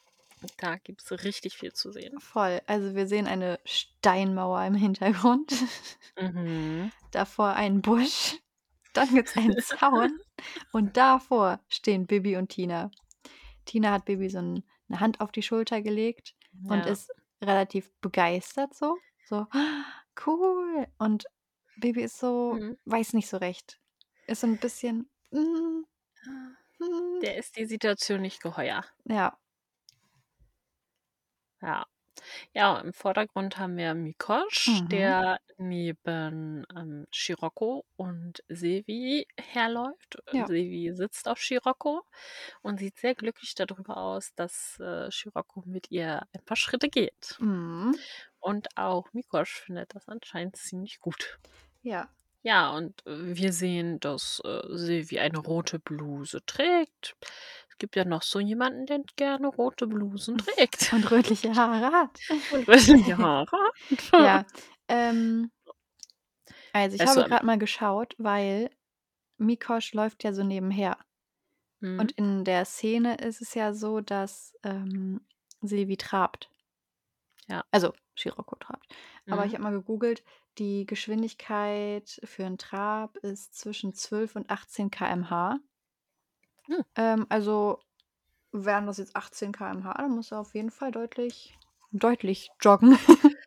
[0.58, 2.20] da gibt es richtig viel zu sehen.
[2.20, 2.62] Voll.
[2.66, 5.54] Also wir sehen eine Steinmauer im Hintergrund.
[6.18, 6.92] Mhm.
[7.12, 8.38] Davor ein Busch.
[8.94, 10.20] Dann gibt es einen Zaun.
[10.72, 12.92] Und davor stehen Bibi und Tina.
[13.66, 16.92] Tina hat Bibi so ein, eine Hand auf die Schulter gelegt und Ja.
[16.92, 17.12] ist
[17.44, 18.98] relativ begeistert so.
[19.26, 19.86] So, "Ah,
[20.26, 20.88] cool.
[20.98, 21.26] Und
[21.78, 22.78] Bibi ist so, Mhm.
[22.86, 23.80] weiß nicht so recht.
[24.28, 25.10] Ist so ein bisschen.
[25.32, 25.84] mm,
[26.80, 28.84] mm, Der ist die Situation nicht geheuer.
[29.06, 29.38] ja,
[31.62, 31.86] Ja.
[32.54, 34.90] Ja, im Vordergrund haben wir Mikosch, Mhm.
[34.90, 40.18] der neben, ähm, Scirocco und Silvie herläuft.
[40.32, 40.46] Ja.
[40.46, 42.04] Silvie sitzt auf Scirocco
[42.62, 47.40] und sieht sehr glücklich darüber aus, dass, äh, Scirocco mit ihr ein paar Schritte geht.
[47.40, 48.04] Mhm.
[48.40, 51.40] Und auch Mikosch findet das anscheinend ziemlich gut.
[51.84, 52.10] Ja.
[52.42, 57.18] Ja, und, äh, wir sehen, dass, äh, Silvie eine rote Bluse trägt.
[57.80, 60.92] Es gibt ja noch so jemanden, der gerne rote Blusen trägt.
[60.92, 62.20] Und rötliche Haare hat.
[62.50, 63.58] Und rötliche Haare.
[64.16, 64.46] Ja,
[64.90, 65.52] ähm
[66.76, 68.70] also, ich Weißt habe grad mal geschaut, weil
[69.38, 70.98] Mikosch läuft ja so nebenher.
[71.82, 72.10] Mhm.
[72.10, 75.22] Und in der Szene ist es ja so, dass, ähm,
[75.62, 76.50] Silvie trabt.
[77.50, 77.64] Ja.
[77.74, 78.88] Also, Scirocco trabt.
[79.30, 79.56] Aber ich Mhm.
[79.56, 80.24] habe mal gegoogelt,
[80.58, 85.60] die Geschwindigkeit für 'n Trab ist zwischen 12 und 18 km/h.
[86.70, 86.84] Hm.
[86.96, 87.80] Ähm, also,
[88.52, 91.56] wären das jetzt 18 km/h, dann muss er auf jeden Fall deutlich
[91.92, 92.98] deutlich joggen.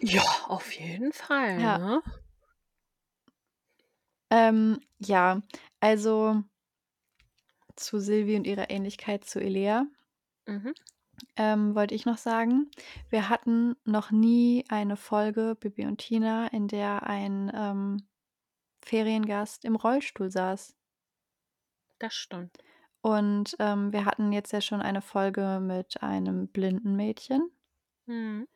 [0.00, 1.78] Ja, auf jeden Fall, Ja.
[1.78, 2.02] ne?
[4.30, 5.40] Ähm, ja,
[5.80, 6.42] also
[7.76, 9.86] zu Silvie und ihrer Ähnlichkeit zu Elea
[10.46, 10.74] Mhm.
[11.36, 12.70] ähm, wollte ich noch sagen,
[13.10, 18.06] wir hatten noch nie eine Folge Bibi und Tina, in der ein, ähm,
[18.84, 20.74] Feriengast im Rollstuhl saß.
[22.04, 22.58] Das stimmt.
[23.00, 27.50] Und, ähm, wir hatten jetzt ja schon eine Folge mit einem blinden Mädchen.
[28.06, 28.46] Mhm.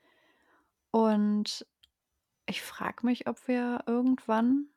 [0.94, 1.66] Und
[2.46, 4.68] ich frage mich, ob wir irgendwann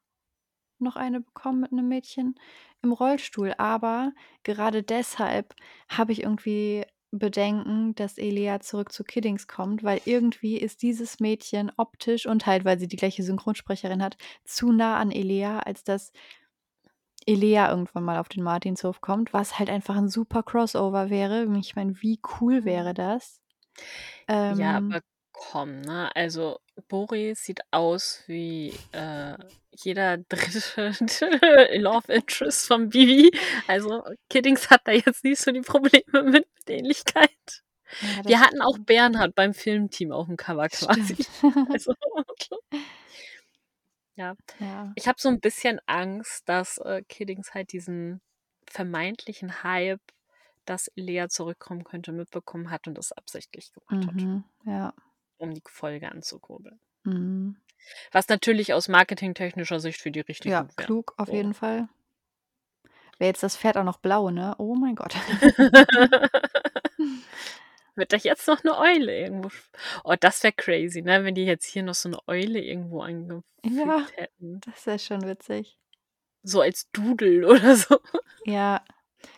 [0.79, 2.35] noch eine bekommen mit 'nem Mädchen
[2.83, 3.53] im Rollstuhl.
[3.57, 5.55] Aber gerade deshalb
[5.89, 11.71] habe ich irgendwie Bedenken, dass Elea zurück zu Kiddings kommt, weil irgendwie ist dieses Mädchen
[11.77, 16.11] optisch und halt, weil sie die gleiche Synchronsprecherin hat, zu nah an Elea, als dass
[17.25, 21.45] Elea irgendwann mal auf den Martinshof kommt, was halt einfach 'n super Crossover wäre.
[21.59, 22.95] Ich meine, wie cool wäre Mhm.
[22.95, 23.41] das?
[24.49, 26.09] Ja, Ähm aber komm, ne?
[26.15, 29.35] Also, Boris sieht aus wie, äh,
[29.71, 30.91] jeder dritte
[31.79, 33.31] Love Interest von Bibi.
[33.67, 37.29] Also, Kiddings hat da jetzt nicht so die Probleme mit mit Ähnlichkeit.
[38.01, 38.77] Ja, Wir hatten auch.
[38.79, 41.15] Bernhard beim Filmteam auf'm Cover quasi.
[41.15, 41.29] Stimmt.
[41.73, 41.93] Also
[44.17, 44.35] Ja.
[44.59, 44.95] Ja.
[44.95, 48.21] Ich habe so 'n bisschen Angst, dass, äh, Kiddings halt diesen
[48.69, 50.01] vermeintlichen Hype,
[50.65, 54.23] dass Elea zurückkommen könnte, mitbekommen hat und das absichtlich gemacht hat.
[54.23, 54.93] Mhm, ja.
[55.41, 56.79] Um die Folge anzukurbeln.
[57.05, 57.55] Mhm.
[58.11, 60.75] Was natürlich aus marketingtechnischer Sicht für die richtig Ja, wäre.
[60.75, 61.33] klug auf So.
[61.33, 61.87] jeden Fall.
[63.19, 64.55] Wäre jetzt das Pferd auch noch blau, ne?
[64.57, 65.15] Oh mein Gott.
[68.01, 69.49] Wird da jetzt noch 'ne Eule irgendwo
[70.03, 73.45] oh, das wäre crazy, ne, wenn die jetzt hier noch so 'ne Eule irgendwo eingefügt
[73.63, 74.63] Ja, hätten.
[74.65, 75.77] das wäre schon witzig.
[76.43, 77.99] So als Doodle oder so.
[78.45, 78.83] Ja,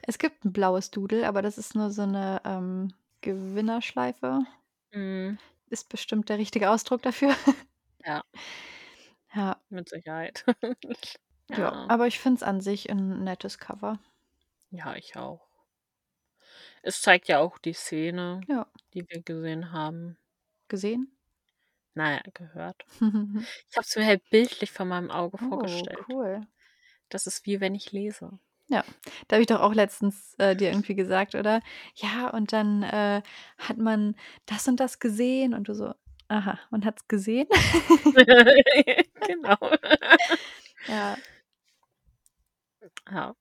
[0.03, 4.45] es gibt 'n blaues Doodle, aber das ist nur so 'ne, ähm, Gewinnerschleife.
[4.93, 5.37] Mhm.
[5.69, 7.35] Ist bestimmt der richtige Ausdruck dafür.
[8.05, 8.23] Ja.
[9.35, 9.63] Ja.
[9.71, 10.43] Mit Sicherheit.
[11.49, 11.87] Ja, Ja.
[11.87, 13.99] aber ich finde es an sich 'n nettes Cover.
[14.71, 15.47] Ja, ich auch.
[16.85, 18.67] Es zeigt ja auch die Szene, Ja.
[18.93, 20.17] die wir gesehen haben.
[20.67, 21.15] Gesehen?
[21.95, 22.85] Na ja, gehört.
[23.69, 26.07] Ich habe es mir halt bildlich vor meinem Auge Oh, vorgestellt.
[26.07, 26.45] cool.
[27.09, 28.39] Das ist wie wenn ich lese.
[28.69, 28.85] Ja,
[29.27, 31.61] da habe ich doch auch letztens, äh, dir irgendwie gesagt, oder?
[31.95, 33.21] Ja, und dann, äh,
[33.57, 34.15] hat man
[34.45, 35.93] das und das gesehen und du so:
[36.29, 37.47] „Aha, man hat's gesehen?“
[39.23, 39.57] Genau.
[40.87, 41.17] Ja.
[43.11, 43.35] Ja.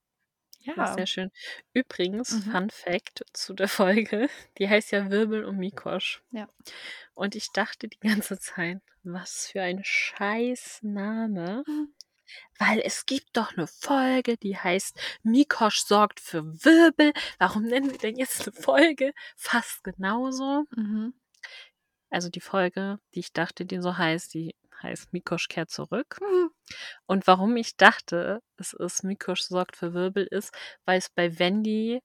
[0.65, 0.85] Ja, Ja.
[0.85, 1.29] sehr schön.
[1.73, 2.43] Übrigens, Mhm.
[2.49, 6.21] Fun Fact zu der Folge, die heißt ja Wirbel um Mikosch.
[6.31, 6.47] Ja.
[7.15, 11.93] Und ich dachte die ganze Zeit: „Was für ein Scheißname.“ Mhm.
[12.59, 17.97] Weil es gibt doch 'ne Folge, die heißt „Mikosch sorgt für Wirbel.“ Warum nennen sie
[17.99, 20.65] denn jetzt 'ne Folge fast genauso?
[20.75, 21.13] Mhm.
[22.11, 26.51] Also, die Folge, die ich dachte, die so heißt, die heißt „Mikosch kehrt zurück.“ Mhm.
[27.07, 30.53] Und warum ich dachte, es ist „Mikosch sorgt für Wirbel“ ist,
[30.85, 32.01] weil es bei Wendy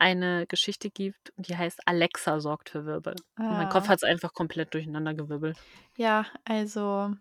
[0.00, 3.90] eine Geschichte gibt, die heißt „Alexa sorgt für Wirbel.“ Und mein Kopf Ah.
[3.90, 5.64] hat's einfach komplett durcheinandergewirbelt.
[5.96, 7.16] Ja, also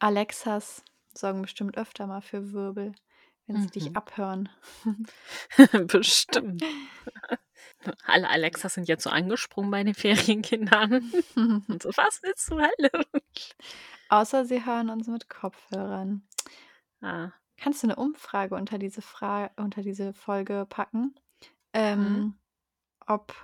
[0.00, 0.82] Alexas
[1.14, 2.92] sorgen bestimmt öfter mal für Wirbel,
[3.46, 3.96] wenn sie dich Mhm.
[3.96, 4.48] abhören.
[5.88, 6.64] Bestimmt.
[8.06, 11.12] Alle Alexas sind jetzt so angesprungen bei den Ferienkindern
[11.68, 12.90] und so: „Was willst du Hölle?“
[14.10, 16.22] Außer sie hören uns mit Kopfhörern.
[17.02, 17.32] Ah.
[17.58, 21.14] Kannst du 'ne Umfrage unter diese Fra unter diese Folge packen,
[21.96, 22.24] Mhm.
[22.24, 22.38] ähm,
[23.06, 23.34] ob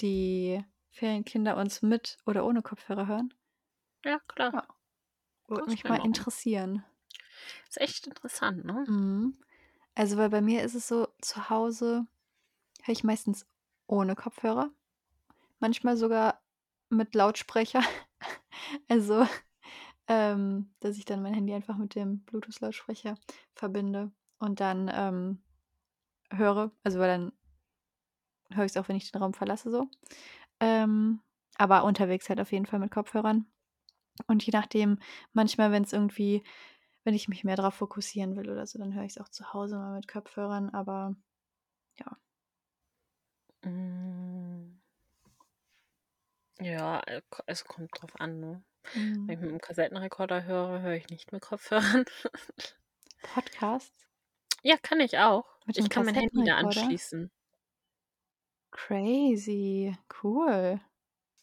[0.00, 3.34] die Ferienkinder uns mit oder ohne Kopfhörer hören?
[4.04, 4.52] Ja, klar.
[4.52, 4.66] Ja.
[5.48, 6.04] Würde mich mal machen.
[6.04, 6.84] interessieren.
[7.68, 8.84] Ist echt interessant, ne?
[8.88, 9.36] Mhm.
[9.94, 12.06] Also, weil bei mir ist es so, zu Hause
[12.82, 13.46] höre ich meistens
[13.86, 14.70] ohne Kopfhörer.
[15.60, 16.42] manchmal sogar
[16.90, 17.82] mit Lautsprecher.
[18.88, 19.26] Also,
[20.08, 23.16] ähm, dass ich dann mein Handy einfach mit dem Bluetooth-Lautsprecher
[23.54, 25.42] verbinde und dann, ähm,
[26.30, 26.72] höre.
[26.84, 27.32] Also, weil dann
[28.50, 29.88] höre ich's auch, wenn ich den Raum verlasse so.
[30.60, 31.20] Ähm,
[31.56, 33.46] aber unterwegs halt auf jeden Fall mit Kopfhörern.
[34.26, 34.98] Und je nachdem,
[35.32, 36.42] manchmal, wenn's irgendwie
[37.06, 39.76] wenn ich mich mehr drauf fokussieren will oder so, dann höre ich's auch zu Hause
[39.78, 41.14] mal mit Kopfhörern, aber
[42.00, 42.18] ja.
[43.64, 44.80] Hm.
[46.60, 48.62] Ja, äh, es kommt drauf an, ne?
[49.26, 49.42] Wenn ich Mhm.
[49.42, 52.06] mit'm Kassettenrekorder höre, höre ich nicht mit Kopfhörern.
[53.28, 54.08] Podcasts?
[54.62, 55.46] Ja, kann ich auch.
[55.66, 57.30] Mit Ich kann mein Handy da anschließen.
[58.70, 60.80] Crazy, cool.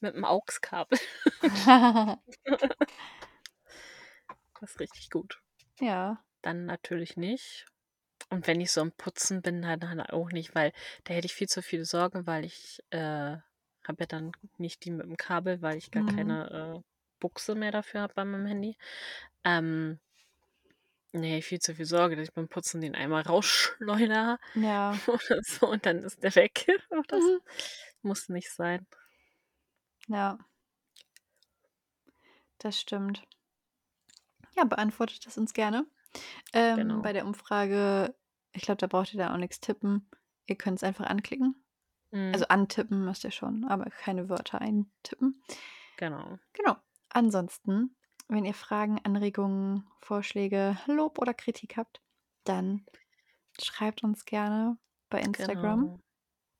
[0.02, 1.00] Mit'm AUX-Kabel.
[4.60, 5.43] Das ist richtig gut.
[5.82, 6.24] Ja.
[6.44, 7.66] Dann natürlich nicht.
[8.30, 10.74] Und wenn ich so am Putzen bin, dann auch nicht, weil
[11.06, 13.38] da hätte ich viel zu viel Sorge, weil ich, äh,
[13.88, 16.04] habe ja dann nicht die mit'm Kabel, weil ich gar Mhm.
[16.04, 16.84] keine, äh,
[17.20, 18.78] Buchse mehr dafür habe bei meinem Handy.
[19.46, 20.00] Ähm
[21.16, 25.04] ne, viel zu viel Sorge, dass ich beim Putzen den einmal rausschleudere Ja.
[25.08, 26.66] oder so und dann ist der weg.
[27.08, 27.44] Das Mhm.
[28.04, 28.88] muss nicht sein.
[30.08, 30.38] Ja.
[32.62, 33.24] Das stimmt.
[34.56, 35.86] Ja, beantwortet das uns gerne.
[36.54, 37.02] Ähm, Genau.
[37.02, 38.16] bei der Umfrage
[38.56, 40.08] ich glaube, da braucht ihr dann auch nix tippen.
[40.46, 41.56] Ihr könnt's einfach anklicken.
[42.12, 42.32] Mhm.
[42.34, 45.42] Also, antippen müsst ihr schon, aber keine Wörter eintippen.
[45.98, 46.38] Genau.
[46.54, 46.76] Genau.
[47.10, 47.96] Ansonsten,
[48.28, 52.02] wenn ihr Fragen, Anregungen, Vorschläge, Lob oder Kritik habt,
[52.44, 52.86] dann
[53.60, 54.78] schreibt uns gerne
[55.10, 55.82] bei Instagram.
[55.82, 56.00] Genau.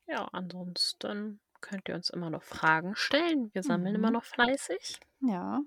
[0.08, 3.54] Ja, ansonsten könnt ihr uns immer noch Fragen stellen.
[3.54, 4.14] Wir sammeln immer Mhm.
[4.14, 4.98] noch fleißig.
[5.20, 5.60] Ja.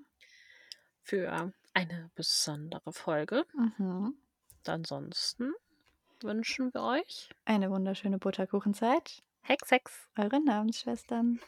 [1.02, 3.44] Für eine besondere Folge.
[3.54, 4.14] Mhm.
[4.66, 5.52] Ansonsten
[6.20, 9.22] wünschen wir euch Eine wunderschöne Butterkuchenzeit.
[9.42, 10.08] Hex, Hex.
[10.18, 11.40] Eure Namensschwestern.